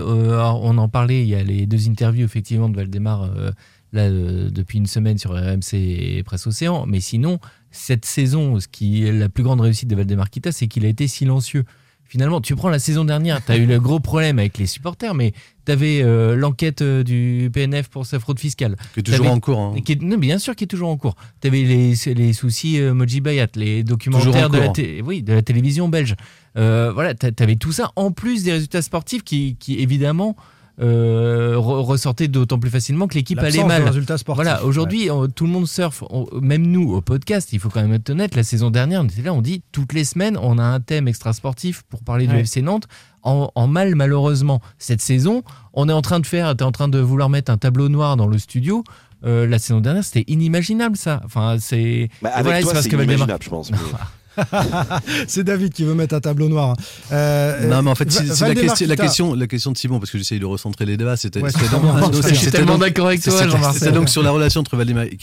[0.62, 3.50] on en parlait, il y a les deux interviews effectivement de Valdemar euh,
[3.92, 6.84] là, euh, depuis une semaine sur RMC et Presse Océan.
[6.86, 7.38] Mais sinon,
[7.70, 10.88] cette saison, ce qui est la plus grande réussite de Valdemar Kita, c'est qu'il a
[10.88, 11.64] été silencieux.
[12.10, 15.12] Finalement, tu prends la saison dernière, tu as eu le gros problème avec les supporters,
[15.14, 15.34] mais
[15.66, 16.02] tu avais
[16.36, 18.76] l'enquête euh, du PNF pour sa fraude fiscale.
[18.94, 19.58] Qui est toujours en cours.
[19.60, 19.74] hein.
[19.76, 21.16] Et qui est- non, bien sûr, qui est toujours en cours.
[21.42, 25.42] Tu avais les, les soucis euh, Moji Bayat, les documentaires de la, oui, de la
[25.42, 26.14] télévision belge.
[26.56, 30.34] Euh, voilà, tu avais tout ça en plus des résultats sportifs qui, qui évidemment,
[30.80, 33.82] euh, re- ressortaient d'autant plus facilement que l'équipe allait mal.
[33.82, 34.44] résultats sportifs.
[34.44, 36.02] Voilà, aujourd'hui, tout le monde surfe.
[36.10, 39.04] On- même nous, au podcast, il faut quand même être honnête, la saison dernière, on
[39.04, 42.34] était là, on dit toutes les semaines, on a un thème extra-sportif pour parler du
[42.34, 42.40] Ouais.
[42.42, 42.86] FC Nantes.
[43.24, 45.42] En, en mal, malheureusement, cette saison,
[45.74, 47.88] on est en train de faire, tu es en train de vouloir mettre un tableau
[47.88, 48.84] noir dans le studio.
[49.24, 51.20] Euh, la saison dernière, c'était inimaginable, ça.
[51.24, 52.08] Enfin, c'est.
[52.22, 53.72] Bah, voilà, toi, parce c'est que Valdemar- je pense.
[53.72, 53.78] mais-
[55.28, 56.76] C'est David qui veut mettre un tableau noir.
[57.12, 60.10] Euh, Non, mais en fait, c'est la, question, la, question, la question de Simon, parce
[60.10, 61.50] que j'essaye de recentrer les débats, c'était Ouais,
[62.52, 63.80] tellement d'accord avec toi, c'était- Jean-Marcel.
[63.80, 65.18] C'était donc sur la relation entre Valdemar et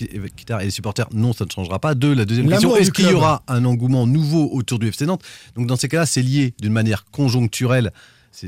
[0.63, 1.07] les supporters.
[1.13, 1.95] Non, ça ne changera pas.
[1.95, 5.22] Deux, la deuxième question, est-ce qu'il y aura un engouement nouveau autour du FC Nantes?
[5.55, 7.91] Donc dans ces cas-là, c'est lié d'une manière conjoncturelle.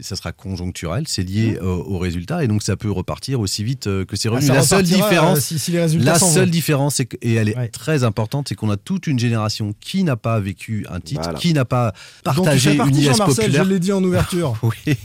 [0.01, 3.87] Ça sera conjoncturel, c'est lié euh, au résultat et donc ça peut repartir aussi vite
[3.87, 4.33] euh, que c'est Mmh.
[4.33, 4.53] Ah, revenu.
[4.55, 6.51] la seule différence, euh, si, si les résultats la seule vont.
[6.51, 7.69] différence, et elle est Ouais.
[7.69, 11.39] très importante, c'est qu'on a toute une génération qui n'a pas vécu un titre, Voilà.
[11.39, 11.93] qui n'a pas
[12.25, 13.63] Donc, tu partagé partie, une IS populaire.
[13.63, 14.57] je l'ai dit en ouverture.
[14.63, 14.95] Oui, Tu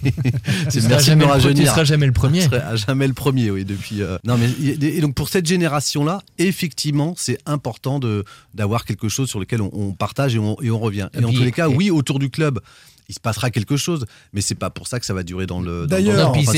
[0.71, 1.71] c'est merci de jamais me le pre- Tu rajeunir.
[1.71, 2.55] seras jamais le premier.
[2.55, 4.03] À jamais le premier, oui, depuis.
[4.03, 8.25] euh, Non, mais et donc pour cette génération-là, effectivement, c'est important de
[8.55, 11.09] d'avoir quelque chose sur lequel on, on partage et on, et on revient.
[11.15, 12.61] Et, Et en tous les cas, et- oui, autour du club.
[13.09, 15.61] Il se passera quelque chose, mais c'est pas pour ça que ça va durer dans
[15.61, 15.87] le.
[15.87, 16.53] D'ailleurs- enfin,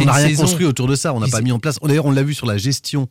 [0.00, 1.12] on n'a rien saison- construit autour de ça.
[1.14, 1.78] On n'a pas mis en place.
[1.82, 3.08] D'ailleurs, on l'a vu sur la gestion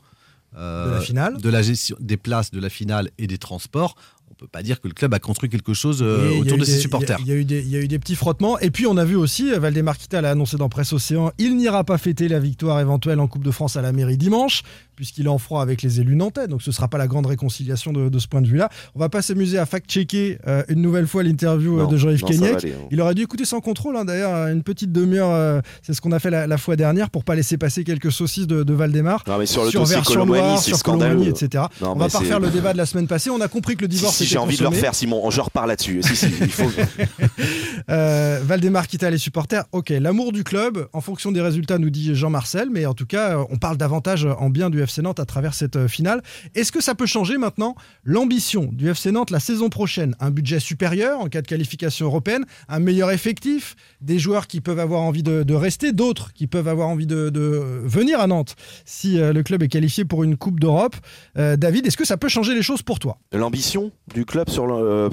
[0.58, 1.38] euh, De la finale.
[1.42, 3.96] de la gestion des places de la finale et des transports.
[4.32, 6.72] On peut pas dire que le club a construit quelque chose euh, autour de des-
[6.72, 7.18] ses supporters.
[7.22, 8.58] Il y, a- il y a eu des- il y a eu des petits frottements.
[8.60, 11.56] Et puis, on a vu aussi, euh, Valdemar Kita l'a annoncé dans Presse Océan, il
[11.58, 14.64] n'ira pas fêter la victoire éventuelle en Coupe de France à la mairie dimanche,
[14.96, 16.48] puisqu'il est en froid avec les élus nantais.
[16.48, 18.70] Donc, ce ne sera pas la grande réconciliation de, de ce point de vue-là.
[18.96, 22.66] On va pas s'amuser à fact-checker euh, une nouvelle fois l'interview euh, de Jean-Yves Kenyek.
[22.66, 22.88] hein.
[22.92, 25.30] Il aurait dû écouter sans contrôle, hein, d'ailleurs, une petite demi-heure.
[25.32, 28.12] euh, c'est ce qu'on a fait la, la fois dernière pour pas laisser passer quelques
[28.12, 29.24] saucisses de, de Valdemar.
[29.28, 30.82] Non, mais sur le sur dossier Colomani, sur.
[30.84, 31.66] Colomani, etc.
[31.82, 33.30] Non, on va pas refaire le débat de la semaine passée.
[33.30, 35.30] On a compris que le divorce si, était j'ai envie de le refaire, Simon.
[35.30, 36.02] Je repars là-dessus.
[36.04, 36.70] si, si, il faut.
[37.88, 39.64] Valdemar quitta les supporters.
[39.72, 43.38] Ok, l'amour du club, en fonction des résultats, nous dit Jean-Marcel, mais en tout cas,
[43.50, 46.24] on parle davantage en bien du FC Nantes à travers cette euh, finale.
[46.56, 50.16] Est-ce que ça peut changer maintenant l'ambition du FC Nantes la saison prochaine?
[50.20, 54.80] Un budget supérieur en cas de qualification européenne, un meilleur effectif, des joueurs qui peuvent
[54.80, 58.56] avoir envie de, de rester, d'autres qui peuvent avoir envie de, de venir à Nantes
[58.86, 60.96] si euh, le club est qualifié pour une Coupe d'Europe.
[61.38, 63.18] Euh, David, est-ce que ça peut changer les choses pour toi?
[63.34, 65.10] L'ambition du club sur le, euh,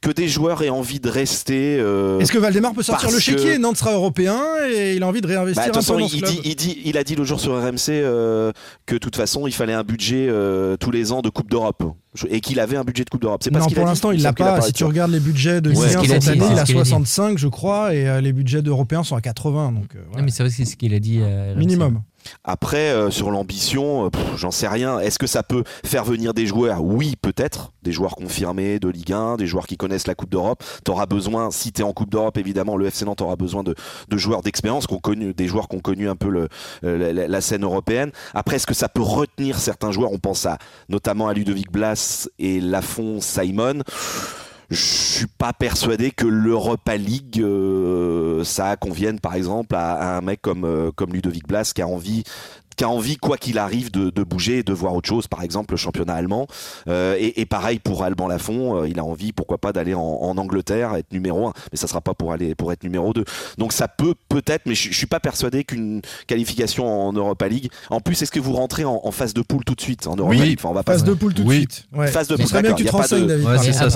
[0.00, 1.78] que des joueurs aient envie de rester.
[1.80, 3.54] euh, Est-ce que Valdemar peut sortir le chéquier?
[3.54, 4.40] que- Nantes sera européen
[4.70, 6.56] et il a envie de Bah, réinvestir un peu dans il, ce club dit, il,
[6.56, 8.52] dit- il a dit le jour sur RMC euh,
[8.86, 11.84] que de toute façon, il fallait un budget euh, tous les ans de Coupe d'Europe
[12.28, 13.42] et qu'il avait un budget de Coupe d'Europe.
[13.44, 14.60] C'est pas non, ce qu'il pour a dit l'instant, il l'a pas.
[14.60, 16.52] Si tu regardes les budgets de Ouais, Ligue c'est ce 1 qu'il a cette année,
[16.52, 16.88] il a qu'il a dit.
[16.88, 19.72] 65, je crois, et euh, les budgets d'Européens sont à 80.
[19.72, 20.20] Donc, euh, voilà.
[20.20, 21.20] Non, mais c'est vrai que c'est ce qu'il a dit.
[21.56, 22.02] minimum.
[22.44, 24.98] Après, euh, sur l'ambition, euh, j'en sais rien.
[25.00, 26.82] Est-ce que ça peut faire venir des joueurs?
[26.82, 27.72] Oui, peut-être.
[27.82, 30.62] Des joueurs confirmés de Ligue 1, des joueurs qui connaissent la Coupe d'Europe.
[30.84, 33.74] T'auras besoin, si t'es en Coupe d'Europe, évidemment, le FC Nantes aura besoin de,
[34.08, 36.48] de joueurs d'expérience, des joueurs qui ont connu un peu
[36.84, 38.10] euh, la, la scène européenne.
[38.34, 40.12] Après, est-ce que ça peut retenir certains joueurs?
[40.12, 40.58] On pense à
[40.88, 43.82] notamment à Ludovic Blas et Lafont Simon.
[44.70, 50.40] Je suis pas persuadé que l'Europa League, euh, ça convienne par exemple à, un mec
[50.46, 52.22] euh, comme Ludovic Blas qui a envie
[52.78, 55.42] qui a envie, quoi qu'il arrive, de, de bouger et de voir autre chose, par
[55.42, 56.46] exemple le championnat allemand.
[56.88, 60.00] Euh, et, et pareil pour Alban Lafont, euh, il a envie, pourquoi pas, d'aller en,
[60.00, 63.24] en Angleterre, être numéro un, mais ça sera pas pour aller pour être numéro 2.
[63.58, 67.68] Donc ça peut peut-être, mais je, je suis pas persuadé qu'une qualification en Europa League.
[67.90, 70.14] En plus, est-ce que vous rentrez en, en phase de poule tout de suite en
[70.16, 70.46] Europa Oui.
[70.46, 70.58] League?
[70.60, 71.56] Enfin, on va pas Phase se- de poule tout de Oui.
[71.56, 71.84] suite.
[71.92, 72.06] Ouais.
[72.06, 73.44] Phase de poule, y a pas de- David.
[73.46, 73.88] Ouais, c'est ça,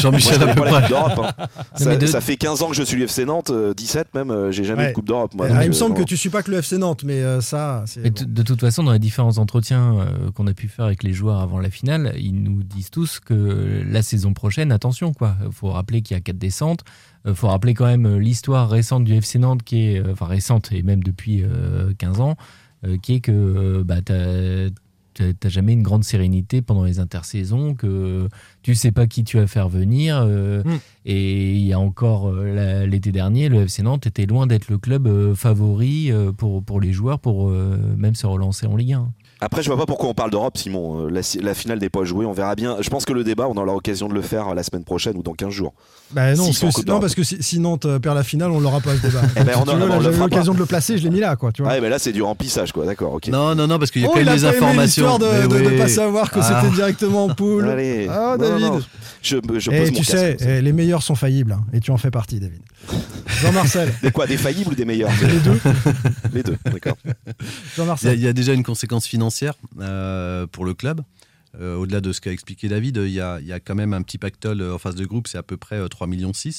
[0.00, 0.80] Jean-Michel à peu pas la près.
[0.80, 1.32] Coupe d'Europe.
[1.38, 1.46] hein.
[1.74, 4.30] Ça, de- ça fait 15 ans que je suis du FC Nantes, euh, 17 même,
[4.30, 5.32] euh, j'ai jamais de Coupe d'Europe.
[5.38, 6.00] il me euh, semble non.
[6.00, 8.14] que tu suis pas que le FC Nantes, mais euh, ça, Mais bon.
[8.14, 11.12] t- de toute façon, dans les différents entretiens euh, qu'on a pu faire avec les
[11.12, 15.36] joueurs avant la finale, ils nous disent tous que la saison prochaine, attention quoi.
[15.44, 16.80] Il faut rappeler qu'il y a quatre descentes.
[17.26, 20.26] Il faut rappeler quand même euh, l'histoire récente du FC Nantes, qui est euh, enfin
[20.26, 22.36] récente et même depuis euh, 15 ans,
[22.86, 24.68] euh, qui est que euh, bah, t'as
[25.20, 28.28] t'as- t'as jamais une grande sérénité pendant les intersaisons, que
[28.62, 30.20] tu sais pas qui tu vas faire venir.
[30.26, 30.78] euh, Mm.
[31.06, 34.78] Et il y a encore euh, l'été dernier, le FC Nantes était loin d'être le
[34.78, 39.12] club euh, favori pour, pour les joueurs pour même se relancer en Ligue 1.
[39.42, 41.06] Après, je vois pas pourquoi on parle d'Europe, Simon.
[41.06, 42.76] Euh, La, la finale n'est pas jouée, on verra bien.
[42.80, 45.22] Je pense que le débat, on aura l'occasion de le faire la semaine prochaine ou
[45.22, 45.72] dans 15 jours.
[46.12, 48.60] Bah non, parce que, non, parce que si, si Nantes euh, perd la finale, on
[48.60, 49.22] l'aura pas ce débat.
[49.36, 51.52] Eh ben, Si J'avais l'occasion de le placer, je l'ai mis là, quoi.
[51.52, 51.70] Tu vois.
[51.72, 52.84] Ouais, mais là, c'est du remplissage, quoi.
[52.84, 53.28] D'accord, ok.
[53.28, 55.18] Non, non, non, parce qu'il y a Oh, quand il même a des informations.
[55.18, 55.72] de, de oui.
[55.74, 56.60] ne pas savoir que Ah.
[56.62, 57.68] c'était directement en poule.
[57.68, 58.08] Allez.
[58.10, 58.66] Ah, non, David.
[58.66, 58.80] non.
[59.22, 61.90] Je, je Eh, pose tu mon sais, eh, les meilleurs sont faillibles, hein, et tu
[61.90, 62.60] en fais partie, David.
[63.42, 63.92] Jean-Marcel.
[64.02, 65.10] Des quoi Des faillibles ou des meilleurs?
[65.22, 65.60] Les deux.
[66.32, 66.96] Les deux, d'accord.
[67.76, 68.18] Jean-Marcel.
[68.18, 69.29] il y a déjà une conséquence financière
[69.80, 71.02] euh, pour le club.
[71.60, 73.92] Euh, Au-delà de ce qu'a expliqué David, il y, a, il y a quand même
[73.92, 76.32] un petit pactole euh, en phase de groupe, c'est à peu près euh, 3,6 millions.
[76.32, 76.52] C'est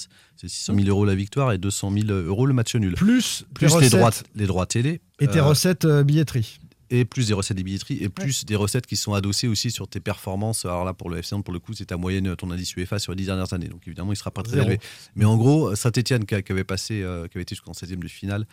[0.49, 2.95] 600 000 euros la victoire et 200 000 euros le match nul.
[2.95, 4.99] Plus, Plus les recettes droits, les droits télé.
[5.21, 6.59] et tes euh, recettes euh, billetterie.
[6.91, 9.87] Et plus des recettes des billetteries et plus des recettes qui sont adossées aussi sur
[9.87, 10.65] tes performances.
[10.65, 12.99] Alors là, pour le FC Nantes, pour le coup, c'est ta moyenne, ton indice UEFA
[12.99, 13.67] sur les dix dernières années.
[13.69, 14.67] Donc évidemment, il sera pas très Zéro.
[14.67, 14.79] élevé.
[15.15, 18.45] Mais en gros, Saint-Etienne, qui, avait passé, euh, qui avait été jusqu'en 16e de finale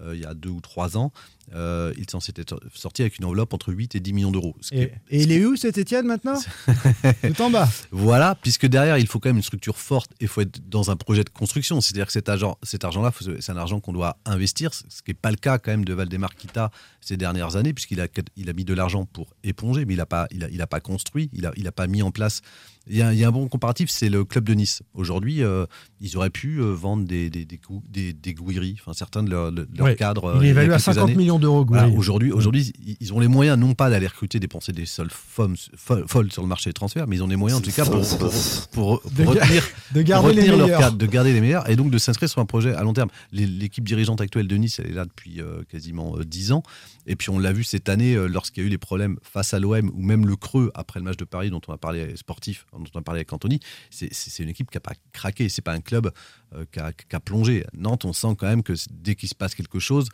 [0.00, 1.12] euh, il y a deux ou trois ans,
[1.54, 4.56] euh, il s'en s'était sorti avec une enveloppe entre 8 et 10 millions d'euros.
[4.72, 6.38] Et, est- et il est où cet Étienne maintenant?
[7.22, 7.68] Tout en bas.
[7.90, 10.90] Voilà, puisque derrière, il faut quand même une structure forte et il faut être dans
[10.90, 11.80] un projet de construction.
[11.80, 15.10] C'est-à-dire que cet, argent, cet argent-là, faut- c'est un argent qu'on doit investir, ce qui
[15.10, 16.70] n'est pas le cas quand même de Valdemar Kita
[17.04, 20.06] ces dernières années, puisqu'il a, il a mis de l'argent pour éponger, mais il n'a
[20.06, 22.40] pas, il a, pas construit, il n'a il a pas mis en place.
[22.86, 24.82] Il y, a, il y a un bon comparatif, c'est le club de Nice.
[24.92, 25.64] Aujourd'hui, euh,
[26.00, 27.58] ils auraient pu euh, vendre des, des, des,
[27.88, 29.96] des, des Gouiri, enfin certains de leurs de leurs Ouais.
[29.96, 30.26] cadres.
[30.26, 31.14] euh, Il est a évalué à quelques 50 années.
[31.16, 31.88] millions d'euros, Voilà.
[31.88, 36.42] Aujourd'hui, aujourd'hui, ils- ont les moyens, non pas d'aller recruter, dépenser des sommes folles, sur
[36.42, 38.30] le marché des transferts, mais ils ont les moyens, en tout cas, pour, pour,
[38.72, 39.62] pour- pour De retenir,
[39.94, 40.80] de garder retenir les leur meilleurs.
[40.80, 43.08] cadre, de garder les meilleurs, et donc de s'inscrire sur un projet à long terme.
[43.32, 46.62] L'équipe dirigeante actuelle de Nice, elle est là depuis euh, quasiment euh, 10 ans,
[47.06, 49.54] et puis on l'a vu cette année, euh, lorsqu'il y a eu les problèmes face
[49.54, 52.16] à l'OM, ou même le creux après le match de Paris, dont on a parlé
[52.16, 53.60] sportif, dont on a parlé avec Anthony,
[53.90, 56.10] c'est- une équipe qui n'a pas craqué, c'est pas un club
[56.54, 57.64] euh, qui, a, qui a plongé.
[57.76, 60.08] Nantes, on sent quand même que dès qu'il se passe quelque chose,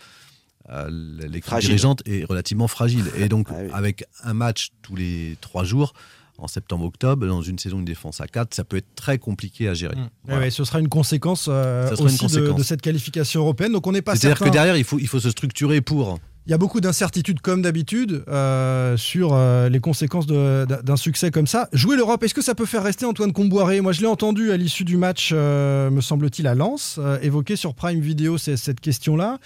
[0.69, 0.89] euh,
[1.29, 1.69] l'équipe Fragile.
[1.71, 3.05] dirigeante est relativement fragile.
[3.17, 3.71] Et donc, Ah oui.
[3.73, 5.93] avec un match tous les trois jours,
[6.39, 9.75] en septembre-octobre, dans une saison de défense à 4, ça peut être très compliqué à
[9.75, 9.95] gérer.
[10.25, 10.41] Voilà.
[10.41, 13.73] ouais, ce sera une conséquence, euh, une aussi de- cette qualification européenne.
[13.73, 14.51] Donc on n'est pas C'est-à-dire certain.
[14.51, 16.19] que derrière, il faut, il faut se structurer pour.
[16.47, 21.47] Il y a beaucoup d'incertitudes, comme d'habitude, euh, sur euh, les conséquences d'un succès comme
[21.47, 21.69] ça.
[21.73, 23.81] Jouer l'Europe, est-ce que ça peut faire rester Antoine Comboiré?
[23.81, 27.75] Moi, je l'ai entendu à l'issue du match, euh, me semble-t-il, à Lens, évoquer sur
[27.75, 29.39] Prime Video cette question-là,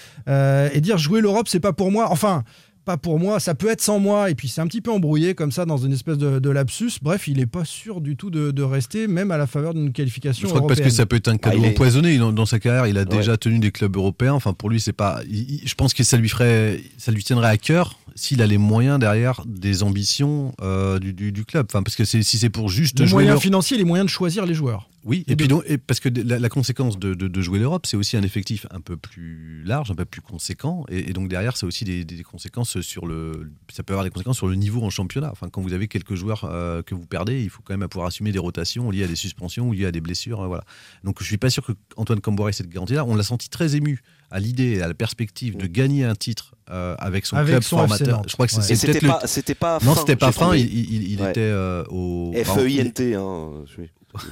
[0.73, 2.09] et dire jouer l'Europe, c'est pas pour moi.
[2.11, 2.45] Enfin.
[2.85, 5.35] Pas pour moi, ça peut être sans moi, et puis c'est un petit peu embrouillé
[5.35, 6.91] comme ça dans une espèce de, de lapsus.
[7.01, 9.91] Bref, il n'est pas sûr du tout de, de rester, même à la faveur d'une
[9.91, 12.19] qualification Je crois que parce que ça peut être un cadeau Ah, est- empoisonné.
[12.19, 13.07] Dans sa carrière, il a Ouais.
[13.07, 14.35] déjà tenu des clubs européens.
[14.35, 15.21] Enfin, pour lui, c'est pas.
[15.31, 18.47] il- il- je pense que ça lui ferait, ça lui tiendrait à cœur s'il a
[18.47, 21.67] les moyens derrière des ambitions euh, du, du- du club.
[21.71, 24.11] Enfin, parce que c'est- si c'est pour juste les jouer moyens financiers, les moyens de
[24.11, 24.89] choisir les joueurs.
[25.07, 27.59] Oui, Et et, puis donc, et parce que la, la conséquence de, de- de jouer
[27.59, 31.13] l'Europe, c'est aussi un effectif un peu plus large, un peu plus conséquent, et, et
[31.13, 34.47] donc derrière, c'est aussi des, des conséquences sur le, ça peut avoir des conséquences sur
[34.49, 35.29] le niveau en championnat.
[35.31, 38.07] Enfin, quand vous avez quelques joueurs euh, que vous perdez, il faut quand même pouvoir
[38.09, 40.65] assumer des rotations liées à des suspensions ou liées à des blessures, euh, voilà.
[41.05, 43.05] Donc, je suis pas sûr que Antoine Camboire ait cette garantie-là.
[43.05, 44.01] On l'a senti très ému
[44.31, 47.63] à l'idée et à la perspective de gagner un titre euh, avec son Avec club
[47.63, 48.23] son formateur.
[48.27, 48.75] Je crois que c'est Ouais.
[48.75, 50.57] c'était peut-être le- pas, pas non, fin, c'était pas fin.
[50.57, 51.29] Il, il- il Ouais.
[51.31, 53.83] était euh, au E F-E-I-N-T, hein, je-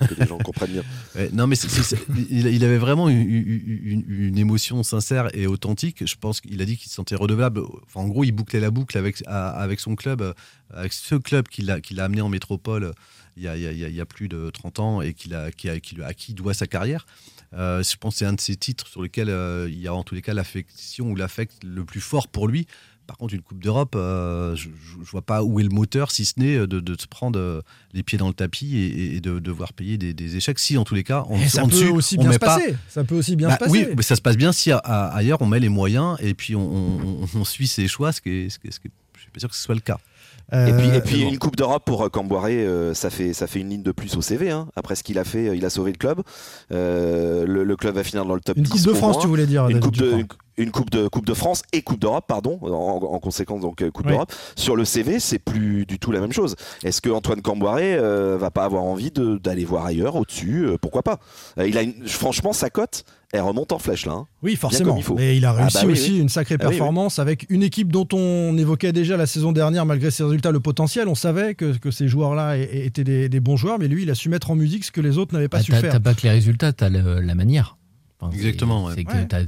[0.09, 0.83] que les gens comprennent bien.
[1.15, 1.57] Ouais, non, mais
[2.31, 6.07] il, il avait vraiment une, une- émotion sincère et authentique.
[6.07, 7.61] Je pense qu'il a dit qu'il se sentait redevable.
[7.87, 10.33] Enfin, en gros, il bouclait la boucle avec, avec son club, euh,
[10.73, 12.93] avec ce club qu'il a, qu'il a amené en métropole
[13.37, 14.79] il y a, il y a- il y a- il y a plus de 30
[14.79, 17.07] ans et qu'il a, qui a, qui à qui il doit sa carrière.
[17.55, 19.95] Euh, je pense que c'est un de ces titres sur lesquels euh, il y a
[19.95, 22.67] en tous les cas l'affection ou l'affect le plus fort pour lui.
[23.07, 26.25] Par contre, une Coupe d'Europe, euh, je ne vois pas où est le moteur, si
[26.25, 27.61] ce n'est de, de se prendre euh,
[27.93, 30.59] les pieds dans le tapis et, et de devoir payer des, des échecs.
[30.59, 32.35] Si, en tous les cas, en, Et ça en peut dessus, aussi on bien met
[32.35, 32.77] se pas- passer.
[32.89, 33.71] Ça peut aussi bien Bah se passer.
[33.73, 36.63] Oui, mais ça se passe bien si ailleurs on met les moyens et puis on,
[37.25, 39.21] on- on suit ses choix, ce qui est, ce qui est- ce qui est- je
[39.23, 39.99] suis pas sûr que ce soit le cas.
[40.53, 41.31] Et puis, Euh, et puis bon.
[41.31, 44.17] une Coupe d'Europe pour euh, Camboiré, euh, ça, fait, ça fait une ligne de plus
[44.17, 44.51] au CV.
[44.51, 44.69] hein.
[44.77, 46.23] Après ce qu'il a fait, il a sauvé le club.
[46.71, 48.71] Le, le club va finir dans le top Une 10.
[48.71, 50.27] Coupe de France, tu voulais dire, Une coupe de, une-
[50.59, 52.69] une coupe de coupe de France et coupe d'Europe pardon en,
[53.03, 54.13] en conséquence donc coupe Oui.
[54.13, 57.95] d'Europe sur le CV c'est plus du tout la même chose est-ce que Antoine Camboiré
[57.95, 60.67] euh, va pas avoir envie d'aller voir ailleurs au-dessus?
[60.67, 61.21] Euh, pourquoi pas?
[61.59, 64.27] Euh, il a une- franchement sa cote elle remonte en flèche là hein.
[64.43, 64.97] Oui, forcément.
[64.97, 65.15] il faut.
[65.15, 66.19] Mais il a Ah réussi bah oui, aussi oui.
[66.21, 66.77] une sacrée Ah oui, oui.
[66.77, 70.61] performance avec une équipe dont on évoquait déjà la saison dernière, malgré ses résultats, le
[70.61, 71.09] potentiel.
[71.09, 74.15] On savait que, que ces joueurs-là étaient des, des bons joueurs, mais lui, il a
[74.15, 75.93] su mettre en musique ce que les autres n'avaient pas Bah, su t'as faire.
[75.93, 77.79] t'as pas que les résultats, t'as le- la manière.
[78.21, 78.93] Enfin, c'est- Exactement, ouais.
[78.97, 79.27] C'est que Ouais.
[79.27, 79.41] t'as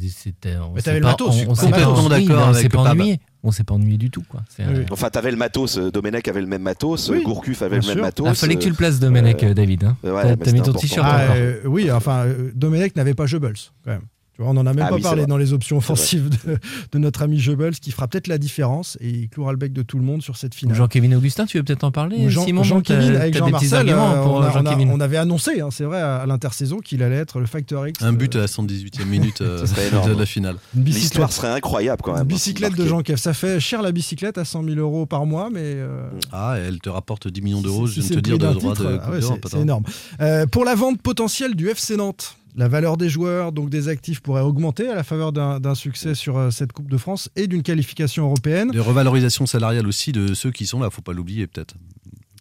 [0.62, 2.92] on Mais t'avais le pas- matos, on- s'est complètement pas- s'est pas Pab.
[2.98, 3.20] ennuyé.
[3.46, 4.24] On s'est pas ennuyé du tout.
[4.28, 4.40] Quoi.
[4.58, 4.64] Oui.
[4.66, 7.78] euh, enfin t'avais le matos euh, Domenech avait le même matos Oui, euh, Gourcuff avait
[7.78, 9.84] bien le même matos Ah, fallait que tu euh, le places, Domenech, euh, euh, David.
[9.84, 9.96] Hein.
[10.02, 13.52] ouais, T'as- mis ton t-shirt Ah, euh, oui, enfin, euh, Domenech n'avait pas Goebbels,
[13.84, 14.00] quand même.
[14.36, 16.58] Tu vois, on n'en a même Ah pas oui, parlé dans les options offensives de,
[16.90, 19.82] de notre ami Goebbels, qui fera peut-être la différence et il clouera le bec de
[19.82, 20.76] tout le monde sur cette finale.
[20.76, 24.22] Jean-Kévin Augustin, tu veux peut-être en parler Jean, Simon Jean-Kévin T'as- avec Jean-Marcel, arguments euh,
[24.24, 26.80] pour on, a- on a- Jean-Kévin on avait annoncé, hein, c'est vrai, à, à l'intersaison
[26.80, 28.02] qu'il allait être le Factor X.
[28.02, 30.56] Un euh, but à la 118e minute euh, de la finale.
[30.76, 32.86] une l'histoire bicyclette, serait incroyable quand même une bicyclette de.
[32.86, 33.18] Jean Kev.
[33.18, 35.60] Ça fait cher la bicyclette à 100 000 euros par mois, mais.
[35.62, 38.38] euh, Ah, elle te rapporte 10 millions d'euros, si je viens c'est de te dire,
[38.38, 39.10] de droit de ah
[39.48, 39.84] c'est- énorme.
[40.20, 44.20] Euh, pour la vente potentielle du FC Nantes, la valeur des joueurs, donc des actifs,
[44.20, 47.62] pourrait augmenter à la faveur d'un succès sur euh, cette Coupe de France et d'une
[47.62, 48.70] qualification européenne.
[48.70, 51.74] Des revalorisations salariales aussi de ceux qui sont là, faut pas l'oublier peut-être.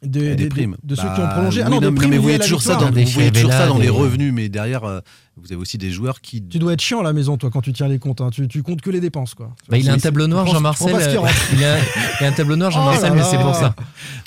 [0.03, 0.75] Des, Et des- des primes.
[0.83, 1.61] de ceux qui Bah, ont prolongé.
[1.65, 3.51] Ah non, des mais primes vous liées voyez toujours ça dans, Des vous voyez toujours
[3.53, 4.99] ça dans les revenus, mais derrière, euh,
[5.37, 6.41] vous avez aussi des joueurs qui.
[6.47, 8.21] Tu dois être chiant à la maison, toi, quand tu tiens les comptes.
[8.21, 8.29] hein.
[8.31, 9.49] Tu, tu comptes que les dépenses, quoi.
[9.67, 10.95] Bah, il a un tableau noir, Jean-Marcel.
[11.53, 11.77] Il a,
[12.27, 13.75] un tableau noir, Oh Jean-Marcel, mais c'est pour ça.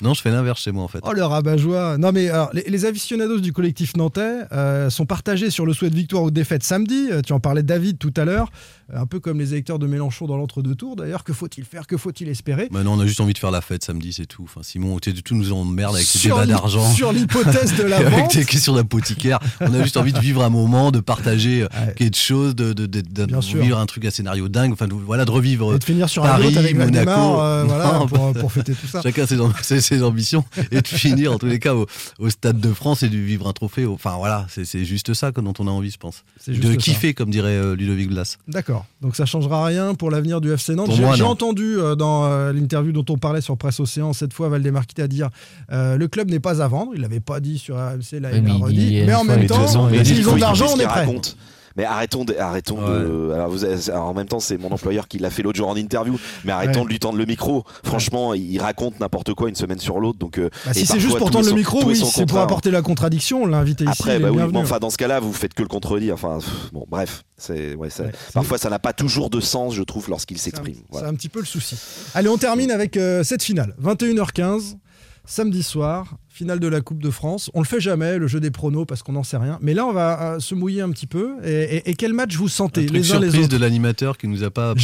[0.01, 0.99] Non, je fais l'inverse chez moi en fait.
[1.03, 5.49] Oh le rabat-joie Non mais alors, les, les aficionados du collectif nantais euh, sont partagés
[5.49, 7.07] sur le souhait de victoire ou de défaite samedi.
[7.11, 8.49] Euh, tu en parlais David tout à l'heure,
[8.93, 11.23] Euh, un peu comme les électeurs de Mélenchon dans l'entre-deux tours d'ailleurs.
[11.23, 13.61] Que faut-il faire Que faut-il espérer Bah non, on a juste envie de faire la
[13.61, 14.43] fête samedi, c'est tout.
[14.43, 16.89] Enfin, Simon, tu tout nous emmerde avec tes débats d'argent.
[16.93, 18.31] Sur l'hypothèse de la avec vente.
[18.31, 19.39] tes questions d'apothicaire.
[19.61, 21.93] On a juste envie de vivre un moment, de partager euh, Ouais.
[21.95, 24.71] quelque chose, de, de, de- de vivre un truc, un scénario dingue.
[24.73, 27.11] Enfin, de- voilà, de revivre Et de finir sur Paris, un avec Monaco.
[27.11, 29.01] Euh, voilà, Non, pour, pour fêter tout ça.
[29.01, 31.85] Chacun ses, ses, ses ambitions et de finir en tous les cas au,
[32.19, 33.85] au Stade de France et de vivre un trophée.
[33.85, 36.23] Enfin voilà, c'est juste ça que- dont on a envie, je pense.
[36.47, 36.75] De ça.
[36.77, 38.37] kiffer, comme dirait euh, Ludovic Blas.
[38.47, 38.85] D'accord.
[39.01, 40.91] Donc ça changera rien pour l'avenir du FC Nantes.
[41.15, 44.87] J'ai entendu euh, dans euh, l'interview dont on parlait sur Presse Océan cette fois Valdemar
[44.87, 45.29] Kita dire
[45.71, 46.91] euh, le club n'est pas à vendre.
[46.95, 48.75] Il l'avait pas dit sur AMC, là Oui, il l'a redit.
[48.77, 49.67] dit Mais en même temps,
[50.03, 50.99] s'ils ont de l'argent, on est prêt.
[51.01, 51.37] raconte.
[51.75, 53.31] Mais arrêtons de, arrêtons de.
[53.35, 55.67] Alors, vous avez- alors, en même temps, c'est mon employeur qui l'a fait l'autre jour
[55.67, 56.17] en interview.
[56.43, 56.85] Mais arrêtons Ouais.
[56.85, 57.65] de lui tendre le micro.
[57.83, 60.17] Franchement, il raconte n'importe quoi une semaine sur l'autre.
[60.17, 62.81] Donc, euh, Bah, si c'est juste pour tendre le micro, oui, c'est pour apporter la
[62.81, 63.43] contradiction.
[63.43, 63.93] On l'a invité ici.
[63.93, 66.15] Après, bah oui, enfin, dans ce cas-là, vous faites que le contredire.
[66.15, 69.83] Enfin, pff, bon, bref, c'est, ouais, ça- parfois, ça n'a pas toujours de sens, je
[69.83, 70.73] trouve, lorsqu'il s'exprime.
[70.77, 71.09] C'est Voilà.
[71.09, 71.77] un petit peu le souci.
[72.15, 73.75] Allez, on termine avec euh, cette finale.
[73.79, 74.77] 21h15,
[75.25, 76.07] samedi soir,
[76.37, 77.49] finale de la Coupe de France.
[77.53, 79.57] On le fait jamais, le jeu des pronos, parce qu'on n'en sait rien.
[79.61, 81.35] Mais là, on va euh, se mouiller un petit peu.
[81.43, 83.61] Et, et- et quel match vous Un sentez truc les uns les surprise autres de
[83.61, 84.83] l'animateur qui nous a pas préparé.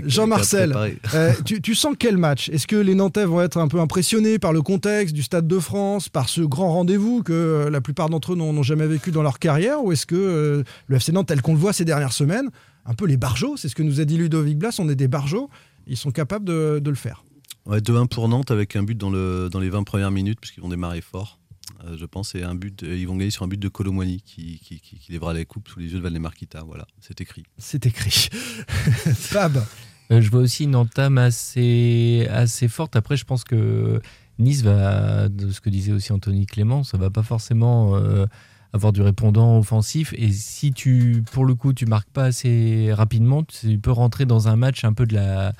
[0.00, 0.98] qui a Jean-Marcel, préparé.
[1.14, 2.48] euh, tu, tu sens quel match?
[2.50, 5.58] Est-ce que les Nantais vont être un peu impressionnés par le contexte du Stade de
[5.58, 9.10] France, par ce grand rendez-vous que euh, la plupart d'entre eux n'ont n'ont jamais vécu
[9.12, 9.82] dans leur carrière?
[9.84, 12.50] Ou est-ce que euh, le FC Nantes, tel qu'on le voit ces dernières semaines,
[12.86, 15.08] un peu les barjots, c'est ce que nous a dit Ludovic Blas, on est des
[15.08, 15.48] barjots,
[15.86, 17.24] ils sont capables de, de le faire.
[17.66, 20.60] Ouais, 2-1 pour Nantes avec un but dans, le, dans les 20 premières minutes, puisqu'ils
[20.60, 21.38] vont démarrer fort.
[21.84, 24.58] euh, je pense, et un but, ils vont gagner sur un but de Colomwani qui,
[24.60, 26.62] qui, qui, qui lèvera les coupes sous les yeux de Valdemar Kita.
[26.66, 27.44] Voilà, c'est écrit.
[27.58, 28.28] C'est écrit.
[29.14, 29.64] Fab
[30.10, 32.94] Euh, je vois aussi une entame assez, assez forte.
[32.96, 34.02] Après, je pense que
[34.38, 38.26] Nice va, de ce que disait aussi Anthony Clément, ça va pas forcément euh,
[38.74, 40.12] avoir du répondant offensif.
[40.18, 44.48] Et si tu, pour le coup, tu marques pas assez rapidement, tu peux rentrer dans
[44.48, 45.54] un match un peu de la,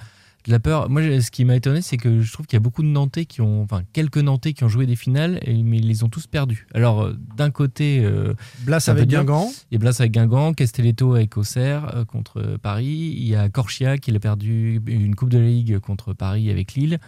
[0.47, 0.91] de la peur.
[0.91, 3.25] Moi, ce qui m'a étonné, c'est que je trouve qu'il y a beaucoup de Nantais
[3.25, 6.27] qui ont, enfin, quelques Nantais qui ont joué des finales, mais ils les ont tous
[6.27, 6.67] perdus.
[6.75, 9.09] Alors, euh, d'un côté, euh, Blas avec.
[9.09, 9.51] Guingamp.
[9.71, 13.15] Il y a Blas avec Guingamp, Castelletto avec Auxerre euh, contre Paris.
[13.17, 16.75] Il y a Corchia qui a perdu une Coupe de la Ligue contre Paris avec
[16.75, 16.99] Lille.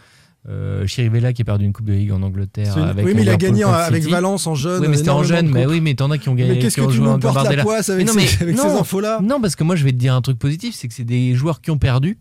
[0.49, 2.79] Euh, Chirivella qui a perdu une Coupe de Ligue en Angleterre.
[2.79, 4.05] Une- avec oui, mais il a gagné avec.
[4.05, 5.51] Valence en jeune, Oui, mais c'était en jeune.
[5.51, 6.53] Mais oui, mais t'en as qui ont gagné.
[6.53, 9.21] Mais qu'est-ce que tu nous portes la poisse avec Mais non, ces- mais ces infos-là?
[9.23, 11.35] Non, parce que moi, je vais te dire un truc positif c'est que c'est des
[11.35, 12.17] joueurs qui ont perdu,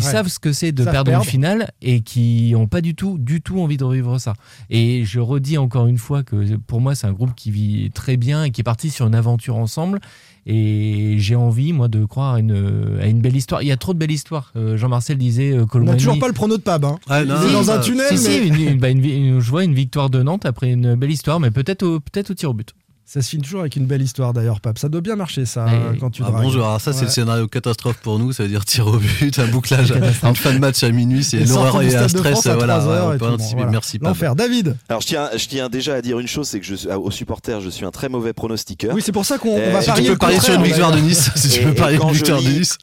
[0.00, 0.12] qui Ouais.
[0.12, 1.24] savent ce que c'est de perdre perdre.
[1.24, 4.34] une finale et qui n'ont pas du tout, du tout envie de revivre ça.
[4.68, 8.18] Et je redis encore une fois que pour moi, c'est un groupe qui vit très
[8.18, 10.00] bien et qui est parti sur une aventure ensemble.
[10.48, 13.62] Et j'ai envie, moi, de croire à une, à une belle histoire.
[13.62, 14.52] Il y a trop de belles histoires.
[14.54, 16.84] Euh, Jean-Marcel disait euh, On n'a Colomani- toujours pas le prono de Pab.
[16.84, 16.98] Hein.
[17.08, 18.18] Ah, non, dans un tunnel, si, mais...
[18.42, 20.94] si, une, une- bah, une vi- une- je vois une victoire de Nantes après une
[20.94, 22.74] belle histoire, mais peut-être au, peut-être au tir au but.
[23.08, 24.78] Ça se finit toujours avec une belle histoire d'ailleurs, Pape.
[24.80, 25.96] Ça doit bien marcher ça Ouais.
[26.00, 26.42] quand tu Ah dragues.
[26.42, 27.04] bonjour, alors ça c'est Ouais.
[27.04, 29.94] le scénario catastrophe pour nous, ça veut dire tir au but, un bouclage,
[30.24, 33.06] en fin de match à minuit, c'est l'horreur et un stress, à voilà, 3 heures
[33.10, 33.70] ouais, et on peut bon, voilà.
[33.70, 34.08] merci Pab.
[34.08, 34.34] L'enfer.
[34.34, 36.88] David Alors je tiens, je tiens déjà à dire une chose, c'est que je, suis-
[36.88, 38.92] aux supporters, je suis un très mauvais pronostiqueur.
[38.92, 40.04] Oui, c'est pour ça qu'on on Euh, va si parier.
[40.06, 40.98] tu peux parier sur une victoire de.
[40.98, 42.78] Nice, si tu veux parier quand une je victoire de lis- Nice.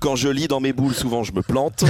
[0.00, 1.84] Quand je lis dans mes boules, souvent je me plante.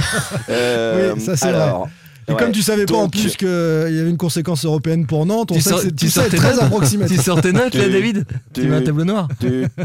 [0.49, 1.87] Euh, Oui, ça, c'est alors,
[2.29, 2.37] Et ouais.
[2.37, 5.55] comme tu savais pas en plus qu'il y avait une conséquence européenne pour Nantes, on
[5.55, 7.17] Tu sait sors- que c'est- tu tes très approximatif.
[7.17, 9.27] Tu sors tes notes là, David Tu mets un tableau noir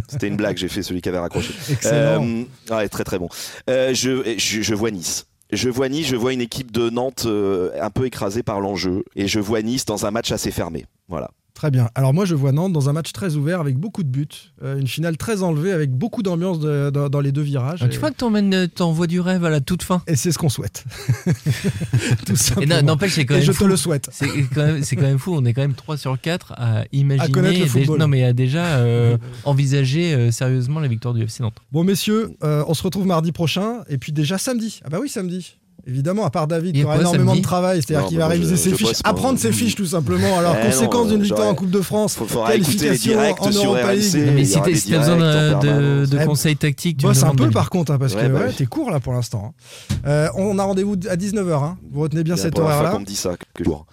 [0.09, 1.53] C'était une blague, j'ai fait celui qui avait raccroché.
[1.70, 2.24] Excellent.
[2.26, 2.45] Euh,
[2.76, 3.28] ouais, très très bon.
[3.70, 5.26] Euh, je, je, je vois Nice.
[5.53, 9.05] Je vois Nice, je vois une équipe de Nantes euh, un peu écrasée par l'enjeu.
[9.16, 10.86] Et je vois Nice dans un match assez fermé.
[11.09, 11.30] Voilà.
[11.55, 11.88] Très bien.
[11.94, 14.26] Alors moi, je vois Nantes dans un match très ouvert avec beaucoup de buts,
[14.64, 17.78] Euh, une finale très enlevée avec beaucoup d'ambiance de- dans, dans les deux virages.
[17.82, 20.02] Ah, Tu Et- vois que t'emmènes- t'envoies du rêve à la toute fin?
[20.09, 20.84] Et c'est ce qu'on souhaite.
[22.26, 22.76] Tout Et simplement.
[22.76, 23.64] non, n'empêche, c'est quand Et même je fou.
[23.64, 24.09] te le souhaite.
[24.12, 25.32] C'est quand, même- c'est quand même fou.
[25.36, 27.31] On est quand même 3 sur 4 à imaginer.
[27.32, 31.43] connaître le déjà- non, mais à déjà euh, envisager euh, sérieusement la victoire du FC
[31.43, 31.56] Nantes.
[31.72, 34.81] Bon, messieurs, euh, on se retrouve mardi prochain et puis déjà samedi.
[34.85, 35.56] Ah bah oui, samedi.
[35.86, 38.26] Évidemment, à part David Il y qui a aura énormément de travail, c'est-à-dire qu'il va
[38.28, 40.38] réviser je- ses je fiches, apprendre ses fiches tout simplement.
[40.38, 43.94] Alors, Eh conséquence d'une victoire en Coupe de France, qualification en sur Europa.
[43.94, 44.30] League.
[44.34, 46.09] Mais si t'as besoin de, de- permanence.
[46.10, 48.44] de Eh, conseils tactiques, tu un peu par contre, hein, parce Ouais, que bah ouais,
[48.48, 48.55] oui.
[48.56, 49.55] t'es court là pour l'instant.
[49.92, 49.96] hein.
[50.06, 51.62] Euh, on a rendez-vous à 19h.
[51.62, 51.76] hein.
[51.92, 52.98] Vous retenez bien C'est la cet première fois horaire-là.
[53.01, 53.34] me dit ça.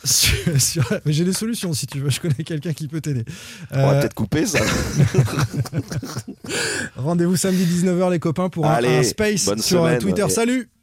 [1.05, 2.09] J'ai des solutions si tu veux.
[2.09, 3.25] Je connais quelqu'un qui peut t'aider.
[3.71, 4.59] On va Euh, peut-être couper ça.
[6.95, 9.97] Rendez-vous samedi 19h les copains pour un- space sur euh.
[9.97, 10.27] Twitter.
[10.29, 10.69] Salut